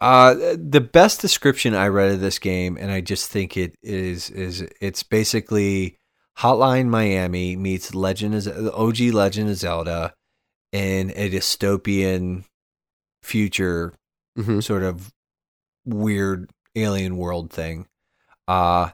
[0.00, 4.28] uh, the best description I read of this game, and I just think it is
[4.30, 5.98] is it's basically
[6.38, 10.14] Hotline Miami meets Legend of the OG Legend of Zelda
[10.72, 12.44] in a dystopian
[13.22, 13.94] future
[14.38, 14.62] Mhm.
[14.62, 15.12] sort of
[15.86, 17.86] weird alien world thing.
[18.46, 18.90] Uh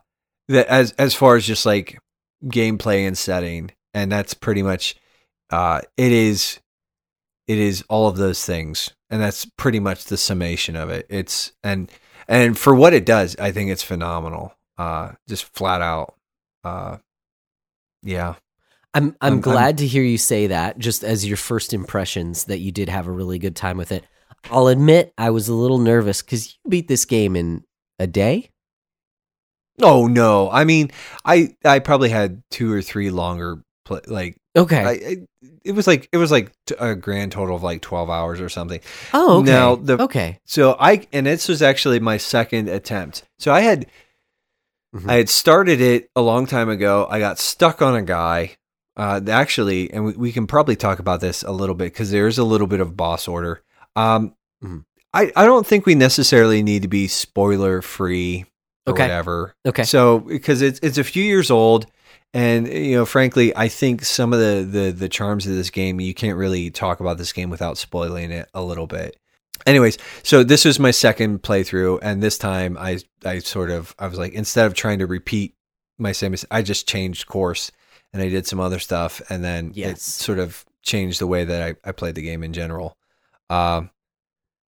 [0.49, 1.99] that as as far as just like
[2.45, 4.97] gameplay and setting, and that's pretty much
[5.51, 6.59] uh it is
[7.47, 8.90] it is all of those things.
[9.11, 11.07] And that's pretty much the summation of it.
[11.11, 11.90] It's and
[12.28, 14.55] and for what it does, I think it's phenomenal.
[14.78, 16.14] Uh just flat out.
[16.64, 16.99] Uh
[18.03, 18.34] yeah.
[18.95, 20.78] I'm I'm I'm- glad to hear you say that.
[20.78, 24.05] Just as your first impressions, that you did have a really good time with it.
[24.51, 27.64] I'll admit I was a little nervous because you beat this game in
[27.99, 28.51] a day.
[29.83, 30.51] Oh no.
[30.51, 30.91] I mean,
[31.24, 34.76] I I probably had two or three longer play, like Okay.
[34.85, 35.16] I, I
[35.64, 38.49] it was like it was like t- a grand total of like 12 hours or
[38.49, 38.80] something.
[39.14, 39.51] oh, okay.
[39.51, 40.39] now the- okay.
[40.45, 43.24] So I and this was actually my second attempt.
[43.39, 43.87] So I had
[44.95, 45.09] Mhm.
[45.11, 47.07] I had started it a long time ago.
[47.11, 48.57] I got stuck on a guy.
[48.95, 52.26] Uh, actually, and we, we can probably talk about this a little bit because there
[52.26, 53.62] is a little bit of boss order.
[53.97, 54.85] Um, Mhm.
[55.14, 58.45] I I don't think we necessarily need to be spoiler free
[58.87, 59.03] or Okay.
[59.05, 59.55] whatever.
[59.66, 59.85] Okay.
[59.85, 61.87] So because it's it's a few years old,
[62.35, 66.01] and you know, frankly, I think some of the the the charms of this game
[66.01, 69.16] you can't really talk about this game without spoiling it a little bit.
[69.64, 74.09] Anyways, so this was my second playthrough, and this time I I sort of I
[74.09, 75.55] was like instead of trying to repeat
[75.99, 77.70] my same, I just changed course
[78.12, 81.62] and I did some other stuff, and then it sort of changed the way that
[81.85, 82.97] I, I played the game in general.
[83.49, 83.91] Um,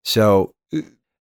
[0.05, 0.54] so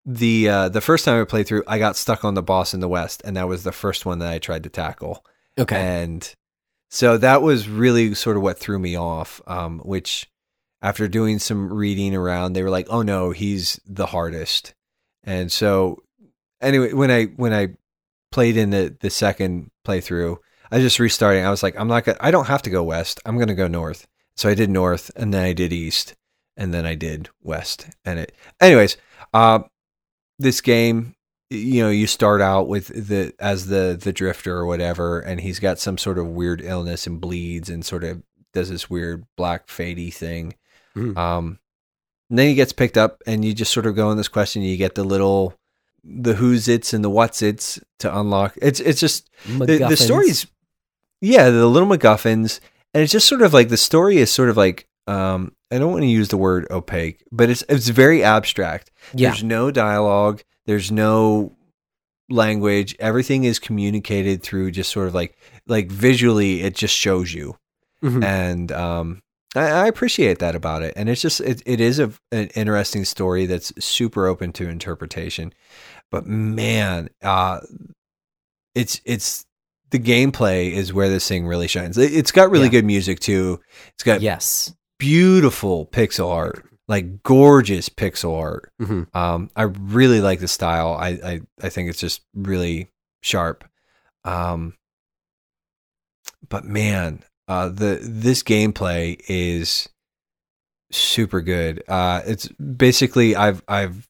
[0.04, 2.80] the uh, the first time I played through, I got stuck on the boss in
[2.80, 5.24] the west, and that was the first one that I tried to tackle.
[5.58, 5.76] Okay.
[5.76, 6.34] And
[6.90, 9.40] so that was really sort of what threw me off.
[9.46, 10.28] Um, which,
[10.80, 14.74] after doing some reading around, they were like, "Oh no, he's the hardest."
[15.24, 16.02] And so,
[16.60, 17.68] anyway, when I when I
[18.32, 20.38] played in the the second playthrough,
[20.70, 21.44] I just restarting.
[21.44, 22.18] I was like, "I'm not gonna.
[22.20, 23.20] I don't have to go west.
[23.24, 26.14] I'm gonna go north." So I did north, and then I did east,
[26.56, 27.86] and then I did west.
[28.04, 28.96] And it, anyways,
[29.34, 29.60] uh,
[30.38, 31.14] this game
[31.50, 35.58] you know you start out with the as the the drifter or whatever and he's
[35.58, 38.22] got some sort of weird illness and bleeds and sort of
[38.52, 40.54] does this weird black fadey thing.
[40.96, 41.16] Mm.
[41.16, 41.58] um
[42.30, 44.62] and then he gets picked up and you just sort of go on this question
[44.62, 45.54] you get the little
[46.04, 48.58] the who's its and the what's its to unlock.
[48.60, 50.46] It's it's just the, the story's
[51.20, 52.60] yeah the little macguffins
[52.92, 55.90] and it's just sort of like the story is sort of like um i don't
[55.90, 59.30] want to use the word opaque but it's it's very abstract Yeah.
[59.30, 61.56] there's no dialogue there's no
[62.30, 65.36] language everything is communicated through just sort of like
[65.66, 67.56] like visually it just shows you
[68.02, 68.24] Mhm.
[68.24, 69.20] and um
[69.54, 73.04] I, I appreciate that about it and it's just it, it is a, an interesting
[73.04, 75.52] story that's super open to interpretation
[76.10, 77.60] but man uh
[78.74, 79.44] it's it's
[79.90, 82.70] the gameplay is where this thing really shines It- it's got really Yeah.
[82.70, 83.60] good music too
[83.94, 84.72] it's got Yes.
[85.02, 89.06] Beautiful pixel art like gorgeous pixel art Mhm.
[89.16, 90.92] um, I really like the style.
[90.94, 92.88] I, I, I think it's just really
[93.22, 93.64] sharp.
[94.24, 94.74] Um,
[96.48, 99.88] but man, uh, the this gameplay is
[100.90, 101.82] super good.
[101.88, 104.06] Uh, it's basically I've I've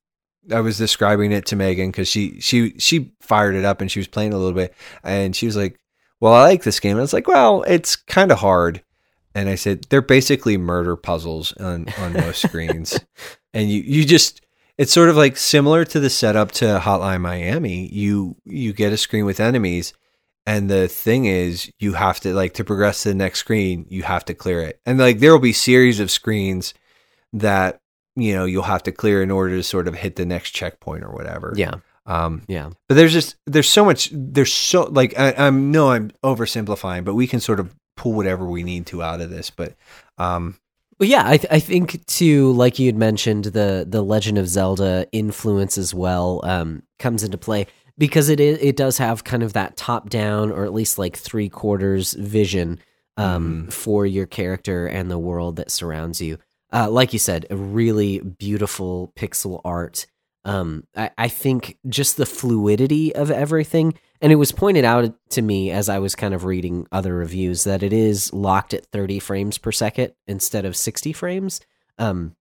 [0.53, 4.01] I was describing it to Megan because she she she fired it up and she
[4.01, 4.75] was playing a little bit
[5.05, 5.79] and she was like,
[6.21, 8.83] "Well, I like this game." And I was like, "Well, it's kind of hard."
[9.35, 12.99] And I said, "They're basically murder puzzles on on most screens."
[13.55, 14.41] and you you just
[14.79, 17.87] it's sort of like similar to the setup to Hotline Miami.
[17.93, 19.93] You you get a screen with enemies,
[20.47, 23.87] and the thing is, you have to like to progress to the next screen.
[23.89, 26.75] You have to clear it, and like there will be series of screens
[27.33, 27.81] that
[28.17, 31.05] you know you'll have to clear in order to sort of hit the next checkpoint
[31.05, 31.53] or whatever.
[31.57, 31.77] Yeah.
[32.05, 32.71] Um, Yeah.
[32.89, 37.15] but there's just there's so much there's so like I, I'm no I'm oversimplifying, but
[37.15, 39.49] we can sort of pull whatever we need to out of this.
[39.49, 39.77] But
[40.19, 40.59] um,
[40.99, 44.49] Well, yeah, I, th- I think too, like you had mentioned, the the Legend of
[44.49, 49.53] Zelda influence as well um, comes into play because it it does have kind of
[49.53, 52.81] that top down or at least like three quarters vision
[53.17, 56.39] um, for your character and the world that surrounds you.
[56.73, 60.07] Uh, like you said, a really beautiful pixel art.
[60.45, 65.43] Um, I, I think just the fluidity of everything, and it was pointed out to
[65.43, 69.21] me as I was kind of reading other reviews that it is locked at 30
[69.21, 71.61] frames per second instead of 60 frames,
[71.99, 72.35] um,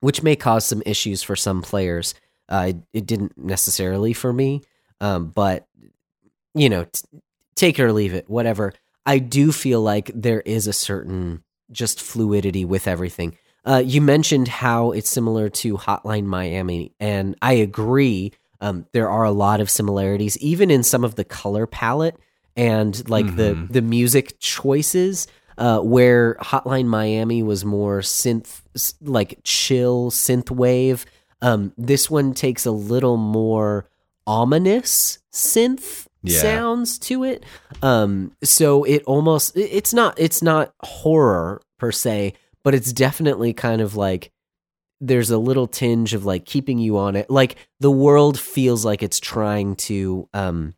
[0.00, 2.14] which may cause some issues for some players.
[2.48, 4.62] Uh, it, it didn't necessarily for me,
[5.00, 5.66] um, but
[6.54, 6.86] you know,
[7.54, 8.72] take it or leave it, whatever.
[9.06, 13.36] I do feel like there is a certain just fluidity with everything.
[13.68, 18.32] Uh, you mentioned how it's similar to Hotline Miami, and I agree.
[18.60, 22.16] Um, there are a lot of similarities, even in some of the color palette
[22.56, 23.72] and like the Mhm.
[23.72, 25.26] the music choices.
[25.58, 28.60] Uh, where Hotline Miami was more synth,
[29.02, 31.04] like chill synth wave.
[31.42, 33.86] Um, this one takes a little more
[34.24, 36.40] ominous synth Yeah.
[36.40, 37.42] sounds to it.
[37.82, 42.34] Um, so it almost it's not it's not horror per se,
[42.68, 44.30] but it's definitely kind of like
[45.00, 47.30] there's a little tinge of like keeping you on it.
[47.30, 50.74] Like the world feels like it's trying to um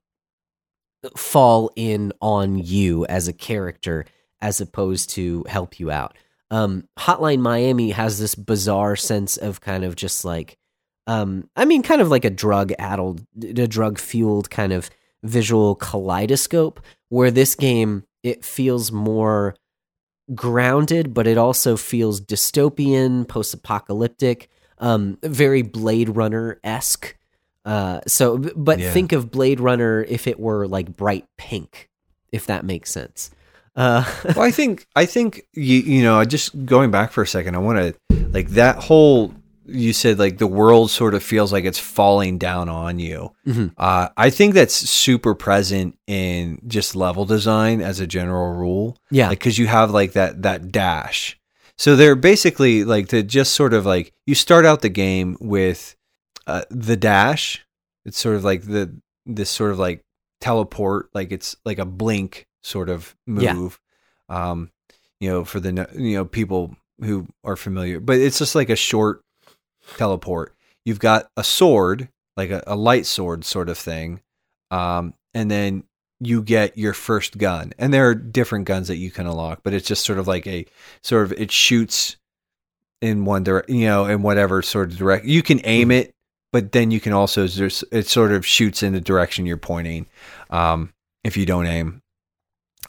[1.16, 4.04] fall in on you as a character
[4.40, 6.16] as opposed to help you out.
[6.52, 10.58] Um Hotline Miami has this bizarre sense of kind of just like
[11.08, 14.90] um I mean kind of like a drug addled a drug fueled kind of
[15.24, 16.78] visual kaleidoscope
[17.08, 19.56] where this game it feels more
[20.34, 27.16] grounded but it also feels dystopian post-apocalyptic um very blade runner-esque
[27.64, 28.92] uh so but Yeah.
[28.92, 31.88] think of blade runner if it were like bright pink
[32.32, 33.30] if that makes sense
[33.76, 37.54] uh well, I think I think you you know just going back for a second,
[37.54, 37.94] I want to
[38.32, 39.32] like that whole
[39.72, 43.30] you said like the world sort of feels like it's falling down on you.
[43.46, 43.72] Mhm.
[43.78, 48.96] Uh, I think that's super present in just level design as a general rule.
[49.10, 51.38] yeah like because you have like that that dash
[51.78, 55.96] so they're basically like to just sort of like you start out the game with
[56.46, 57.64] uh, the dash
[58.04, 58.94] it's sort of like the
[59.26, 60.02] this sort of like
[60.40, 63.54] teleport like it's like a blink sort of Yeah.
[63.54, 63.78] move
[64.28, 64.70] um
[65.20, 68.76] you know for the you know people who are familiar but it's just like a
[68.76, 69.22] short
[69.96, 74.20] teleport you've got a sword, like a, a light sword sort of thing,
[74.70, 75.84] um, and then
[76.20, 77.72] you get your first gun.
[77.78, 80.46] And there are different guns that you can unlock, but it's just sort of like
[80.46, 80.66] a
[81.02, 82.16] sort of it shoots
[83.00, 85.28] in one direction, you know, in whatever sort of direction.
[85.28, 86.12] You can aim it,
[86.52, 90.06] but then you can also it sort of shoots in the direction you're pointing.
[90.50, 92.02] Um, if you don't aim,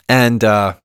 [0.07, 0.75] and uh,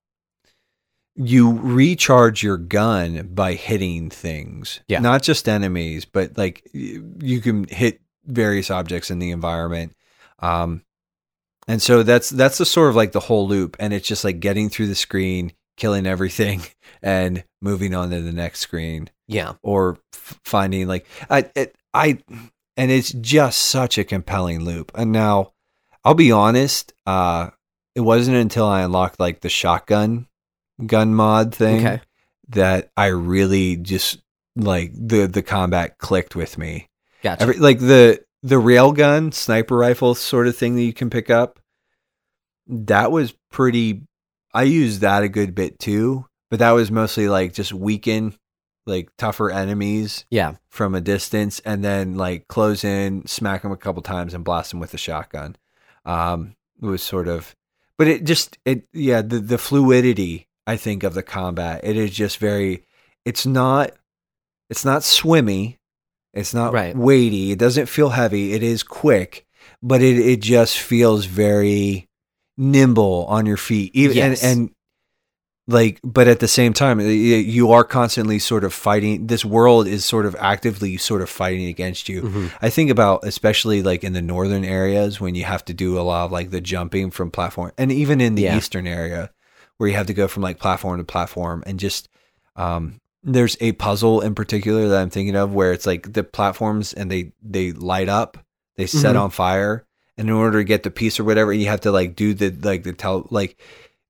[1.17, 4.79] you recharge your gun by hitting things.
[4.87, 4.99] Yeah.
[4.99, 9.93] Not just enemies, but like you can hit various objects in the environment.
[10.39, 10.83] Um,
[11.67, 14.39] and so that's that's the sort of like the whole loop, and it's just like
[14.39, 16.61] getting through the screen, killing everything,
[17.01, 19.53] and moving on to the next screen, Yeah.
[19.63, 22.19] or f- finding like I it, I,
[22.77, 24.91] and it's just such a compelling loop.
[24.95, 25.53] And now,
[26.05, 27.49] I'll be honest, uh,
[27.95, 30.26] it wasn't until I unlocked like the shotgun
[30.85, 32.01] gun mod thing Okay.
[32.49, 34.19] that I really just
[34.55, 36.89] like the the combat clicked with me.
[37.23, 37.43] Gotcha.
[37.43, 41.59] Every, like the the railgun sniper rifle sort of thing that you can pick up.
[42.67, 44.03] That was pretty.
[44.53, 48.35] I used that a good bit too, but that was mostly like just weaken
[48.85, 50.53] like tougher enemies yeah.
[50.69, 54.71] from a distance, and then like close in, smack them a couple times, and blast
[54.71, 55.55] them with a shotgun.
[56.05, 57.55] Um, it was sort of,
[57.97, 61.81] but it just it yeah the the fluidity I think of the combat.
[61.83, 62.83] It is just very.
[63.25, 63.91] It's not.
[64.69, 65.77] It's not swimmy.
[66.33, 66.95] It's not Right.
[66.95, 67.51] weighty.
[67.51, 68.53] It doesn't feel heavy.
[68.53, 69.45] It is quick,
[69.81, 72.07] but it it just feels very
[72.57, 73.91] nimble on your feet.
[73.95, 74.43] Even Yes.
[74.43, 74.69] and, and
[75.69, 79.27] like, but at the same time, you are constantly sort of fighting.
[79.27, 82.21] This world is sort of actively sort of fighting against you.
[82.21, 82.51] Mhm.
[82.61, 86.01] I think about especially like in the northern areas when you have to do a
[86.03, 88.57] lot of like the jumping from platform, and even in the Yeah.
[88.57, 89.29] eastern area
[89.77, 92.09] where you have to go from like platform to platform, and just
[92.55, 96.93] um, there's a puzzle in particular that I'm thinking of where it's like the platforms
[96.93, 98.37] and they they light up,
[98.75, 99.21] they set Mhm.
[99.23, 99.85] on fire,
[100.17, 102.49] and in order to get the piece or whatever, you have to like do the
[102.49, 103.57] like the tell like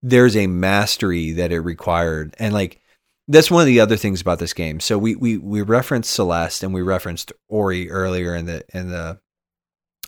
[0.03, 2.79] there's a mastery that it required, and like
[3.27, 4.79] that's one of the other things about this game.
[4.79, 9.19] So we we we referenced Celeste and we referenced Ori earlier in the in the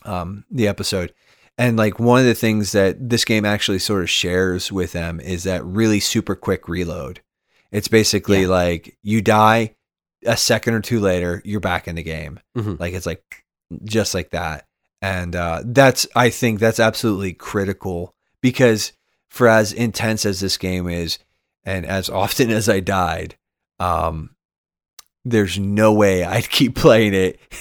[0.05, 1.13] um the episode.
[1.59, 5.19] And like one of the things that this game actually sort of shares with them
[5.19, 7.21] is that really super quick reload.
[7.71, 8.47] It's basically Yeah.
[8.47, 9.75] like you die
[10.25, 12.39] a second or two later, you're back in the game.
[12.57, 12.79] Mhm.
[12.79, 13.43] Like it's like
[13.83, 14.65] just like that.
[15.01, 18.93] And uh that's I think that's absolutely critical because
[19.29, 21.19] for as intense as this game is
[21.65, 23.35] and as often as I died,
[23.79, 24.31] um
[25.25, 27.39] there's no way I'd keep playing it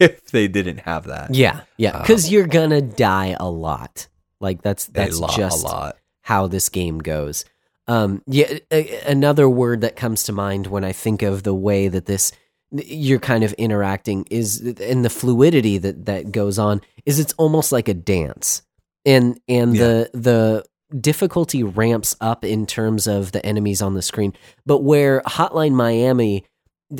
[0.00, 1.34] if they didn't have that.
[1.34, 1.62] Yeah.
[1.76, 1.90] Yeah.
[1.92, 4.06] Um, Because you're gonna die a lot.
[4.40, 5.96] Like that's that's lot, just a lot.
[6.22, 7.44] how this game goes.
[7.88, 11.88] Um, yeah, a- another word that comes to mind when I think of the way
[11.88, 12.32] that this
[12.72, 17.70] you're kind of interacting is and the fluidity that that goes on is it's almost
[17.72, 18.62] like a dance,
[19.06, 19.82] and and Yeah.
[19.84, 20.64] the the
[21.00, 24.32] difficulty ramps up in terms of the enemies on the screen,
[24.66, 26.44] but where Hotline Miami,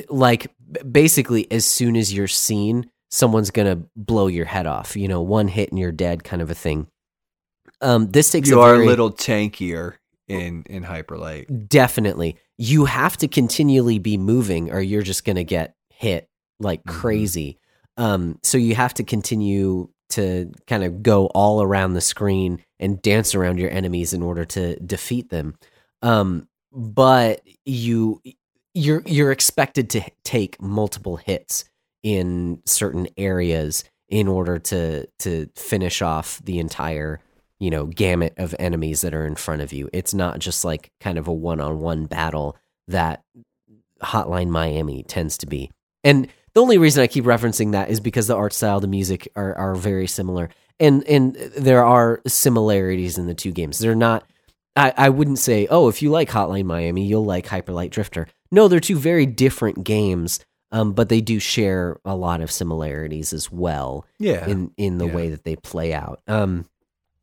[0.09, 0.53] like
[0.91, 4.97] basically as soon as you're seen, someone's gonna blow your head off.
[4.97, 6.89] You know, one hit and you're dead, kind of a thing.
[7.81, 9.95] Um, this takes You a are very, a little tankier
[10.29, 11.69] in in Hyper Light.
[11.69, 12.37] Definitely.
[12.59, 16.29] You have to continually be moving or you're just going to get hit
[16.59, 16.91] like Mhm.
[16.91, 17.59] crazy.
[17.99, 23.01] Um, so you have to continue to kind of go all around the screen and
[23.03, 25.55] dance around your enemies in order to defeat them.
[26.03, 28.21] Um, but you
[28.77, 31.65] you're you're expected to take multiple hits
[32.03, 37.19] in certain areas in order to to finish off the entire
[37.59, 39.89] you know gamut of enemies that are in front of you.
[39.95, 42.57] It's not just like kind of a one-on-one battle
[42.87, 43.25] that
[44.03, 45.71] Hotline Miami tends to be.
[46.05, 49.27] And the only reason I keep referencing that is because the art style, the music
[49.37, 50.51] are are very similar.
[50.79, 53.79] And and there are similarities in the two games.
[53.79, 54.29] They're not
[54.77, 58.29] I, I wouldn't say, oh, if you like Hotline Miami, you'll like Hyper Light Drifter.
[58.51, 63.33] No, they're two very different games, um, but they do share a lot of similarities
[63.33, 64.47] as well Yeah.
[64.47, 65.15] in in the Yeah.
[65.15, 66.21] way that they play out.
[66.29, 66.67] Um,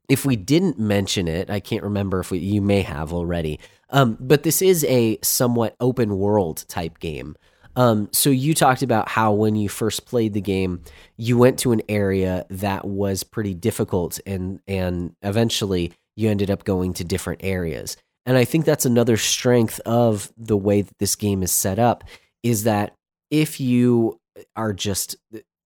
[0.09, 3.59] if we didn't mention it, I can't remember if we, you may have already.
[3.89, 7.35] Um, but this is a somewhat open world type game.
[7.75, 10.81] Um, so you talked about how when you first played the game,
[11.17, 16.63] you went to an area that was pretty difficult, and and eventually you ended up
[16.63, 17.97] going to different areas.
[18.25, 22.03] And I think that's another strength of the way that this game is set up
[22.41, 22.95] is that
[23.29, 24.19] if you
[24.55, 25.15] are just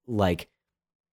[0.07, 0.47] like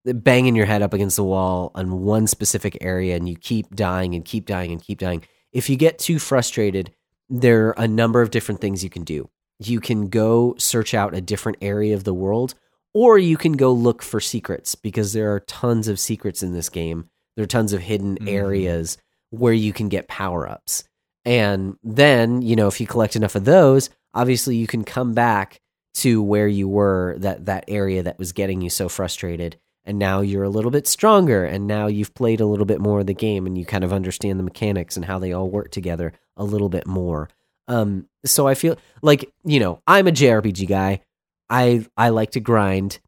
[0.05, 4.15] banging your head up against the wall on one specific area and you keep dying
[4.15, 5.23] and keep dying and keep dying,
[5.53, 6.93] if you get too frustrated,
[7.29, 9.29] there are a number of different things you can do.
[9.59, 12.55] You can go search out a different area of the world,
[12.93, 16.69] or you can go look for secrets because there are tons of secrets in this
[16.69, 17.09] game.
[17.37, 18.29] There are tons of hidden Mhm.
[18.29, 18.99] areas
[19.39, 20.85] where you can get power ups.
[21.25, 25.61] And then, you know, if you collect enough of those, obviously you can come back
[25.95, 29.57] to where you were that that area that was getting you so frustrated.
[29.87, 33.01] And now you're a little bit stronger and now you've played a little bit more
[33.01, 35.71] of the game and you kind of understand the mechanics and how they all work
[35.71, 37.29] together a little bit more.
[37.69, 41.01] Um so i feel like you know i'm a jrpg guy.
[41.49, 42.99] I i like to grind.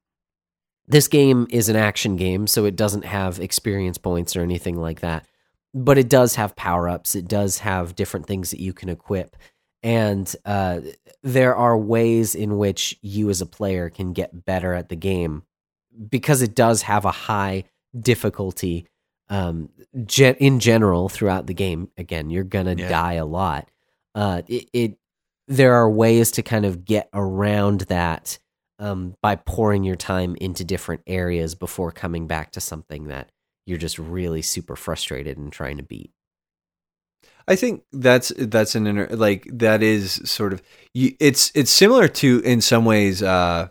[0.87, 5.01] This game is an action game so it doesn't have experience points or anything like
[5.01, 5.27] that
[5.85, 9.37] but it does have power ups it does have different things that you can equip
[9.83, 10.81] and uh,
[11.23, 15.43] there are ways in which you as a player can get better at the game
[16.09, 17.63] because it does have a high
[17.99, 18.87] difficulty
[19.29, 19.69] um,
[20.19, 21.89] in general throughout the game.
[21.97, 22.89] Again, you're gonna Yeah.
[22.89, 23.69] die a lot.
[24.15, 24.99] Uh, it, it
[25.49, 28.39] there are ways to kind of get around that
[28.79, 33.31] um, by pouring your time into different areas before coming back to something that
[33.67, 36.11] you're just really super frustrated and trying to beat.
[37.49, 40.63] I think that's that's an inter- like that is sort of
[40.95, 43.69] you, it's it's similar to in some ways uh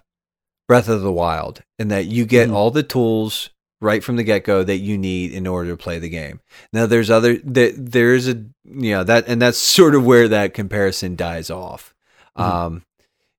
[0.68, 2.54] Breath of the Wild in that you get Mhm.
[2.54, 3.50] all the tools
[3.82, 6.39] right from the get go that you need in order to play the game.
[6.72, 10.28] Now there's other that there is a you know that and that's sort of where
[10.30, 11.93] that comparison dies off.
[12.38, 12.43] Mhm.
[12.43, 12.84] Um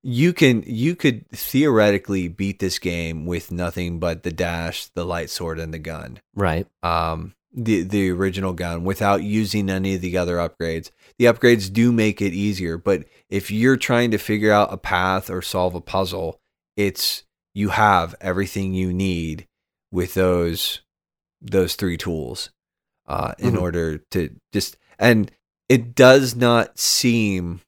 [0.08, 5.30] you can you could theoretically beat this game with nothing but the dash, the light
[5.30, 6.66] sword and the gun Right.
[6.84, 10.90] um, the the original gun without using any of the other upgrades.
[11.18, 15.28] The upgrades do make it easier, but if you're trying to figure out a path
[15.28, 16.38] or solve a puzzle,
[16.76, 19.46] it's you have everything you need
[19.90, 20.82] with those
[21.40, 22.50] those three tools
[23.08, 23.60] uh, in Mhm.
[23.60, 25.32] order to just and
[25.68, 27.60] it does not seem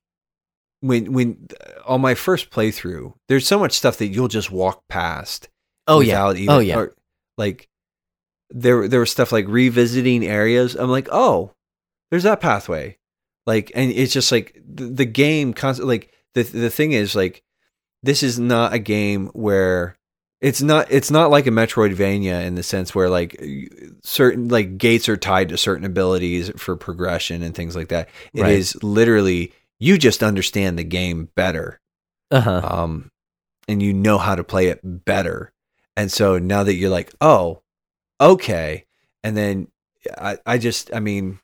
[0.81, 4.83] when when uh, on my first playthrough there's so much stuff that you'll just walk
[4.89, 5.49] past
[5.87, 6.27] Oh yeah.
[6.27, 6.77] Oh, even Oh, yeah.
[6.79, 6.95] or,
[7.37, 7.69] like
[8.51, 11.53] there there was stuff like revisiting areas i'm like oh
[12.11, 12.97] there's that pathway
[13.47, 17.43] like and it's just like the, the game const- like the the thing is like
[18.03, 19.97] this is not a game where
[20.41, 23.39] it's not it's not like a metroidvania in the sense where like
[24.03, 28.47] certain like gates are tied to certain abilities for progression and things like that It
[28.47, 28.85] is Right.
[28.85, 31.81] literally you just understand the game better
[32.31, 32.61] Uh huh.
[32.65, 33.11] um,
[33.69, 35.53] and you know how to play it better.
[35.97, 37.63] And so now that you're like, oh,
[38.21, 38.87] okay,
[39.25, 39.69] and then
[40.17, 41.39] I, I just, I mean,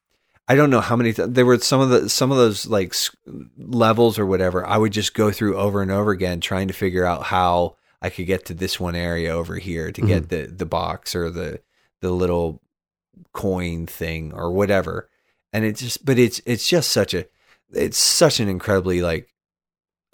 [0.46, 1.12] I don't know how many.
[1.12, 3.10] Th- there were some of the some of those like s-
[3.56, 4.64] levels or whatever.
[4.66, 8.10] I would just go through over and over again, trying to figure out how I
[8.10, 11.60] could get to this one area over here to get the the box or the
[12.00, 12.60] the little
[13.32, 15.08] coin thing or whatever.
[15.52, 17.26] And it just, but it's it's just such a,
[17.76, 19.28] it's such an incredibly like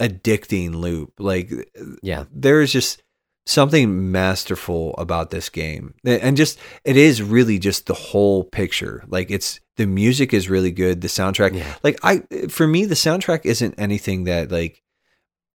[0.01, 1.13] addicting loop.
[1.19, 1.53] Like
[2.03, 2.25] Yeah.
[2.33, 3.03] there is just
[3.47, 9.31] something masterful about this game and just it is really just the whole picture like
[9.31, 11.75] it's the music is really good the soundtrack Yeah.
[11.83, 14.83] like i for me the soundtrack isn't anything that like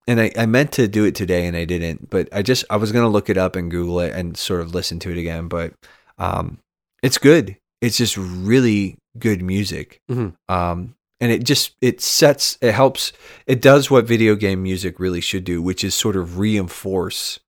[0.08, 2.76] and I, I meant to do it today and i didn't but i just i
[2.76, 5.48] was gonna look it up and google it and sort of listen to it again
[5.48, 5.74] but
[6.18, 6.58] um
[7.04, 10.34] it's good it's just really good music Mhm.
[10.50, 13.12] um and it just it sets it helps
[13.48, 17.40] it does what video game music really should do which is sort of reinforce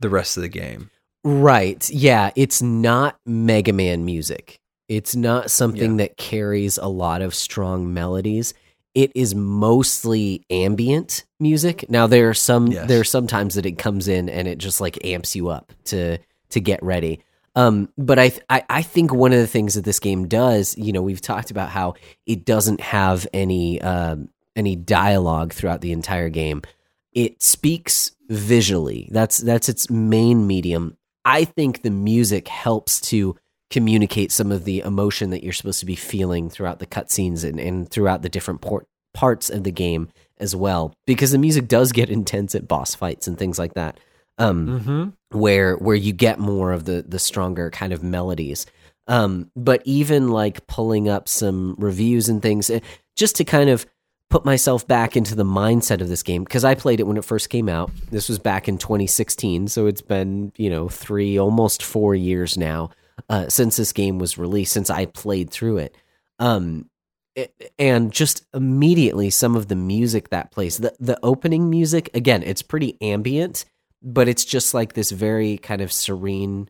[0.00, 0.90] the rest of the game
[1.24, 1.88] Right.
[1.88, 2.32] Yeah.
[2.34, 4.58] It's not Mega Man music.
[4.88, 8.54] It's not something that carries a lot of strong melodies.
[8.96, 11.88] It is mostly ambient music.
[11.88, 12.88] Now there are some Yes.
[12.88, 15.72] there are some times that it comes in and it just like amps you up
[15.84, 16.18] to
[16.50, 17.20] to get ready.
[17.54, 20.92] Um, but I, I I think one of the things that this game does, you
[20.92, 21.94] know, we've talked about how
[22.26, 26.62] it doesn't have any um, any dialogue throughout the entire game.
[27.12, 29.08] It speaks visually.
[29.10, 30.96] That's that's its main medium.
[31.24, 33.36] I think the music helps to
[33.70, 37.58] communicate some of the emotion that you're supposed to be feeling throughout the cutscenes and,
[37.58, 40.08] and throughout the different por- parts of the game
[40.38, 40.94] as well.
[41.06, 43.98] Because the music does get intense at boss fights and things like that.
[44.38, 45.38] Um, mm-hmm.
[45.38, 48.66] where where you get more of the the stronger kind of melodies.
[49.08, 52.80] Um, but even like pulling up some reviews and things, eh,
[53.16, 53.84] just to kind of
[54.30, 57.24] put myself back into the mindset of this game because I played it when it
[57.24, 57.90] first came out.
[58.10, 62.90] This was back in 2016, so it's been you know three, almost four years now
[63.28, 64.72] uh, since this game was released.
[64.72, 65.94] Since I played through it,
[66.38, 66.88] um,
[67.34, 72.42] it- and just immediately some of the music that plays the the opening music again,
[72.42, 73.66] it's pretty ambient
[74.02, 76.68] but it's just like this very kind of serene.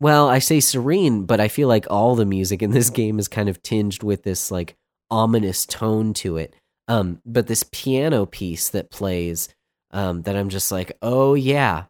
[0.00, 3.28] Well, I say serene, but I feel like all the music in this game is
[3.28, 4.76] kind of tinged with this like
[5.10, 6.54] ominous tone to it.
[6.88, 9.48] Um, but this piano piece that plays,
[9.90, 11.84] um, that I'm just like, oh yeah,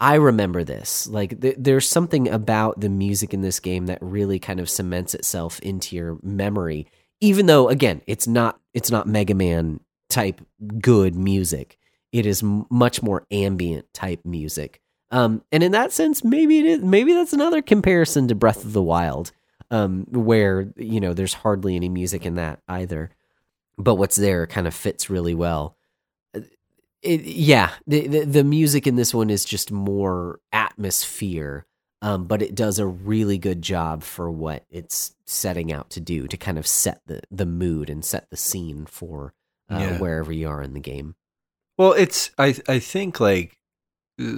[0.00, 1.06] I remember this.
[1.06, 5.14] Like, th- there's something about the music in this game that really kind of cements
[5.14, 6.88] itself into your memory.
[7.20, 9.78] Even though, again, it's not it's not Mega Man
[10.08, 10.40] type
[10.80, 11.78] good music.
[12.12, 14.80] It is much more ambient type music.
[15.10, 16.80] Um, and in that sense, maybe it is.
[16.82, 19.32] Maybe that's another comparison to Breath of the Wild,
[19.70, 23.10] um, where you know there's hardly any music in that either.
[23.78, 25.76] But what's there kind of fits really well.
[27.02, 31.66] It, yeah, the, the the music in this one is just more atmosphere,
[32.00, 36.28] um, but it does a really good job for what it's setting out to do
[36.28, 39.34] to kind of set the the mood and set the scene for
[39.68, 39.98] uh, Yeah.
[39.98, 41.16] wherever you are in the game.
[41.78, 43.58] Well, it's I I think like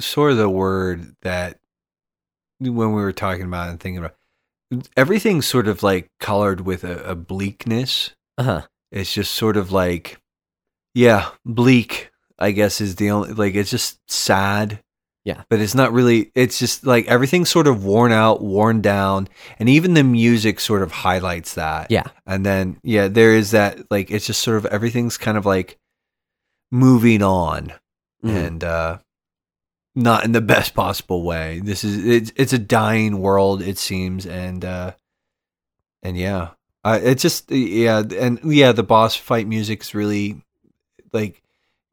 [0.01, 1.59] sort of the word that
[2.61, 4.17] when we were talking about and thinking about
[4.97, 8.11] everything's sort of like colored with a, a bleakness.
[8.39, 8.63] Uh huh.
[8.91, 10.19] It's just sort of like
[10.95, 12.11] yeah, bleak.
[12.39, 14.81] I guess is the only like it's just sad.
[15.25, 15.43] Yeah.
[15.49, 19.29] But it's not really it's just like everything's sort of worn out, worn down,
[19.59, 21.91] and even the music sort of highlights that.
[21.91, 22.05] Yeah.
[22.27, 25.79] And then yeah, there is that like it's just sort of everything's kind of like
[26.71, 27.73] moving on
[28.25, 28.47] Mm.
[28.47, 28.99] and uh
[29.95, 31.61] not in the best possible way.
[31.63, 34.93] This is it's it's a dying world it seems and uh
[36.03, 36.51] and yeah.
[36.85, 40.43] Uh, it's just yeah and yeah the boss fight music's really
[41.13, 41.43] like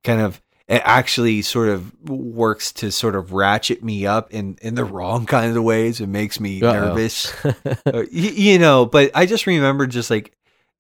[0.04, 4.76] kind of it actually sort of works to sort of ratchet me up in in
[4.76, 6.00] the wrong kind of ways.
[6.02, 6.74] It makes me Uh-oh.
[6.74, 7.34] nervous.
[7.44, 7.54] Uh,
[7.86, 10.32] y- you know, but I just remember just like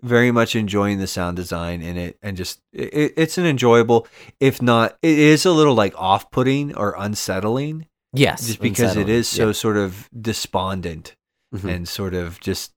[0.04, 4.08] very much enjoying the sound design in it and just it, it's an enjoyable
[4.40, 9.16] if not it is a little like off-putting or unsettling yes, just because it unsettling.
[9.16, 11.16] is so sort of despondent
[11.54, 11.60] Yeah.
[11.60, 11.76] Mhm.
[11.76, 12.72] and sort of just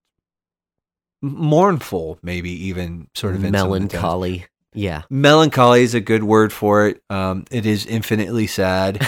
[1.23, 3.93] mournful maybe even sort of in some of the tones.
[3.93, 4.47] melancholy.
[4.75, 5.03] Yeah.
[5.09, 8.99] melancholy is a good word for it um it is infinitely sad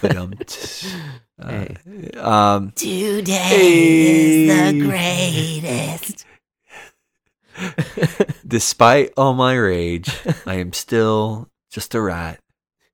[0.00, 0.34] but um,
[1.40, 1.76] uh, Hey.
[2.18, 6.24] um Today is the greatest.
[8.46, 10.10] Despite all my rage,
[10.46, 12.40] I am still just a rat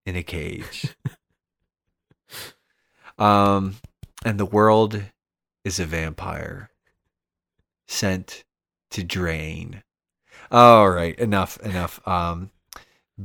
[0.07, 0.95] in a cage.
[3.19, 3.77] Um,
[4.25, 5.03] and the world
[5.65, 6.71] is a vampire
[7.87, 8.45] sent
[8.91, 9.83] to drain.
[10.51, 12.07] All right, enough, enough.
[12.07, 12.51] Um,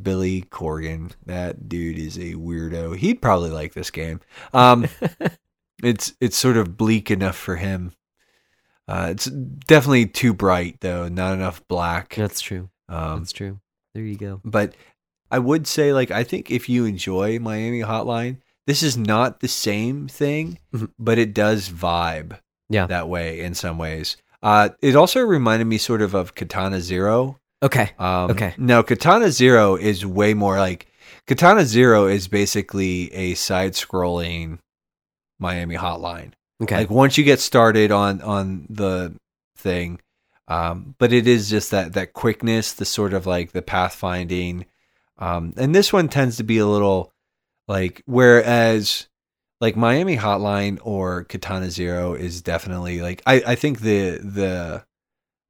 [0.02, 2.96] Billy Corgan, that dude is a weirdo.
[2.96, 4.20] He'd probably like this game.
[4.54, 4.88] Um,
[5.84, 7.94] it's it's sort of bleak enough for him.
[8.88, 12.16] Uh, it's definitely too bright though, not enough black.
[12.16, 12.70] That's true.
[12.90, 13.60] Um, That's true.
[13.94, 14.40] There you go.
[14.46, 14.76] but
[15.30, 19.48] I would say, like, I think if you enjoy Miami Hotline, this is not the
[19.50, 20.92] same thing, Mhm.
[20.98, 22.38] but it does vibe
[22.70, 22.86] Yeah.
[22.88, 24.16] that way in some ways.
[24.42, 27.40] Uh, it also reminded me sort of of Katana Zero.
[27.62, 27.92] Okay.
[28.00, 28.54] Um, Okay.
[28.58, 30.88] No, Katana Zero is way more like
[31.26, 34.60] Katana Zero is basically a side-scrolling
[35.40, 36.32] Miami Hotline
[36.62, 36.78] Okay.
[36.78, 39.14] like once you get started on on the
[39.58, 40.00] thing
[40.48, 44.66] um but it is just that that quickness the sort of like the pathfinding
[45.18, 47.14] um and this one tends to be a little
[47.68, 49.08] like whereas
[49.62, 54.84] like miami hotline or katana zero is definitely like i i think the the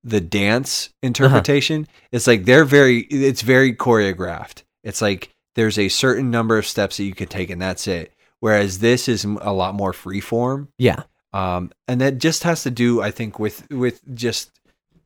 [0.04, 4.64] the dance interpretation it's like they're very it's very choreographed.
[4.84, 8.14] It's like there's a certain number of steps that you can take and that's it
[8.40, 11.04] whereas this is a lot more freeform yeah.
[11.34, 14.52] um, and that just has to do, I think, with with just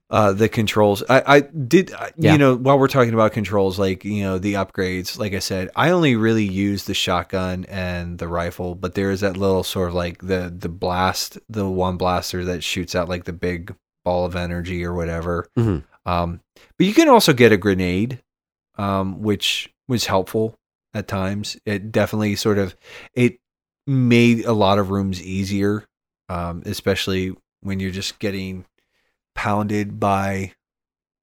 [0.10, 1.02] uh, the controls.
[1.10, 2.34] I, I did, I- Yeah.
[2.34, 5.18] you know, while we're talking about controls, like you know, the upgrades.
[5.18, 9.22] Like I said, I only really use the shotgun and the rifle, but there is
[9.22, 13.24] that little sort of like the the blast, the one blaster that shoots out like
[13.24, 15.48] the big ball of energy or whatever.
[15.58, 15.84] Mhm.
[16.06, 16.42] Um,
[16.78, 18.22] but you can also get a grenade,
[18.78, 20.56] um, which was helpful
[20.94, 21.58] at times.
[21.66, 22.76] It definitely sort of
[23.14, 23.40] it
[23.88, 25.86] made a lot of rooms easier,
[26.30, 28.66] um, especially when you're just getting
[29.36, 30.54] pounded by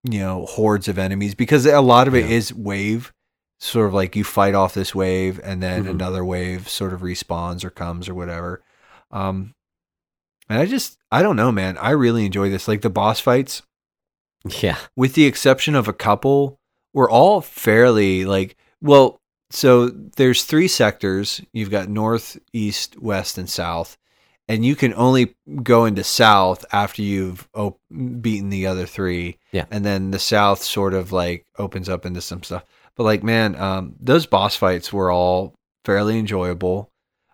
[0.04, 2.36] you know hordes of enemies because a lot of it Yeah.
[2.36, 3.12] is wave
[3.58, 5.90] sort of like you fight off this wave and then Mhm.
[5.90, 8.62] another wave sort of respawns or comes or whatever
[9.10, 9.54] um
[10.48, 13.62] and i just i don't know man i really enjoy this like the boss fights
[14.62, 14.78] Yeah.
[14.96, 16.60] with the exception of a couple,
[16.94, 19.20] were all fairly like well,
[19.50, 21.40] so there's three sectors.
[21.52, 23.96] You've got north, east, west, and south.
[24.50, 29.38] And you can only go into south after you've op- beaten the other three.
[29.52, 29.66] Yeah.
[29.70, 32.64] And then the south sort of like opens up into some stuff.
[32.96, 35.54] But like, man, um, those boss fights were all
[35.84, 36.90] fairly enjoyable.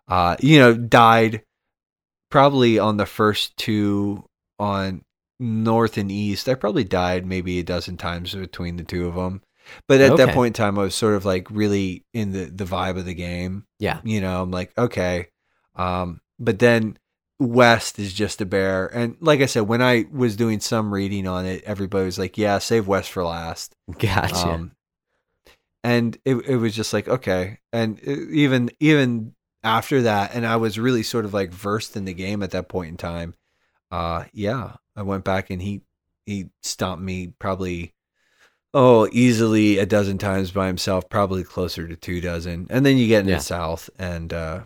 [0.09, 1.43] Uh, you know, died
[2.31, 4.25] probably on the first two
[4.59, 5.03] on
[5.39, 6.49] north and east.
[6.49, 9.41] I probably died maybe a dozen times between the two of them.
[9.89, 12.65] But at that point in time, I was sort of like really in the the
[12.65, 13.67] vibe of the game.
[13.79, 14.01] Yeah.
[14.05, 15.29] You know, I'm like, okay.
[15.75, 16.99] Um, but then
[17.41, 18.87] West is just a bear.
[18.87, 22.39] And like I said, when I was doing some reading on it, everybody was like,
[22.39, 23.75] yeah, save West for last.
[23.99, 24.49] Gotcha.
[24.49, 24.73] Um,
[25.83, 27.59] and it, it was just like, okay.
[27.73, 32.05] And it- even, even after that, and I was really sort of like versed in
[32.05, 33.35] the game at that point in time.
[33.91, 35.83] Uh, yeah, I went back and he,
[36.27, 37.93] he stomped me probably,
[38.75, 42.67] oh, easily a dozen times by himself, probably closer to two dozen.
[42.69, 43.39] And then you get into Yeah.
[43.39, 44.61] the South and, uh,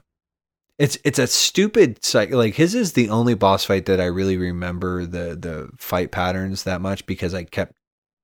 [0.78, 1.98] it's it's a stupid
[2.30, 6.62] like his is the only boss fight that I really remember the the fight patterns
[6.62, 7.72] that much because I kept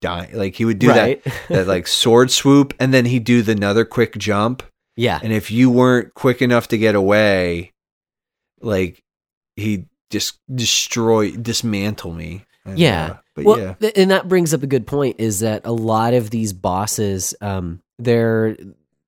[0.01, 1.23] dying like he would do right.
[1.25, 4.63] that that like sword swoop and then he'd do the another quick jump
[4.97, 5.19] yeah.
[5.21, 7.73] and if you weren't quick enough to get away
[8.61, 9.03] like
[9.57, 13.05] he'd just destroy dismantle me And, Yeah.
[13.05, 15.73] uh, but well, yeah th- and that brings up a good point is that a
[15.73, 18.57] lot of these bosses, um, they're,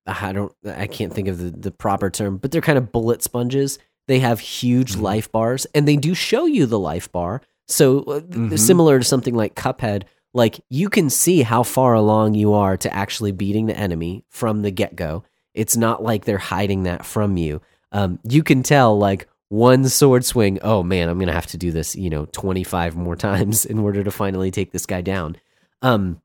[0.07, 3.23] I don't, I can't think of the, the proper term, but they're kind of bullet
[3.23, 3.79] sponges.
[4.09, 5.01] They have huge Mhm.
[5.03, 7.43] life bars and they do show you the life bar.
[7.69, 8.59] So uh, Mhm.
[8.59, 12.95] similar to something like Cuphead, like you can see how far along you are to
[12.95, 15.25] actually beating the enemy from the get go.
[15.55, 17.61] It's not like they're hiding that from you.
[17.91, 20.59] Um, you can tell like one sword swing.
[20.63, 24.03] Oh man, I'm gonna have to do this, you know, 25 more times in order
[24.03, 25.37] to finally take this guy down.
[25.83, 26.21] Um,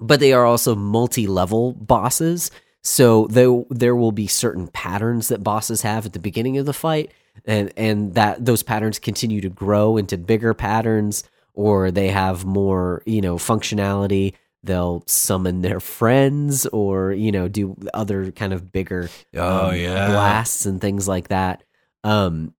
[0.00, 2.50] but they are also multi-level bosses,
[2.82, 6.72] so there there will be certain patterns that bosses have at the beginning of the
[6.72, 7.12] fight,
[7.44, 11.24] and and that those patterns continue to grow into bigger patterns,
[11.54, 14.34] or they have more you know functionality.
[14.62, 20.08] They'll summon their friends, or you know, do other kind of bigger oh um, yeah
[20.08, 21.64] blasts and things like that
[22.04, 22.54] um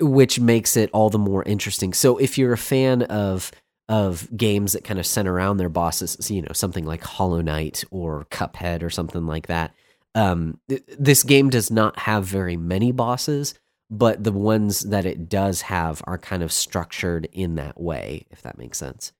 [0.00, 3.50] which makes it all the more interesting so if you're a fan of
[3.88, 7.84] of games that kind of center around their bosses you know something like hollow knight
[7.90, 9.74] or cuphead or something like that
[10.14, 13.54] um th- this game does not have very many bosses
[13.90, 18.42] but the ones that it does have are kind of structured in that way if
[18.42, 19.12] that makes sense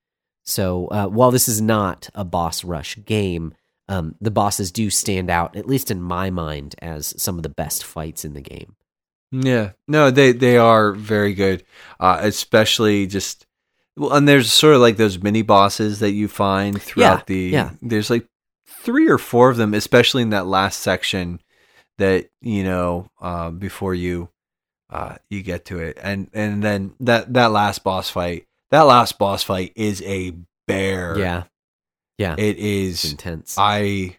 [0.45, 3.53] so uh, while this is not a boss rush game
[3.89, 7.49] um, the bosses do stand out, at least in my mind, as some of the
[7.49, 8.75] best fights in the game.
[9.31, 11.63] Yeah, no, they they are very good,
[11.99, 13.45] uh, especially just
[13.95, 17.35] well, and there's sort of like those mini bosses that you find throughout Yeah, the.
[17.35, 17.71] yeah.
[17.81, 18.25] There's like
[18.65, 21.41] three or four of them, especially in that last section
[21.97, 24.29] that you know uh, before you
[24.89, 29.19] uh, you get to it, and and then that that last boss fight, that last
[29.19, 30.33] boss fight is a
[30.67, 31.19] bear.
[31.19, 31.43] Yeah,
[32.17, 33.55] yeah, it it's intense.
[33.59, 34.17] I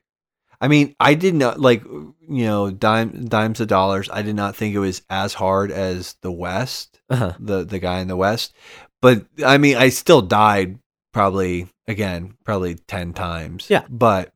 [0.61, 4.09] I mean, I did not like you know, dime dimes of dollars.
[4.13, 7.35] I did not think it was as hard as the West, uh-huh.
[7.39, 8.55] the the guy in the West.
[9.01, 10.79] But I mean, I still died
[11.13, 13.67] probably again, probably 10 times.
[13.69, 13.85] Yeah.
[13.89, 14.33] But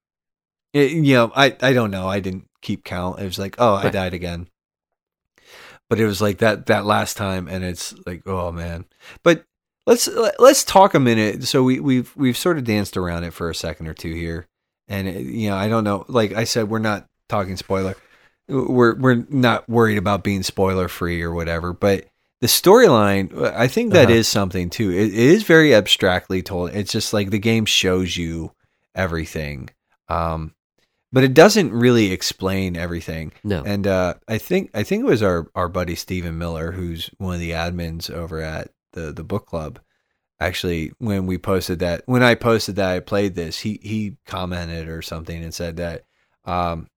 [0.72, 2.08] it, you know, I I don't know.
[2.08, 3.20] I didn't keep count.
[3.20, 3.92] It was like, "Oh, I Right.
[3.92, 4.48] died again."
[5.88, 8.86] But it was like that that last time and it's like, "Oh man."
[9.22, 9.44] But
[9.86, 11.44] let's let's talk a minute.
[11.44, 14.48] So we we've we've sort of danced around it for a second or two here,
[14.88, 16.04] and it, you know I don't know.
[16.08, 17.94] Like I said, we're not talking spoiler.
[18.48, 21.72] We're we're not worried about being spoiler free or whatever.
[21.72, 22.06] But
[22.40, 24.40] the storyline, I think that is Uh-huh.
[24.40, 24.90] something too.
[24.90, 26.70] It, it is very abstractly told.
[26.74, 28.52] It's just like the game shows you
[28.94, 29.70] everything,
[30.08, 30.54] um,
[31.12, 33.32] but it doesn't really explain everything.
[33.42, 37.10] no, And uh, I think I think it was our our buddy Stephen Miller, who's
[37.18, 39.78] one of the admins over at the the book club.
[40.40, 44.88] Actually, when we posted that, when I posted that I played this, he he commented
[44.88, 46.04] or something and said that
[46.44, 46.88] um,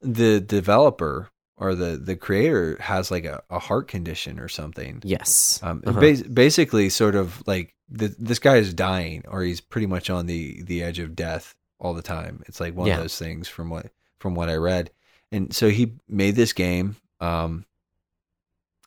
[0.00, 5.00] the developer or the the creator has like a, a heart condition or something.
[5.04, 6.00] yes, Um, Uh-huh.
[6.00, 10.26] bas- basically, sort of like th- this guy is dying, or he's pretty much on
[10.26, 12.42] the the edge of death all the time.
[12.46, 12.94] It's like one Yeah.
[12.96, 13.90] of those things from what
[14.20, 14.90] from what I read,
[15.32, 17.66] and so he made this game, um,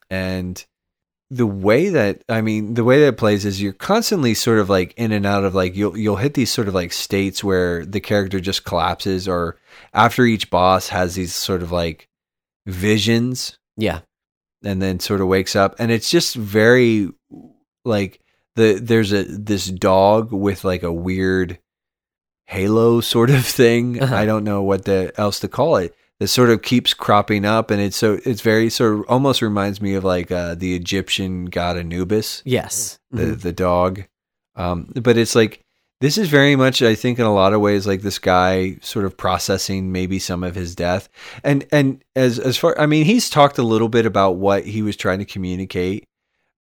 [0.10, 0.66] and
[1.34, 4.70] the way that I mean, the way that it plays is you're constantly sort of
[4.70, 7.86] like in and out of like you'll you'll hit these sort of like states where
[7.86, 9.58] the character just collapses, or
[9.94, 12.08] after each boss has these sort of like
[12.68, 14.02] visions yeah,
[14.64, 15.76] and then sort of wakes up.
[15.80, 17.10] And it's just very
[17.84, 18.20] like
[18.56, 21.58] the there's a this dog with like a weird
[22.46, 24.02] halo sort of thing.
[24.02, 24.16] Uh-huh.
[24.16, 27.70] i don't know what the else to call it that sort of keeps cropping up
[27.70, 31.46] and it's so it's very sort of almost reminds me of like uh the egyptian
[31.46, 32.42] god anubis.
[32.46, 33.42] Yes, the Mhm.
[33.42, 34.04] the dog.
[34.56, 35.60] Um but it's like
[36.00, 39.04] this is very much i think in a lot of ways like this guy sort
[39.04, 41.10] of processing maybe some of his death.
[41.44, 44.82] And and as as far i mean he's talked a little bit about what he
[44.82, 46.06] was trying to communicate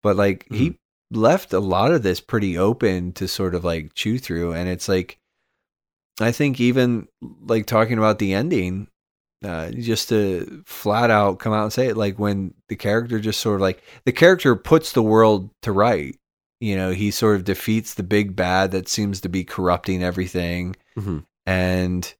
[0.02, 0.78] but like he
[1.10, 4.52] left a lot of this pretty open to sort of like chew through.
[4.54, 5.18] And it's like
[6.20, 7.08] I think even
[7.46, 8.88] like talking about the ending,
[9.44, 13.40] uh, just to flat out come out and say it, like when the character just
[13.40, 16.16] sort of like the character puts the world to right.
[16.60, 20.76] You know, he sort of defeats the big bad that seems to be corrupting everything,
[20.96, 21.24] Mhm.
[21.46, 22.14] and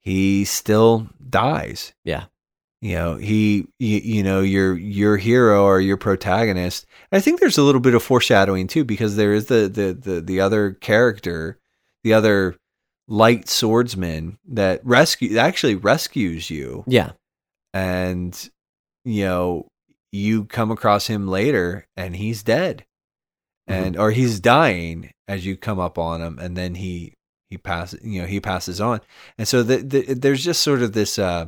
[0.00, 1.92] he still dies.
[2.04, 2.24] Yeah.
[2.80, 6.84] You know, he, you, you know, your your hero or your protagonist.
[7.12, 10.20] I think there's a little bit of foreshadowing too, because there is the the the,
[10.20, 11.58] the other character,
[12.02, 12.56] the other
[13.08, 17.12] light swordsman that rescue actually rescues you Yeah.
[17.72, 18.50] and
[19.04, 19.68] you know
[20.12, 22.84] you come across him later and he's dead
[23.66, 27.14] and or he's dying as you come up on him and then he
[27.50, 29.00] he passes you know he passes on
[29.38, 31.46] and so the, the, there's just sort of this uh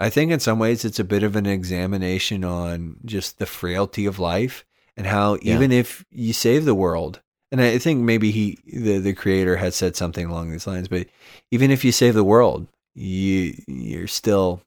[0.00, 4.06] i think in some ways it's a bit of an examination on just the frailty
[4.06, 4.64] of life
[4.96, 5.54] and how Yeah.
[5.56, 7.20] even if you save the world
[7.52, 11.06] and i think maybe he the, the creator had said something along these lines but
[11.50, 14.60] even if you save the world you you're still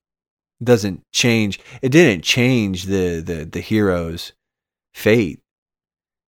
[0.63, 4.33] doesn't change it didn't change the the the hero's
[4.93, 5.39] fate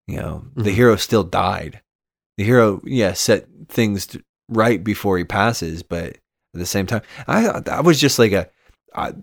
[0.08, 0.76] you know the Mhm.
[0.76, 1.82] hero still died
[2.38, 4.18] the hero yeah set things
[4.50, 6.20] right before he passes but at
[6.54, 8.50] the same time i i was just like a
[8.96, 9.14] i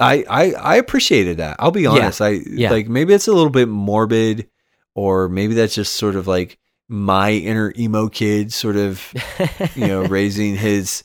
[0.00, 1.90] i i, I appreciated that i'll be Yeah.
[1.90, 2.70] honest i Yeah.
[2.70, 4.48] like maybe it's a little bit morbid
[4.94, 6.58] or maybe that's just sort of like
[6.88, 9.12] my inner emo kid sort of
[9.74, 11.02] you know raising his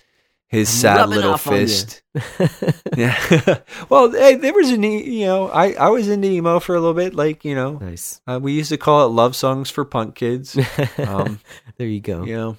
[0.47, 1.59] his sad little off on you.
[1.59, 2.01] fist
[2.97, 3.59] yeah.
[3.89, 6.79] well, hey, there was an e- you know, I I was into emo for a
[6.79, 7.13] little bit.
[7.13, 8.19] Like you know, nice.
[8.27, 10.57] uh, we used to call it love songs for punk kids.
[10.97, 11.39] Um,
[11.77, 12.23] there you go.
[12.23, 12.57] you know,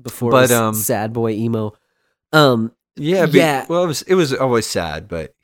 [0.00, 1.74] Before but, it was um, sad boy emo.
[2.32, 3.66] Um, yeah, Yeah.
[3.68, 5.34] Well, it was it was always sad, but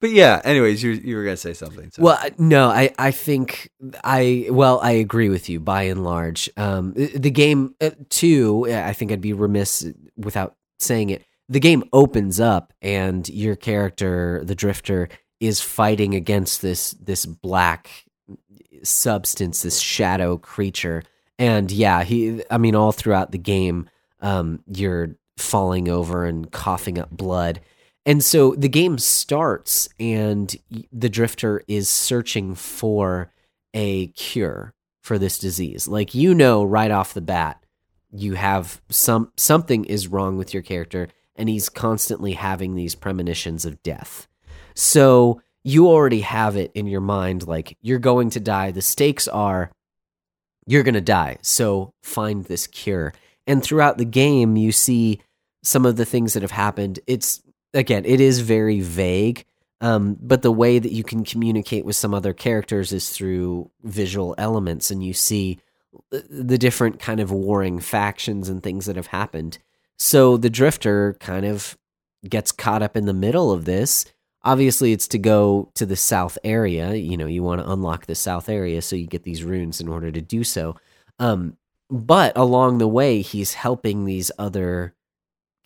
[0.00, 0.40] but yeah.
[0.44, 1.90] Anyways, you you were gonna say something.
[1.90, 2.02] So.
[2.02, 3.70] Well, no, I, I think
[4.04, 6.50] I well, I agree with you by and large.
[6.56, 8.66] Um, the game uh, too.
[8.70, 9.86] I think I'd be remiss
[10.16, 11.24] without saying it.
[11.48, 15.08] The game opens up, and your character, the Drifter,
[15.40, 18.04] is fighting against this this black
[18.82, 21.02] substance, this shadow creature.
[21.38, 22.42] And yeah, he.
[22.50, 23.88] I mean, all throughout the game,
[24.20, 27.60] um, you're falling over and coughing up blood.
[28.06, 30.54] And so the game starts, and
[30.92, 33.32] the drifter is searching for
[33.74, 34.72] a cure
[35.02, 35.88] for this disease.
[35.88, 37.66] Like you know, right off the bat,
[38.12, 43.64] you have some something is wrong with your character, and he's constantly having these premonitions
[43.64, 44.28] of death.
[44.74, 48.70] So you already have it in your mind, like you're going to die.
[48.70, 49.72] The stakes are
[50.64, 51.38] you're going to die.
[51.42, 53.12] So find this cure.
[53.48, 55.20] And throughout the game, you see
[55.62, 57.00] some of the things that have happened.
[57.06, 57.42] It's
[57.76, 59.44] again, it is very vague.
[59.80, 64.34] Um, but the way that you can communicate with some other characters is through visual
[64.38, 65.58] elements, and you see
[66.12, 69.58] uh, the different kind of warring factions and things that have happened.
[69.98, 71.76] So the Drifter kind of
[72.26, 74.06] gets caught up in the middle of this.
[74.42, 76.94] Obviously, it's to go to the south area.
[76.94, 79.88] You know, you want to unlock the south area, so you get these runes in
[79.88, 80.76] order to do so.
[81.18, 81.58] Um,
[81.90, 84.94] but along the way, he's helping these other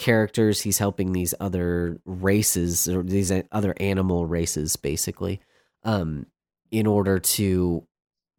[0.01, 0.63] characters.
[0.63, 5.41] He's helping these other races or these other animal races, basically,
[5.85, 6.27] um,
[6.73, 7.87] in order to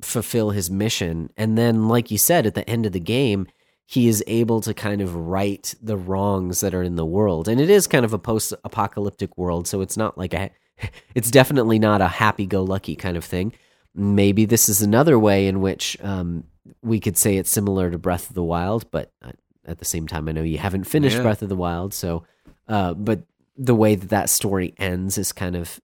[0.02, 1.30] fulfill his mission.
[1.38, 3.48] And then, like you said, at the end of the game,
[3.86, 7.48] he is able to kind of right the wrongs that are in the world.
[7.48, 9.68] And it is kind of a post apocalyptic world.
[9.68, 10.50] So it's not like a,
[11.16, 13.54] it's definitely not a happy go lucky kind of thing.
[13.94, 16.46] Maybe this is another way in which um,
[16.82, 19.34] we could say it's similar to Breath of the Wild, but uh,
[19.66, 21.24] at the same time, I know you haven't finished Yeah.
[21.24, 21.94] Breath of the Wild.
[21.94, 22.24] So,
[22.68, 23.24] uh, but
[23.58, 25.80] the way that that story ends is kind of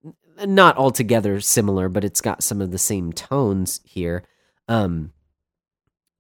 [0.46, 4.24] not altogether similar, but it's got some of the same tones here.
[4.68, 5.14] Um,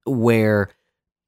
[0.06, 0.70] where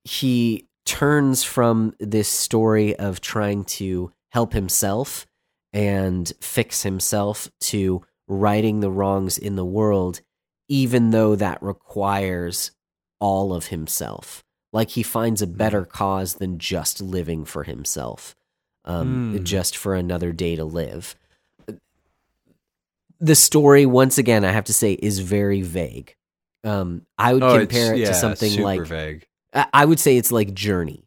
[0.04, 5.26] he turns from this story of trying to help himself
[5.74, 10.22] and fix himself to righting the wrongs in the world,
[10.68, 12.72] even though that requires
[13.20, 14.44] all of himself.
[14.72, 18.36] Like he finds a better cause than just living for himself,
[18.86, 19.44] um, Hmm.
[19.44, 21.16] just for another day to live.
[23.20, 26.16] The story, once again, I have to say, is very vague.
[26.64, 29.26] Um, I would Oh, compare it yeah, to something super like vague.
[29.54, 31.06] I would say it's like Journey.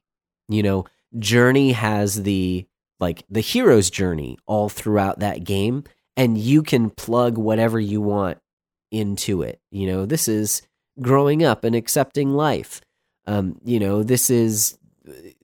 [0.49, 0.85] You know,
[1.19, 2.67] Journey has the
[3.01, 5.85] like the hero's journey all throughout that game,
[6.17, 8.39] and you can plug whatever you want
[8.91, 9.61] into it.
[9.71, 10.63] You know, this is
[11.01, 12.81] growing up and accepting life.
[13.27, 14.79] Um, you know, this is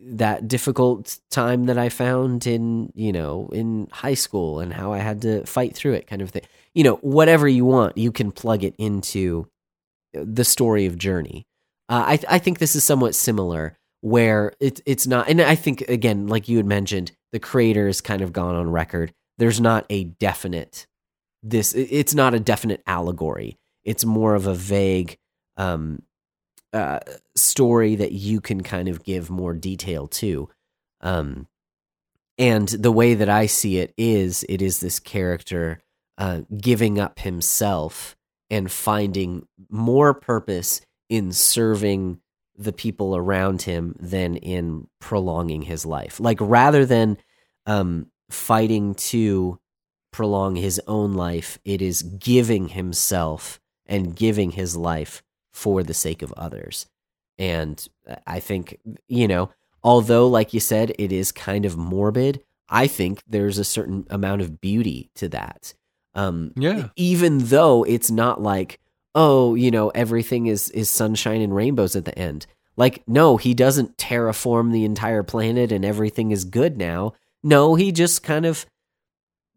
[0.00, 4.98] that difficult time that I found in, you know, in high school and how I
[4.98, 6.42] had to fight through it kind of thing.
[6.74, 9.48] You know, whatever you want, you can plug it into
[10.12, 11.46] the story of Journey.
[11.88, 15.82] Uh, I I think this is somewhat similar, where it's it's not, and I think
[15.82, 19.12] again, like you had mentioned, the creator has kind of gone on record.
[19.38, 20.86] There's not a definite
[21.42, 21.74] this.
[21.74, 23.59] It's not a definite allegory.
[23.84, 25.18] It's more of a vague
[25.56, 26.02] um,
[26.73, 27.01] uh,
[27.35, 30.49] story that you can kind of give more detail to.
[31.01, 31.47] Um,
[32.39, 35.81] and the way that I see it is, it is this character
[36.19, 38.16] uh, giving up himself
[38.51, 42.20] and finding more purpose in serving
[42.57, 46.19] the people around him than in prolonging his life.
[46.19, 47.19] Like rather than
[47.66, 49.59] um, fighting to
[50.12, 55.23] prolong his own life, it is giving himself and giving his life
[55.59, 56.86] for the sake of others.
[57.36, 57.85] And
[58.26, 58.78] I think,
[59.09, 59.51] you know,
[59.82, 64.40] although, like you said, it is kind of morbid, I think there's a certain amount
[64.43, 65.74] of beauty to that.
[66.14, 66.89] Um, Yeah.
[66.94, 68.78] Even though it's not like,
[69.16, 72.47] oh, you know, everything is is sunshine and rainbows at the end.
[72.76, 77.14] Like, no, he doesn't terraform the entire planet and everything is good now.
[77.43, 78.64] No, he just kind of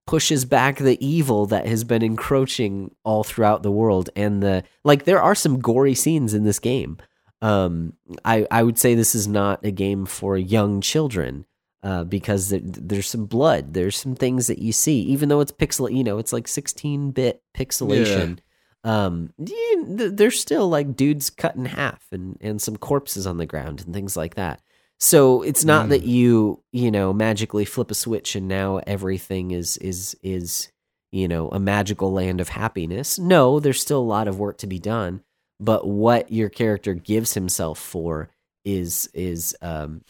[0.08, 5.06] pushes back the evil that has been encroaching all throughout the world and the like
[5.06, 6.98] there are some gory scenes in this game.
[7.42, 7.94] Um
[8.26, 11.46] i i would say this is not a game for young children
[11.84, 13.74] uh because there, there's some blood.
[13.74, 17.12] There's some things that you see even though it's pixel you know it's like 16
[17.12, 18.40] bit pixelation
[18.84, 23.38] um you- th- there's still like dudes cut in half and and some corpses on
[23.38, 24.62] the ground and things like that
[25.02, 29.76] so it's not that you you know magically flip a switch and now everything is
[29.78, 30.72] is is
[31.12, 33.20] you know a magical land of happiness.
[33.20, 35.22] No there's still a lot of work to be done
[35.60, 38.30] but what your character gives himself for
[38.64, 40.02] is is um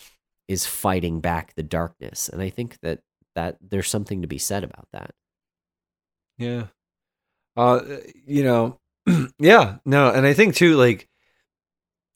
[0.48, 2.30] is fighting back the darkness.
[2.30, 3.00] And i think that
[3.36, 5.12] that there's something to be said about that.
[6.38, 6.68] Yeah.
[7.56, 7.82] Uh,
[8.26, 8.80] you know,
[9.40, 11.08] yeah, no, and I think too, like,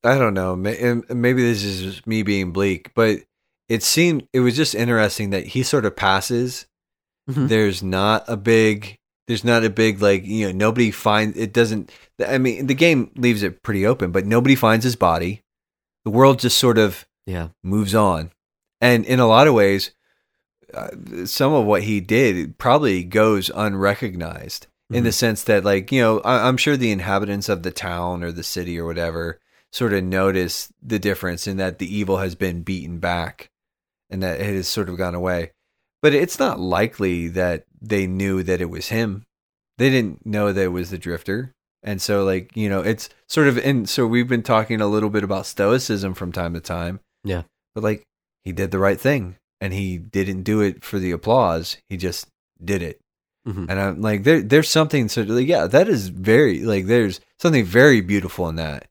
[0.05, 3.19] I don't know, maybe this is me being bleak, but
[3.67, 6.67] it seemed it was just interesting that he sort of passes.
[7.29, 7.47] Mhm.
[7.47, 11.91] There's not a big, there's not a big like you know nobody finds it doesn't.
[12.25, 15.41] I mean, the game leaves it pretty open, but nobody finds his body.
[16.03, 18.31] The world just sort of yeah moves on.
[18.81, 19.89] And in a lot of ways,
[20.73, 20.89] uh,
[21.25, 26.19] some of what he did probably goes unrecognized in the sense that, like, you know,
[26.19, 29.39] I- I'm sure the inhabitants of the town or the city or whatever
[29.75, 33.49] sort of notice the difference in that the evil has been beaten back
[34.09, 35.51] and that it has sort of gone away.
[36.01, 39.23] But it's not likely that they knew that it was him.
[39.77, 41.51] They didn't know that it was the drifter.
[41.83, 45.09] And so, like, you know, it's sort of, and so we've been talking a little
[45.09, 47.01] bit about stoicism from time to time.
[47.25, 47.43] Yeah.
[47.73, 48.03] But, like,
[48.45, 51.77] he did the right thing and he didn't do it for the applause.
[51.89, 52.27] He just
[52.63, 53.01] did it.
[53.45, 53.67] Mhm.
[53.69, 57.19] And I'm like, there, there's something sort of like, yeah, that is very, like, there's
[57.39, 58.87] something very beautiful in that.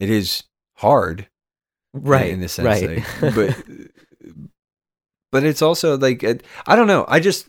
[0.00, 0.44] It is
[0.76, 1.28] hard,
[1.92, 3.64] right in the sense, right like, but,
[5.32, 6.24] but it's also like,
[6.66, 7.04] I don't know.
[7.08, 7.48] I just,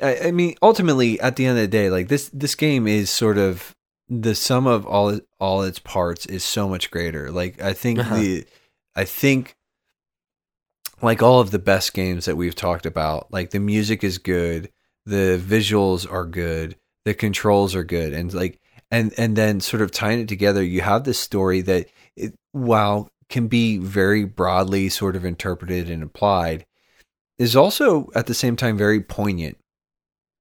[0.00, 3.10] I, I mean, ultimately, at the end of the day, like this, this game is
[3.10, 3.74] sort of
[4.08, 7.30] the sum of all all its parts is so much greater.
[7.30, 8.16] Like, I think Uh-huh.
[8.16, 8.46] the,
[8.94, 9.56] I think
[11.00, 14.70] like all of the best games that we've talked about, like the music is good,
[15.04, 18.60] the visuals are good, the controls are good, and like
[18.92, 21.86] and and then sort of tying it together, you have this story that
[22.16, 26.66] it, while can be very broadly sort of interpreted and applied,
[27.38, 29.56] is also at the same time very poignant,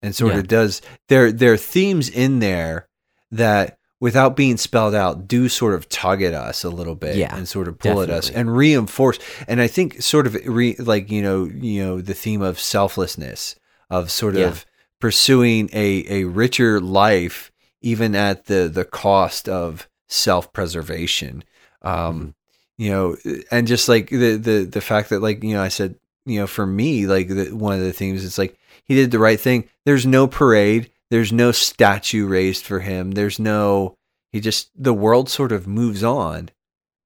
[0.03, 0.40] and sort Yeah.
[0.40, 2.88] of does there there are themes in there
[3.32, 7.36] that without being spelled out do sort of tug at us a little bit Yeah,
[7.36, 11.10] and sort of pull at us and reinforce and i think sort of re, like
[11.11, 13.56] you know you know the theme of selflessness
[13.91, 14.48] of sort Yeah.
[14.48, 14.65] of
[14.99, 17.51] pursuing a a richer life
[17.82, 21.44] even at the the cost of self-preservation.
[21.82, 22.36] Um
[22.78, 23.16] you know
[23.52, 25.94] and just like the the the fact that like you know i said
[26.26, 29.20] you know for me like the, one of the things it's like he did the
[29.20, 29.70] right thing.
[29.86, 30.91] There's no parade.
[31.10, 33.12] There's no statue raised for him.
[33.12, 33.95] There's no
[34.32, 36.49] he just the world sort of moves on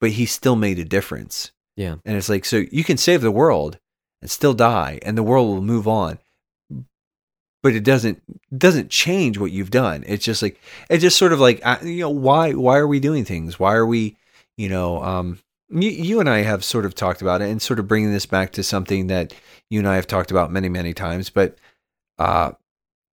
[0.02, 1.52] but he still made a difference.
[1.76, 1.95] Yeah.
[2.06, 3.80] and it's like so you can save the world
[4.22, 6.19] and still die and the world will move on
[7.65, 8.21] but it doesn't
[8.55, 12.11] doesn't change what you've done it's just like it's just sort of like you know
[12.11, 14.15] why why are we doing things why are we
[14.55, 15.39] you know um
[15.71, 18.27] you, you and I have sort of talked about it and sort of bringing this
[18.27, 19.33] back to something that
[19.71, 21.57] you and I have talked about many many times but
[22.19, 22.51] uh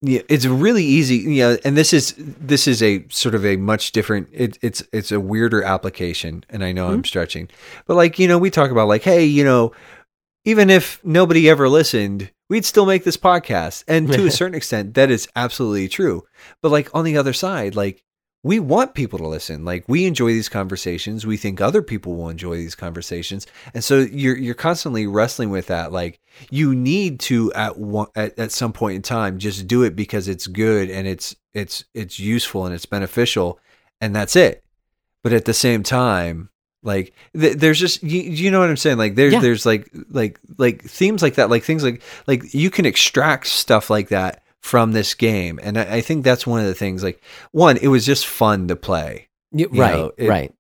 [0.05, 1.19] yeah, it's really easy.
[1.19, 4.29] Yeah, and this is this is a sort of a much different.
[4.33, 7.49] It, it's it's a weirder application, and I know I'm stretching,
[7.87, 9.71] but like you know, we talk about like, hey, you know,
[10.45, 14.93] even if nobody ever listened, we'd still make this podcast, and to a certain extent,
[14.93, 16.25] that is absolutely true.
[16.61, 18.05] But like on the other side, like
[18.43, 19.65] we want people to listen.
[19.65, 21.25] Like we enjoy these conversations.
[21.25, 23.47] We think other people will enjoy these conversations.
[23.73, 25.93] And so you're you're constantly wrestling with that.
[25.93, 26.21] Like
[26.51, 30.29] you need to at one at, at some point in time just do it because
[30.29, 33.61] it's good and it's it's it's useful and it's beneficial
[33.99, 34.63] and that's it.
[35.23, 36.51] But at the same time,
[36.83, 38.99] like th- there's just you, you know what I'm saying?
[38.99, 39.41] Like there's Yeah.
[39.41, 43.89] there's like like like themes like that, like things like like you can extract stuff
[43.91, 45.59] like that from this game.
[45.63, 48.69] And I, I think that's one of the things like one, it was just fun
[48.69, 49.29] to play.
[49.81, 50.53] Right, know, it- right.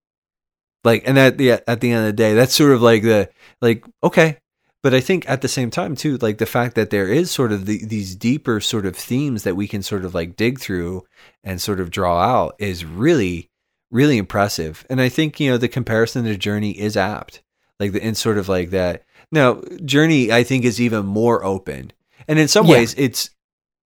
[0.84, 3.28] Like, and at the at the end of the day, that's sort of like the
[3.60, 4.38] like okay,
[4.82, 7.52] but I think at the same time too, like the fact that there is sort
[7.52, 11.04] of the, these deeper sort of themes that we can sort of like dig through
[11.44, 13.48] and sort of draw out is really
[13.92, 14.84] really impressive.
[14.90, 17.42] And I think you know the comparison to Journey is apt,
[17.78, 19.04] like the in sort of like that.
[19.30, 21.92] Now, Journey I think is even more open,
[22.26, 22.72] and in some Yeah.
[22.78, 23.30] ways it's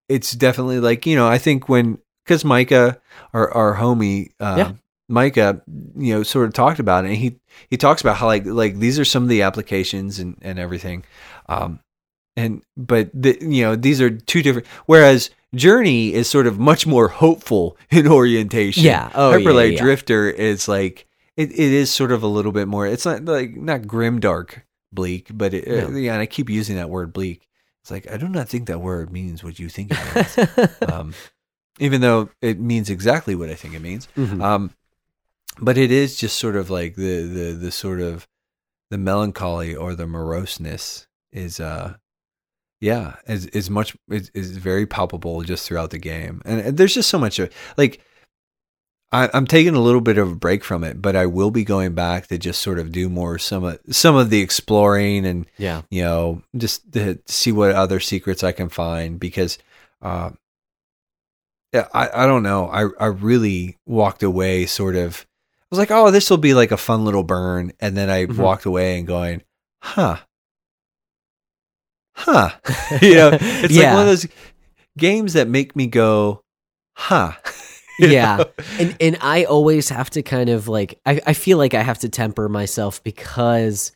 [0.08, 2.98] it's definitely like you know I think when because Micah
[3.34, 4.30] our our homie.
[4.40, 4.72] Um, Yeah.
[5.08, 5.62] Micah,
[5.96, 7.10] you know, sort of talked about it.
[7.10, 7.38] And he
[7.70, 11.04] he talks about how like like these are some of the applications and and everything,
[11.48, 11.78] um,
[12.36, 14.66] and but the, you know these are two different.
[14.86, 18.84] Whereas Journey is sort of much more hopeful in orientation.
[18.84, 19.10] Yeah.
[19.14, 19.82] Oh, yeah, Hyper Light yeah.
[19.82, 21.06] Drifter is like
[21.36, 22.86] it, it is sort of a little bit more.
[22.86, 26.76] It's not like not grim dark bleak, but it, uh, yeah, and I keep using
[26.76, 27.48] that word bleak.
[27.82, 31.14] It's like I do not think that word means what you think it means, um,
[31.78, 34.08] even though it means exactly what I think it means.
[34.16, 34.42] Mhm.
[34.42, 34.70] Um,
[35.60, 38.26] but it is just sort of like the the the sort of
[38.90, 41.94] the melancholy or the moroseness is uh
[42.86, 46.94] yeah is is much is, is very palpable just throughout the game and, and there's
[46.94, 48.00] just so much of like
[49.12, 51.62] I, I'm taking a little bit of a break from it, but I will be
[51.64, 55.46] going back to just sort of do more some of some of the exploring and
[55.58, 55.82] yeah.
[55.90, 59.58] you know, just to see what other secrets I can find because,
[60.02, 60.30] uh,
[61.72, 62.68] yeah, I, I don't know.
[62.68, 65.24] I, I really walked away sort of,
[65.62, 67.72] I was like, oh, this will be like a fun little burn.
[67.78, 68.38] And then I Mhm.
[68.38, 69.42] walked away and going,
[69.82, 70.16] huh,
[72.16, 72.50] huh.
[73.02, 74.26] you know, it's like one of those
[74.98, 76.42] games that make me go,
[76.96, 77.32] huh.
[77.98, 78.44] Yeah know?
[78.78, 81.98] and and i always have to kind of like i, I feel like i have
[82.00, 83.92] to temper myself because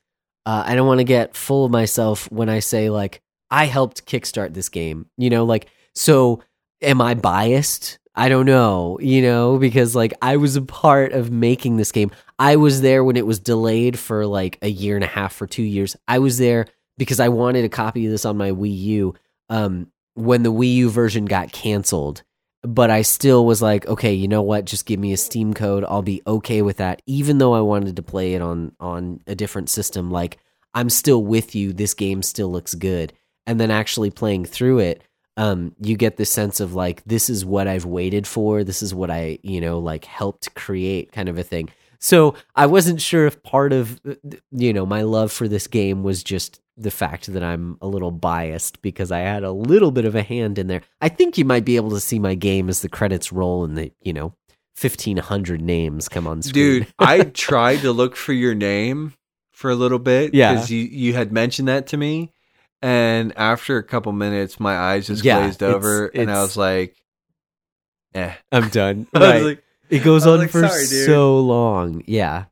[0.46, 3.20] uh, i don't want to get full of myself when i say like
[3.50, 6.42] i helped kickstart this game you know like so
[6.80, 11.30] am i biased i don't know you know because like i was a part of
[11.30, 15.04] making this game i was there when it was delayed for like a year and
[15.04, 16.64] a half for two years i was there
[17.00, 19.14] because i wanted a copy of this on my wii u
[19.48, 22.22] um, when the wii u version got canceled
[22.62, 24.66] but I still was like, okay, you know what?
[24.66, 25.84] Just give me a Steam code.
[25.88, 27.00] I'll be okay with that.
[27.06, 30.38] Even though I wanted to play it on on a different system, like
[30.74, 31.72] I'm still with you.
[31.72, 33.12] This game still looks good.
[33.46, 35.02] And then actually playing through it,
[35.36, 38.62] um, you get this sense of like this is what I've waited for.
[38.62, 41.70] This is what I, you know, like helped create, kind of a thing.
[41.98, 44.14] So I wasn't sure if part of, uh,
[44.52, 48.10] you know, my love for this game was just the fact that I'm a little
[48.10, 50.82] biased because I had a little bit of a hand in there.
[51.00, 53.76] I think you might be able to see my game as the credits roll and
[53.76, 54.34] the, you know,
[54.80, 56.52] 1500 names come on screen.
[56.54, 59.12] Dude, I tried to look for your name
[59.52, 60.32] for a little bit.
[60.34, 60.54] Yeah.
[60.54, 62.32] Because you, you had mentioned that to me.
[62.82, 66.06] And after a couple minutes, my eyes just Yeah, glazed it's- over.
[66.06, 66.96] and I was like,
[68.14, 68.32] eh.
[68.50, 69.06] I'm done.
[69.14, 69.42] I was Right.
[69.42, 72.02] like, it goes on like, for "Sorry, so long.
[72.06, 72.44] Yeah.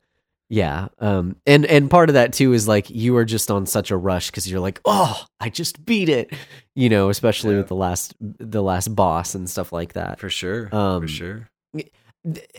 [0.50, 0.88] Yeah.
[0.98, 3.96] Um and and part of that too is like you are just on such a
[3.96, 6.32] rush cuz you're like, "Oh, I just beat it."
[6.74, 7.58] You know, especially Yeah.
[7.58, 10.18] with the last the last boss and stuff like that.
[10.18, 10.74] for sure.
[10.74, 11.48] Um, for sure.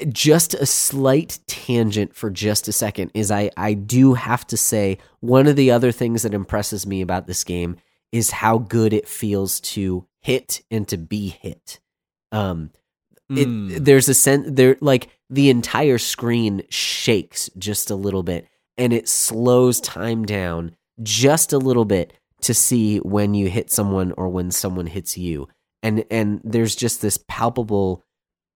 [0.09, 4.97] just a slight tangent for just a second is I I do have to say
[5.19, 7.75] one of the other things that impresses me about this game
[8.11, 11.79] is how good it feels to hit and to be hit.
[12.31, 12.71] Um
[13.29, 13.85] it Mm.
[13.85, 18.47] there's a sense there like the entire screen shakes just a little bit
[18.77, 24.13] and it slows time down just a little bit to see when you hit someone
[24.13, 25.47] or when someone hits you.
[25.83, 28.03] And and there's just this palpable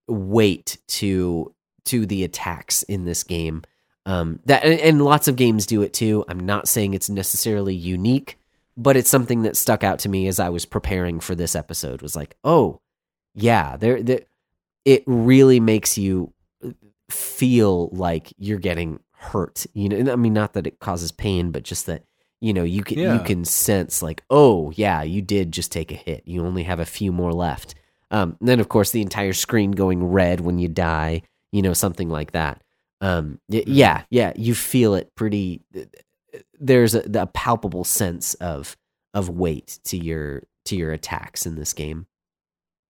[0.08, 1.54] weight to
[1.86, 3.64] to the attacks in this game.
[4.06, 6.26] Um that and, and lots of games do it too.
[6.28, 8.38] I'm not saying it's necessarily unique
[8.76, 12.02] but it's something that stuck out to me as i was preparing for this episode
[12.02, 12.80] was like oh
[13.36, 13.98] yeah there
[14.86, 16.34] it really makes you
[17.14, 21.64] feel like you're getting hurt you know i mean not that it causes pain but
[21.64, 22.04] just that
[22.42, 25.96] you know you can you can sense like oh yeah you did just take a
[25.96, 26.24] hit.
[26.26, 27.74] You only have a few more left.
[28.12, 31.22] Um then of course the entire screen going red when you die
[31.54, 32.62] you know something like that.
[33.00, 35.62] Um y- yeah yeah you feel it pretty
[36.60, 38.76] there's a, a palpable sense of
[39.14, 42.08] of weight to your to your attacks in this game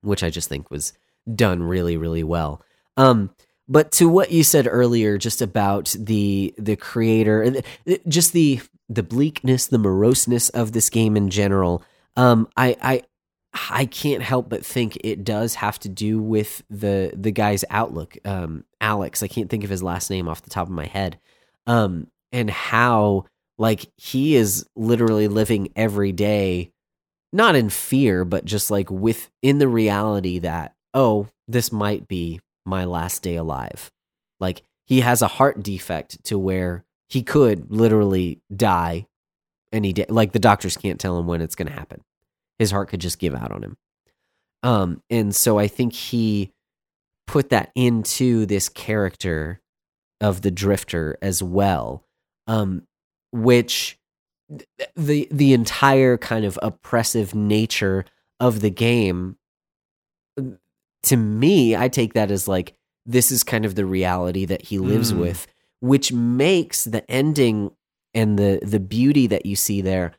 [0.02, 0.94] which i just think was
[1.36, 2.62] done really really well.
[2.98, 3.30] Um,
[3.68, 7.61] but to what you said earlier, just about the the creator,
[8.07, 11.84] just the the bleakness, the moroseness of this game in general.
[12.15, 13.03] Um, I I
[13.72, 18.18] I can't help but think it does have to do with the the guy's outlook.
[18.26, 21.19] Um, Alex, I can't think of his last name off the top of my head.
[21.65, 23.26] Um, and how
[23.57, 26.72] like he is literally living every day
[27.31, 32.85] not in fear but just like within the reality that oh this might be my
[32.85, 33.91] last day alive.
[34.40, 39.07] Like he has a heart defect to where he could literally die
[39.72, 40.06] any day.
[40.10, 42.02] Like the doctors can't tell him when it's going to happen.
[42.60, 43.77] His heart could just give out on him.
[44.61, 46.53] Um and so i think he
[47.27, 49.60] put that into this character
[50.22, 52.06] of the drifter as well
[52.48, 52.84] um,
[53.31, 53.98] which
[54.95, 58.06] the the entire kind of oppressive nature
[58.40, 59.38] of the game
[61.03, 62.73] to me i take that as like
[63.05, 65.19] this is kind of the reality that he lives Mm.
[65.19, 65.47] with
[65.81, 67.71] which makes the ending
[68.13, 70.13] and the the beauty that you see there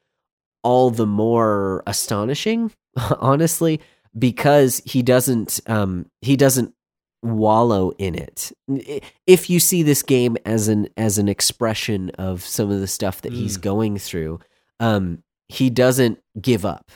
[0.63, 2.71] all the more astonishing
[3.19, 3.81] honestly
[4.19, 6.75] because he doesn't um he doesn't
[7.23, 8.53] wallow in it
[9.27, 13.23] if you see this game as an as an expression of some of the stuff
[13.23, 13.63] that he's Mm.
[13.63, 14.41] going through
[14.79, 16.91] um he doesn't give up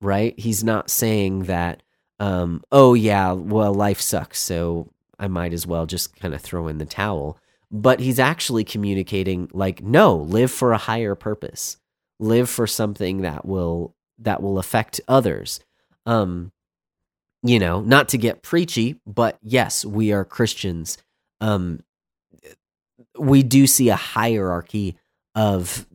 [0.00, 1.82] right he's not saying that
[2.20, 4.88] um oh yeah well life sucks so
[5.18, 7.38] i might as well just kind of throw in the towel.
[7.70, 11.76] But he's actually communicating like no live for a higher purpose.
[12.20, 15.58] Live for something that will that will affect others.
[16.06, 16.52] Um
[17.42, 20.98] you know not to get preachy but yes we are christians.
[21.40, 21.82] Um
[23.18, 24.96] we do see a hierarchy
[25.34, 25.86] of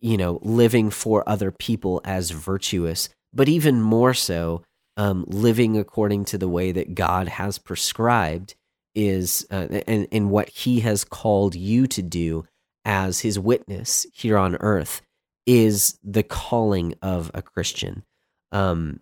[0.00, 4.64] you know living for other people as virtuous but even more so
[5.00, 8.54] um living according to the way that god has prescribed
[8.94, 12.44] is uh, and and what he has called you to do
[12.84, 15.00] as his witness here on earth
[15.46, 18.04] is the calling of a christian.
[18.52, 19.00] Um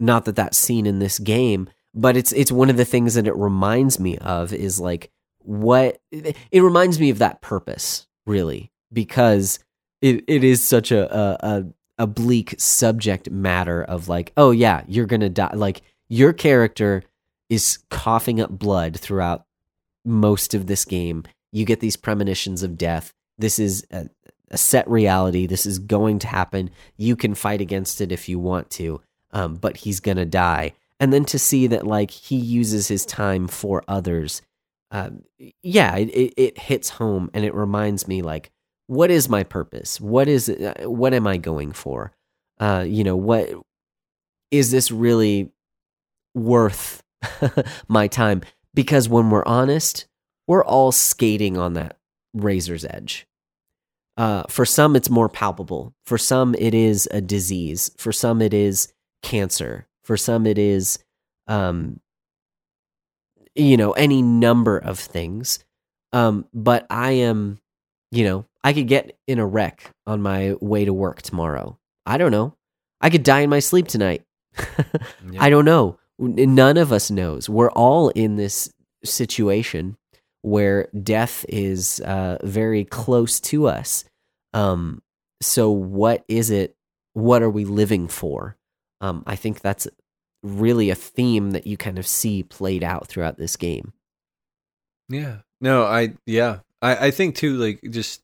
[0.00, 3.26] not that that's seen in this game but it's it's one of the things that
[3.26, 5.10] it reminds me of is like
[5.40, 9.58] what it reminds me of that purpose really because
[10.00, 11.64] it, it is such a, a
[12.06, 17.02] bleak subject matter of like oh yeah you're gonna die like your character
[17.48, 19.44] is coughing up blood throughout
[20.04, 21.24] most of this game.
[21.52, 23.12] You get these premonitions of death.
[23.36, 24.08] This is a,
[24.50, 25.46] a set reality.
[25.46, 26.70] This is going to happen.
[26.96, 29.00] You can fight against it if you want to
[29.32, 30.72] um, but he's gonna die.
[31.00, 34.42] And then to see that like he uses his time for others
[34.90, 35.22] um,
[35.62, 38.50] yeah it, it hits home and it reminds me like
[38.88, 40.00] what is my purpose?
[40.00, 42.12] What is uh, what am i going for?
[42.58, 43.50] Uh, you know what
[44.50, 45.52] is this really
[46.34, 47.02] worth
[47.88, 48.42] my time?
[48.74, 50.06] Because when we're honest
[50.48, 51.98] we're all skating on that
[52.32, 53.26] razor's edge.
[54.16, 55.94] Uh, for some it's more palpable.
[56.06, 57.90] For some it is a disease.
[57.98, 58.92] For some it is
[59.22, 59.86] cancer.
[60.02, 60.98] For some it is
[61.46, 62.00] um
[63.54, 65.62] you know any number of things.
[66.14, 67.60] Um but i am
[68.10, 71.78] you know i could get in a wreck on my way to work tomorrow.
[72.06, 72.54] I don't know.
[73.00, 74.22] I could die in my sleep tonight.
[75.30, 75.42] Yeah.
[75.42, 75.98] i don't know.
[76.18, 77.48] None of us knows.
[77.48, 78.72] We're all in this
[79.04, 79.96] situation
[80.42, 84.04] where death is uh very close to us.
[84.54, 85.02] Um
[85.42, 86.74] so what is it
[87.12, 88.56] what are we living for?
[89.00, 89.86] Um i think that's
[90.42, 93.92] really a theme that you kind of see played out throughout this game.
[95.08, 95.38] Yeah.
[95.60, 96.60] No, I yeah.
[96.80, 98.22] I I think too like just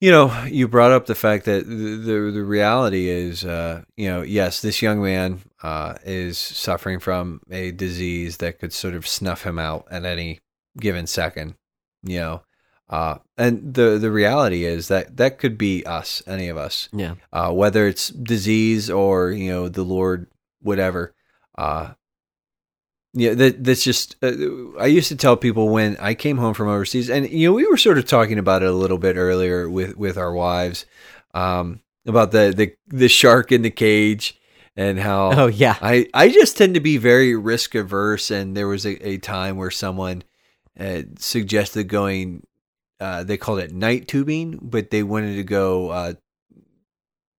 [0.00, 4.08] you know, you brought up the fact that the the, the reality is uh you
[4.08, 9.06] know, yes, this young man uh is suffering from a disease that could sort of
[9.06, 10.40] snuff him out at any
[10.78, 11.54] given second,
[12.02, 12.42] you know.
[12.88, 17.14] Uh and the the reality is that that could be us, any of us yeah
[17.32, 20.28] uh, whether it's disease or you know the Lord,
[20.60, 21.14] whatever.
[21.56, 21.94] Uh,
[23.16, 24.16] yeah, that that's just.
[24.22, 27.54] Uh, I used to tell people when I came home from overseas, and you know
[27.54, 30.84] we were sort of talking about it a little bit earlier with with our wives,
[31.32, 34.38] um, about the the the shark in the cage
[34.76, 38.68] and how oh yeah I, I just tend to be very risk averse, and there
[38.68, 40.22] was a, a time where someone
[40.78, 42.46] uh, suggested going.
[43.00, 46.12] Uh, they called it night tubing, but they wanted to go uh,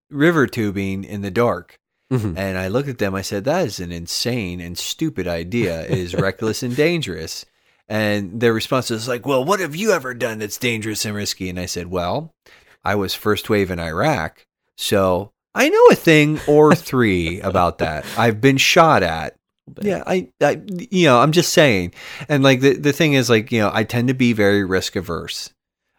[0.10, 1.80] river tubing in the dark.
[2.12, 2.38] Mhm.
[2.38, 3.14] And I looked at them.
[3.16, 5.84] I said, "That is an insane and stupid idea.
[5.84, 7.46] It is reckless and dangerous."
[7.90, 11.50] And their response was like, "Well, what have you ever done that's dangerous and risky?"
[11.50, 12.34] And I said, "Well,
[12.84, 14.46] I was first wave in Iraq,
[14.78, 18.06] so I know a thing or three about that.
[18.18, 19.36] I've been shot at.
[19.82, 20.62] Yeah, I, I,
[20.92, 21.94] you know, I'm just saying,
[22.30, 24.96] and like the the thing is, like you know, I tend to be very risk
[24.96, 25.50] averse.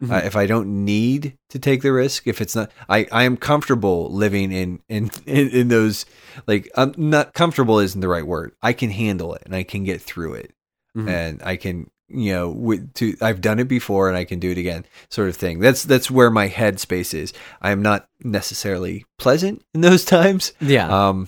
[0.02, 0.12] Mhm.
[0.12, 3.36] Uh, if I don't need to take the risk, if it's not, I, I am
[3.36, 6.06] comfortable living in in in, in those.
[6.46, 8.52] Like, I'm not comfortable isn't the right word.
[8.62, 10.52] I can handle it and I can get through it,
[10.96, 11.08] Mhm.
[11.10, 14.52] and I can, you know, with, to I've done it before and I can do
[14.52, 15.58] it again, sort of thing.
[15.58, 17.32] That's that's where my headspace is.
[17.60, 20.86] I am not necessarily pleasant in those times, yeah.
[21.08, 21.26] um,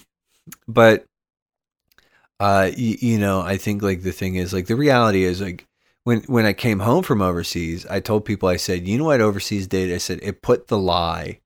[0.68, 1.04] but
[2.38, 5.66] uh, y- you know, I think like the thing is like the reality is like
[6.04, 9.20] when when I came home from overseas, I told people I said, you know what
[9.20, 9.92] overseas did?
[9.92, 11.40] I said it put the lie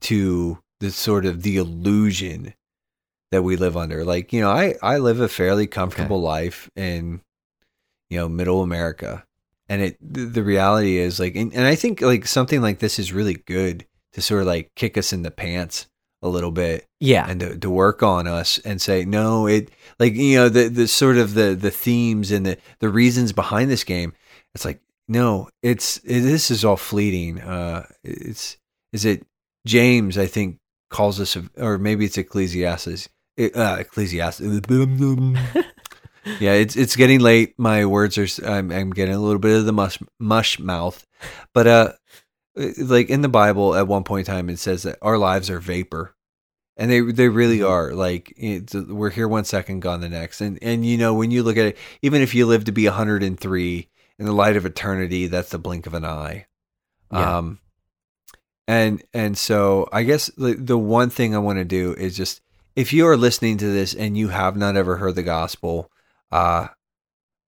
[0.00, 2.54] to the sort of the illusion
[3.30, 4.04] that we live under.
[4.04, 7.20] Like you know, I I live a fairly comfortable life in
[8.10, 9.24] you know middle America,
[9.68, 12.98] and it the, the reality is like, and, and I think like something like this
[12.98, 15.86] is really good to sort of like kick us in the pants
[16.22, 17.26] a little bit yeah.
[17.28, 19.70] and to, to work on us and say no it
[20.00, 23.70] like you know the the sort of the the themes and the the reasons behind
[23.70, 24.12] this game
[24.54, 27.40] it's like no it's it, this is all fleeting.
[27.40, 28.56] Uh it's
[28.92, 29.24] is it
[29.66, 30.58] james i think
[30.90, 34.40] calls us or maybe it's ecclesiastes It- uh, ecclesiastes
[36.40, 37.54] yeah it's it's getting late.
[37.58, 41.06] My words are i'm, I'm getting a little bit of the mush mush mouth.
[41.54, 41.92] But uh
[42.78, 45.60] like in the bible at one point in time it says that our lives are
[45.60, 46.14] vapor.
[46.80, 47.68] And they they really Mhm.
[47.70, 47.92] are.
[47.92, 48.32] Like
[48.88, 50.40] we're here one second gone the next.
[50.40, 52.86] And and you know when you look at it even if you live to be
[52.86, 56.46] 103 in the light of eternity that's the blink of an eye.
[57.12, 57.38] Yeah.
[57.38, 57.58] um
[58.68, 62.40] and and so i guess the, the one thing i want to do is just
[62.76, 65.90] if you are listening to this and you have not ever heard the gospel
[66.32, 66.68] uh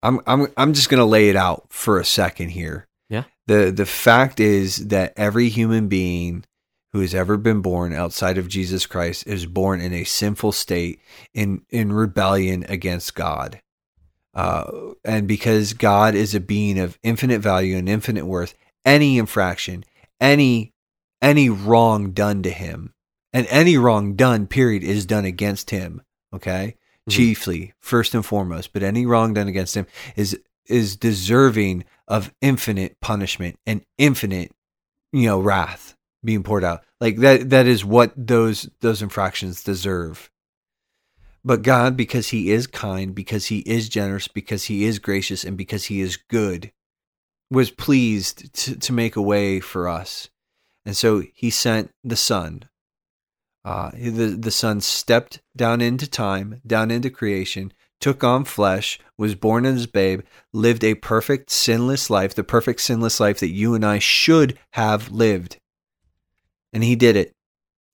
[0.03, 3.25] i'm i'm i'm just going to lay it out for a second here Yeah.
[3.47, 6.45] the the fact is that every human being
[6.93, 11.01] who has ever been born outside of Jesus Christ is born in a sinful state
[11.35, 13.61] in in rebellion against God.
[14.33, 18.55] Uh, and because God is a being of infinite value and infinite worth,
[18.85, 19.85] any infraction,
[20.21, 20.73] any
[21.21, 22.95] any wrong done to him,
[23.33, 26.01] and any wrong done, period, is done against him.
[26.33, 26.77] Okay,
[27.09, 27.13] Mhm.
[27.13, 33.01] chiefly, first and foremost, but any wrong done against him is is deserving of infinite
[33.01, 34.53] punishment and infinite,
[35.13, 36.85] you know, wrath being poured out.
[37.01, 40.29] Like that that is what those those infractions deserve.
[41.43, 45.57] But God, because he is kind, because he is generous, because he is gracious, and
[45.57, 46.71] because he is good,
[47.51, 50.29] was pleased to, to make a way for us.
[50.85, 52.65] And so he sent the Son.
[53.65, 59.35] Uh, the, the Son stepped down into time, down into creation, took on flesh, was
[59.35, 60.23] born as a babe,
[60.53, 65.11] lived a perfect, sinless life, the perfect, sinless life that you and I should have
[65.11, 65.59] lived.
[66.73, 67.33] And he did it.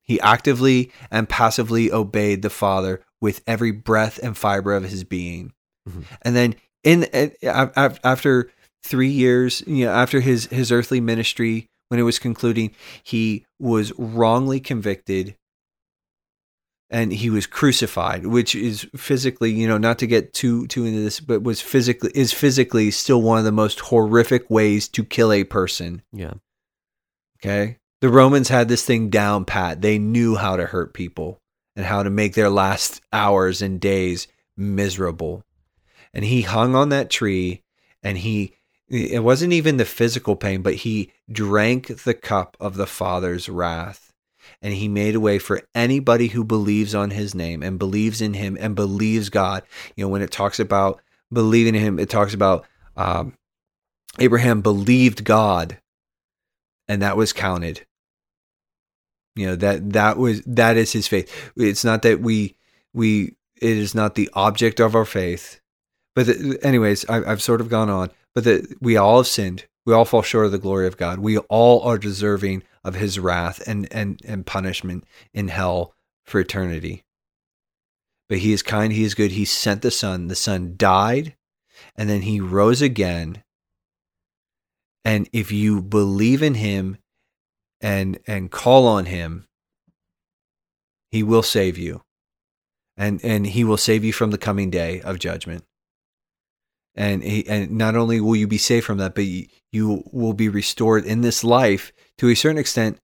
[0.03, 5.53] He actively and passively obeyed the Father with every breath and fiber of his being.
[5.89, 6.05] Mhm.
[6.23, 6.55] And then
[6.85, 7.09] in
[7.43, 8.53] after
[8.85, 12.73] 3 years, you know, after his his earthly ministry when it was concluding,
[13.03, 15.37] he was wrongly convicted
[16.89, 21.01] and he was crucified, which is physically, you know, not to get too too into
[21.01, 25.33] this, but was physically is physically still one of the most horrific ways to kill
[25.33, 26.03] a person.
[26.13, 26.35] Yeah.
[27.39, 27.79] Okay.
[28.01, 29.81] The Romans had this thing down pat.
[29.83, 31.41] They knew how to hurt people
[31.75, 35.45] and how to make their last hours and days miserable.
[36.13, 37.63] And he hung on that tree
[38.03, 38.55] and he,
[38.89, 44.06] it wasn't even the physical pain, but he drank the cup of the Father's wrath.
[44.63, 48.35] And he made a way for anybody who believes on his name and believes in
[48.35, 49.63] him and believes God.
[49.95, 51.01] You know, when it talks about
[51.33, 52.67] believing in him, it talks about
[52.97, 53.35] um,
[54.19, 55.79] Abraham believed God
[56.89, 57.87] and that was counted.
[59.35, 61.53] You know that that was that is his faith.
[61.57, 62.57] It's not that we
[62.95, 65.61] we it is not the object of our faith
[66.15, 69.67] but the, anyways I, i've sort of gone on but that we all have sinned
[69.87, 71.21] we all fall short of the glory of god.
[71.21, 75.95] We all are deserving of his wrath and and and punishment in hell
[76.25, 77.05] for eternity.
[78.29, 81.37] But he is kind he is good he sent the son the son died
[81.95, 83.45] and then he rose again.
[85.05, 86.99] And if you believe in him
[87.81, 89.47] and and call on him
[91.13, 92.03] he will save you.
[92.97, 95.65] And and he will save you from the coming day of judgment
[96.97, 100.33] and he, and not only will you be saved from that but you, you will
[100.33, 102.99] be restored in this life to a certain extent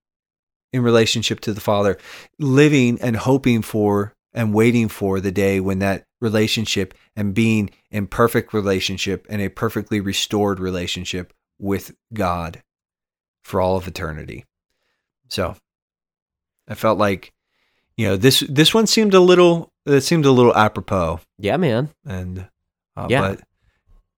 [0.71, 1.97] in relationship to the father
[2.39, 8.07] living and hoping for and waiting for the day when that relationship and being in
[8.07, 12.63] perfect relationship and a perfectly restored relationship with God
[13.43, 14.45] for all of eternity.
[15.29, 15.55] So
[16.67, 17.31] I felt like,
[17.97, 21.89] you know, this this one seemed a little that seemed a little apropos, Yeah, man.
[22.05, 22.47] and
[22.97, 23.21] uh, Yeah.
[23.21, 23.41] but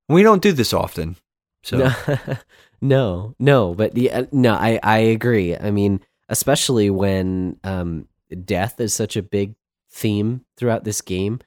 [0.07, 1.17] we don't do this often.
[1.63, 2.37] So No,
[2.81, 5.55] no, no, but the, uh, no, I, I agree.
[5.55, 8.07] I mean, especially when um,
[8.43, 9.55] death is such a big
[9.89, 11.39] theme throughout this game,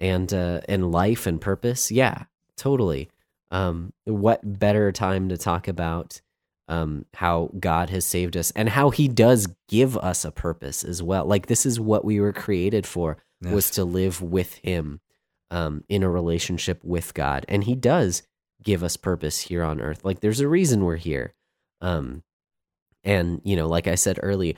[0.00, 1.90] and uh, and life and purpose.
[1.90, 2.24] Yeah,
[2.56, 3.10] totally.
[3.50, 6.20] Um, what better time to talk about
[6.68, 11.02] um, how God has saved us and how He does give us a purpose as
[11.02, 11.24] well?
[11.26, 15.00] Like this is what we were created for was to live with Him
[15.50, 18.22] um, in a relationship with God, and He does
[18.62, 20.04] give us purpose here on earth.
[20.04, 21.34] Like there's a reason we're here.
[21.80, 22.22] Um
[23.04, 24.54] and you know, like I said earlier,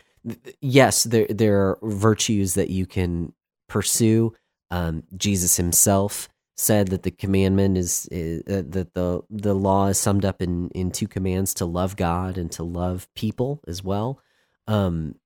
[0.60, 3.32] yes, there there are virtues that you can
[3.68, 4.34] pursue.
[4.70, 9.98] Um Jesus himself said that the commandment is, is uh, that the the law is
[9.98, 14.20] summed up in in two commands to love God and to love people as well.
[14.66, 15.16] Um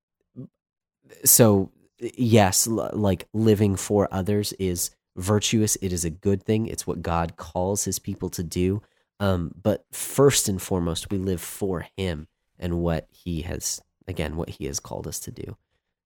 [1.24, 5.76] so yes, l- like living for others is virtuous.
[5.76, 6.66] It is a good thing.
[6.66, 8.82] It's what God calls his people to do.
[9.18, 12.28] Um, but first and foremost, we live for him
[12.59, 15.56] and what he has, again, what he has called us to do.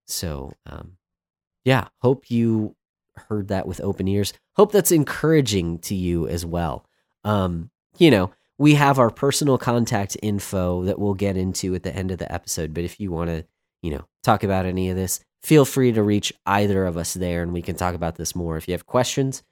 [0.07, 0.97] So, um,
[1.65, 2.77] yeah, hope you
[3.29, 4.33] heard that with open ears.
[4.55, 6.87] Hope that's encouraging to you as well.
[7.25, 11.95] Um, you know, we have our personal contact info that we'll get into at the
[11.95, 12.75] end of the episode.
[12.75, 13.45] But if you want to,
[13.83, 17.43] you know, talk about any of this, feel free to reach either of us there
[17.43, 18.57] and we can talk about this more.
[18.57, 19.43] If you have questions,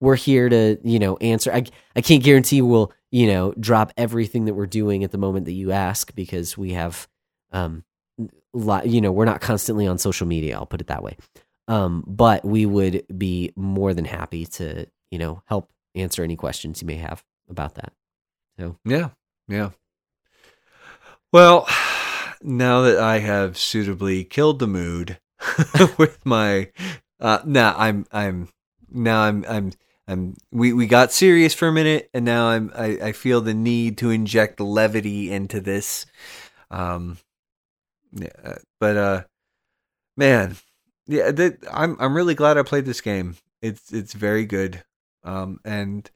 [0.00, 1.52] we're here to, you know, answer.
[1.52, 5.44] I, I can't guarantee we'll, you know, drop everything that we're doing at the moment
[5.46, 7.06] that you ask because we have,
[7.52, 7.84] um,
[8.52, 10.56] lot, you know, we're not constantly on social media.
[10.56, 11.16] I'll put it that way.
[11.68, 16.82] Um, but we would be more than happy to, you know, help answer any questions
[16.82, 17.92] you may have about that.
[18.58, 19.10] So, yeah,
[19.46, 19.70] yeah.
[21.32, 21.66] Well,
[22.42, 25.18] now that I have suitably killed the mood
[25.98, 26.70] with my,
[27.20, 28.48] uh, now I'm, I'm,
[28.90, 29.72] now I'm, I'm,
[30.08, 30.34] I'm.
[30.50, 32.72] We we got serious for a minute, and now I'm.
[32.74, 36.06] I, I feel the need to inject levity into this.
[36.70, 37.18] Um,
[38.12, 39.22] yeah, uh, but uh,
[40.16, 40.56] man,
[41.06, 43.36] yeah, that, I'm I'm really glad I played this game.
[43.60, 44.82] It's it's very good.
[45.24, 46.10] Um, and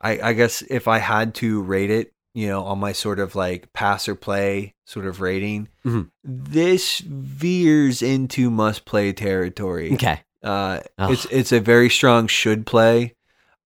[0.00, 3.34] I, I guess if I had to rate it, you know, on my sort of
[3.34, 6.10] like pass or play sort of rating, Mhm.
[6.24, 9.92] this veers into must play territory.
[9.94, 10.20] Okay.
[10.42, 11.12] Uh, Ugh.
[11.12, 13.14] it's it's a very strong should play.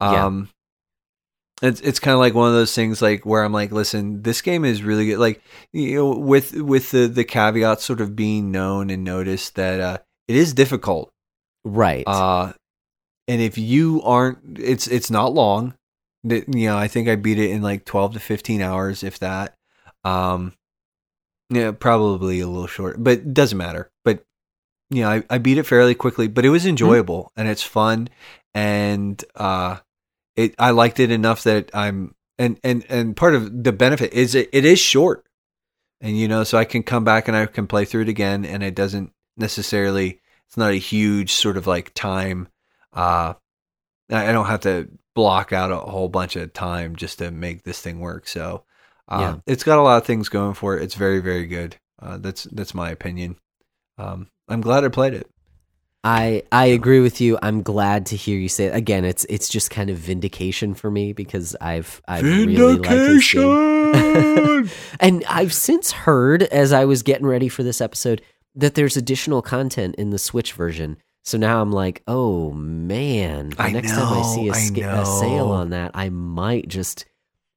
[0.00, 0.26] Yeah.
[0.26, 0.50] Um,
[1.62, 4.42] it's it's kind of like one of those things like where I'm like, listen, this
[4.42, 5.18] game is really good.
[5.18, 5.40] Like
[5.72, 9.98] you know, with with the the caveat sort of being known and noticed that uh,
[10.28, 11.10] it is difficult.
[11.64, 12.04] Right.
[12.06, 12.52] Uh,
[13.26, 15.74] and if you aren't, it's it's not long.
[16.28, 19.56] You know, I think I beat it in like twelve to fifteen hours, if that.
[20.04, 20.54] Um,
[21.50, 23.90] yeah, probably a little short, but it doesn't matter.
[24.04, 24.24] But
[24.90, 28.08] you know, I, I beat it fairly quickly, but it was enjoyable and it's fun,
[28.54, 29.78] and uh,
[30.36, 34.34] it I liked it enough that I'm and and and part of the benefit is
[34.34, 35.26] it, it is short,
[36.00, 38.44] and you know, so I can come back and I can play through it again,
[38.44, 42.48] and it doesn't necessarily it's not a huge sort of like time
[42.92, 43.34] uh
[44.10, 47.80] I don't have to block out a whole bunch of time just to make this
[47.80, 48.62] thing work so
[49.08, 49.52] uh, Yeah.
[49.52, 52.44] it's got a lot of things going for it it's very very good uh, that's
[52.44, 53.34] that's my opinion
[53.98, 55.28] um i'm glad i played it
[56.04, 57.36] I I agree with you.
[57.42, 58.76] I'm glad to hear you say it.
[58.76, 59.04] again.
[59.04, 63.92] It's it's just kind of vindication for me because I've I've really liked this game.
[63.92, 64.70] Vindication!
[65.00, 68.22] and I've since heard as I was getting ready for this episode
[68.54, 70.96] that there's additional content in the Switch version.
[71.26, 73.50] So now I'm like, oh man!
[73.50, 77.04] The I next time I see a, know, a sale on that, I might just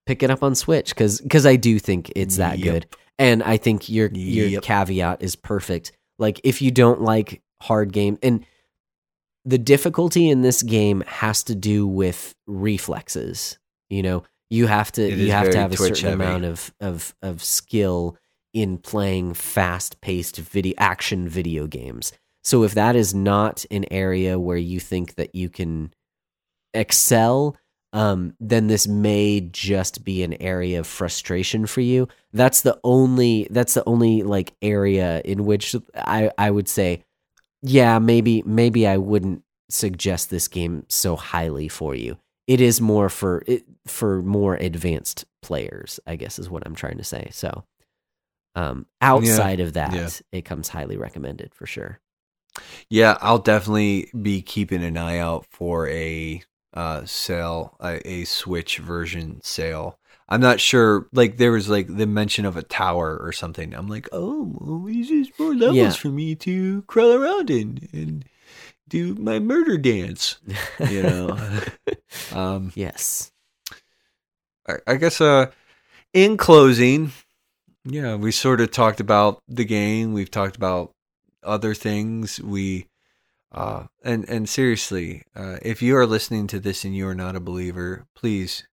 [0.08, 2.64] pick it up on Switch because because I do think it's that Yep.
[2.66, 2.88] good,
[3.20, 4.64] and I think your your Yep.
[4.64, 5.92] caveat is perfect.
[6.18, 8.44] Like if you don't like hard game and
[9.46, 13.58] the difficulty in this game has to do with reflexes.
[13.90, 16.16] You know, you have to It you have to have a certain heavy.
[16.16, 18.18] amount of of of skill
[18.54, 22.12] in playing fast paced video action video games.
[22.44, 25.94] So if that is not an area where you think that you can
[26.74, 27.58] excel,
[27.92, 32.08] um, then this may just be an area of frustration for you.
[32.34, 37.04] That's the only that's the only like area in which I I would say,
[37.62, 42.18] yeah, maybe maybe I wouldn't suggest this game so highly for you.
[42.48, 46.98] It is more for it for more advanced players, I guess is what I'm trying
[46.98, 47.30] to say.
[47.32, 47.64] So
[48.56, 50.10] um outside of that, yeah.
[50.32, 52.00] it comes highly recommended for sure.
[52.90, 58.78] Yeah, I'll definitely be keeping an eye out for a uh sale, a, a Switch
[58.78, 59.98] version sale.
[60.32, 61.08] I'm not sure.
[61.12, 63.74] Like there was like the mention of a tower or something.
[63.74, 65.90] I'm like, oh, well, these is more levels Yeah.
[65.92, 68.26] for me to crawl around in and
[68.88, 70.38] do my murder dance.
[70.88, 71.38] You know.
[72.34, 73.32] um, yes.
[74.68, 75.20] I, I guess.
[75.22, 75.48] Uh,
[76.14, 77.12] in closing,
[77.86, 80.14] yeah, we sort of talked about the game.
[80.14, 80.92] We've talked about
[81.44, 82.40] other things.
[82.40, 82.88] We.
[83.52, 87.36] Uh, and and seriously, uh, if you are listening to this and you are not
[87.36, 88.68] a believer, please,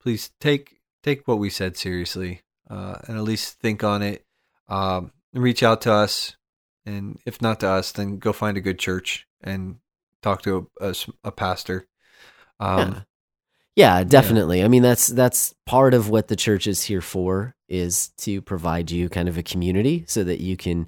[0.00, 4.24] please take take what we said seriously, uh, and at least think on it.
[4.70, 6.34] Um, reach out to us,
[6.86, 9.76] and if not to us, then go find a good church and
[10.22, 11.86] talk to a a pastor.
[12.58, 13.04] Um,
[13.76, 14.64] Yeah, definitely.
[14.64, 18.90] I mean, that's that's part of what the church is here for is to provide
[18.90, 20.86] you kind of a community so that you can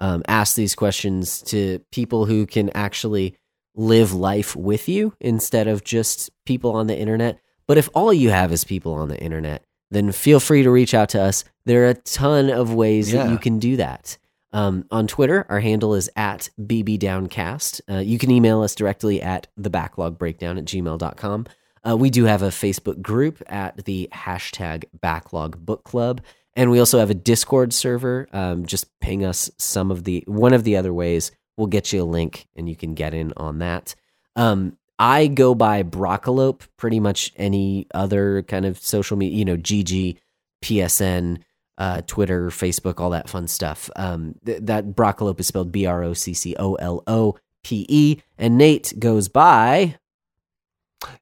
[0.00, 3.36] um, ask these questions to people who can actually
[3.74, 7.38] live life with you instead of just people on the internet.
[7.66, 10.94] But if all you have is people on the internet, then feel free to reach
[10.94, 11.44] out to us.
[11.66, 14.18] There are a ton of ways that you can do that.
[14.52, 17.80] Um, on Twitter, our handle is at bbdowncast.
[17.88, 21.46] Uh, you can email us directly at thebacklogbreakdown at gmail.com.
[21.88, 26.20] Uh, we do have a Facebook group at the hashtag backlog book club.
[26.56, 28.28] And we also have a Discord server.
[28.32, 31.30] Um, just ping us some of the one of the other ways.
[31.56, 33.94] We'll get you a link and you can get in on that.
[34.36, 39.56] Um, I go by Broccolope pretty much any other kind of social media, you know,
[39.56, 40.18] GG,
[40.62, 41.42] PSN,
[41.78, 43.88] uh, Twitter, Facebook, all that fun stuff.
[43.96, 47.86] Um, th- that Broccolope is spelled B R O C C O L O P
[47.88, 48.22] E.
[48.36, 49.96] And Nate goes by.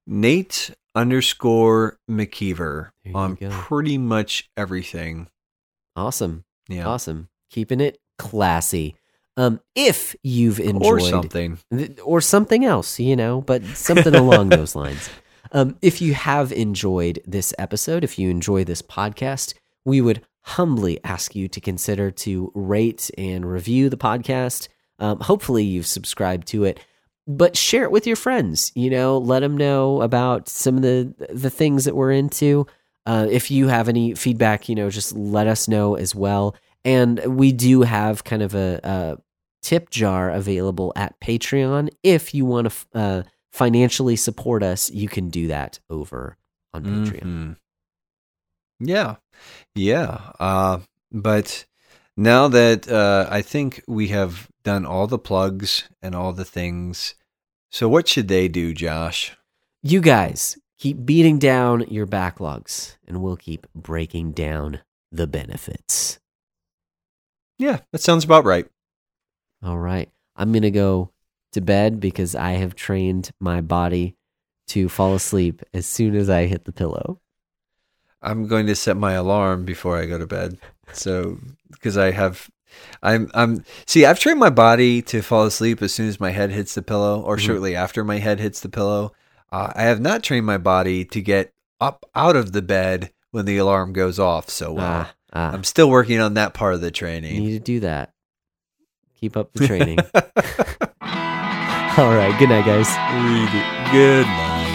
[0.06, 5.28] Nate underscore McKeever There on pretty much everything.
[5.96, 6.44] Awesome.
[6.68, 6.86] Yeah.
[6.86, 7.28] Awesome.
[7.50, 8.96] Keeping it classy.
[9.36, 11.58] Um, if you've enjoyed Or something.
[11.72, 15.08] th- or something else, you know, but something along those lines.
[15.52, 19.54] Um, if you have enjoyed this episode, if you enjoy this podcast,
[19.84, 24.68] we would humbly ask you to consider to rate and review the podcast.
[24.98, 26.80] Um, hopefully, you've subscribed to it,
[27.28, 28.72] but share it with your friends.
[28.74, 32.66] You know, let them know about some of the the things that we're into.
[33.06, 36.56] Uh, if you have any feedback, you know, just let us know as well.
[36.84, 39.18] And we do have kind of a, a
[39.62, 41.90] tip jar available at Patreon.
[42.02, 43.22] If you want to uh,
[43.52, 46.36] financially support us, you can do that over
[46.74, 47.22] on Patreon.
[47.22, 47.56] Mhm.
[48.80, 49.16] Yeah.
[49.74, 50.32] Yeah.
[50.38, 50.80] Uh,
[51.10, 51.64] but
[52.16, 57.14] now that uh, I think we have done all the plugs and all the things,
[57.70, 59.36] so what should they do, Josh?
[59.82, 64.80] You guys keep beating down your backlogs, and we'll keep breaking down
[65.10, 66.18] the benefits.
[67.58, 68.66] Yeah, that sounds about right.
[69.62, 70.08] All right.
[70.36, 71.10] I'm going to go
[71.52, 74.16] to bed because I have trained my body
[74.68, 77.20] to fall asleep as soon as I hit the pillow.
[78.22, 80.58] I'm going to set my alarm before I go to bed.
[80.92, 81.38] So,
[81.70, 82.48] because I have,
[83.02, 86.50] I'm, I'm, see, I've trained my body to fall asleep as soon as my head
[86.50, 87.40] hits the pillow or Mhm.
[87.40, 89.12] shortly after my head hits the pillow.
[89.50, 93.44] Uh, I have not trained my body to get up out of the bed when
[93.46, 95.06] the alarm goes off so well.
[95.06, 95.52] ah, ah.
[95.52, 97.34] I'm still working on that part of the training.
[97.36, 98.12] You need to do that.
[99.20, 99.98] Keep up the training.
[101.98, 102.34] All right.
[102.38, 102.88] Good night, guys.
[103.92, 104.67] Good night.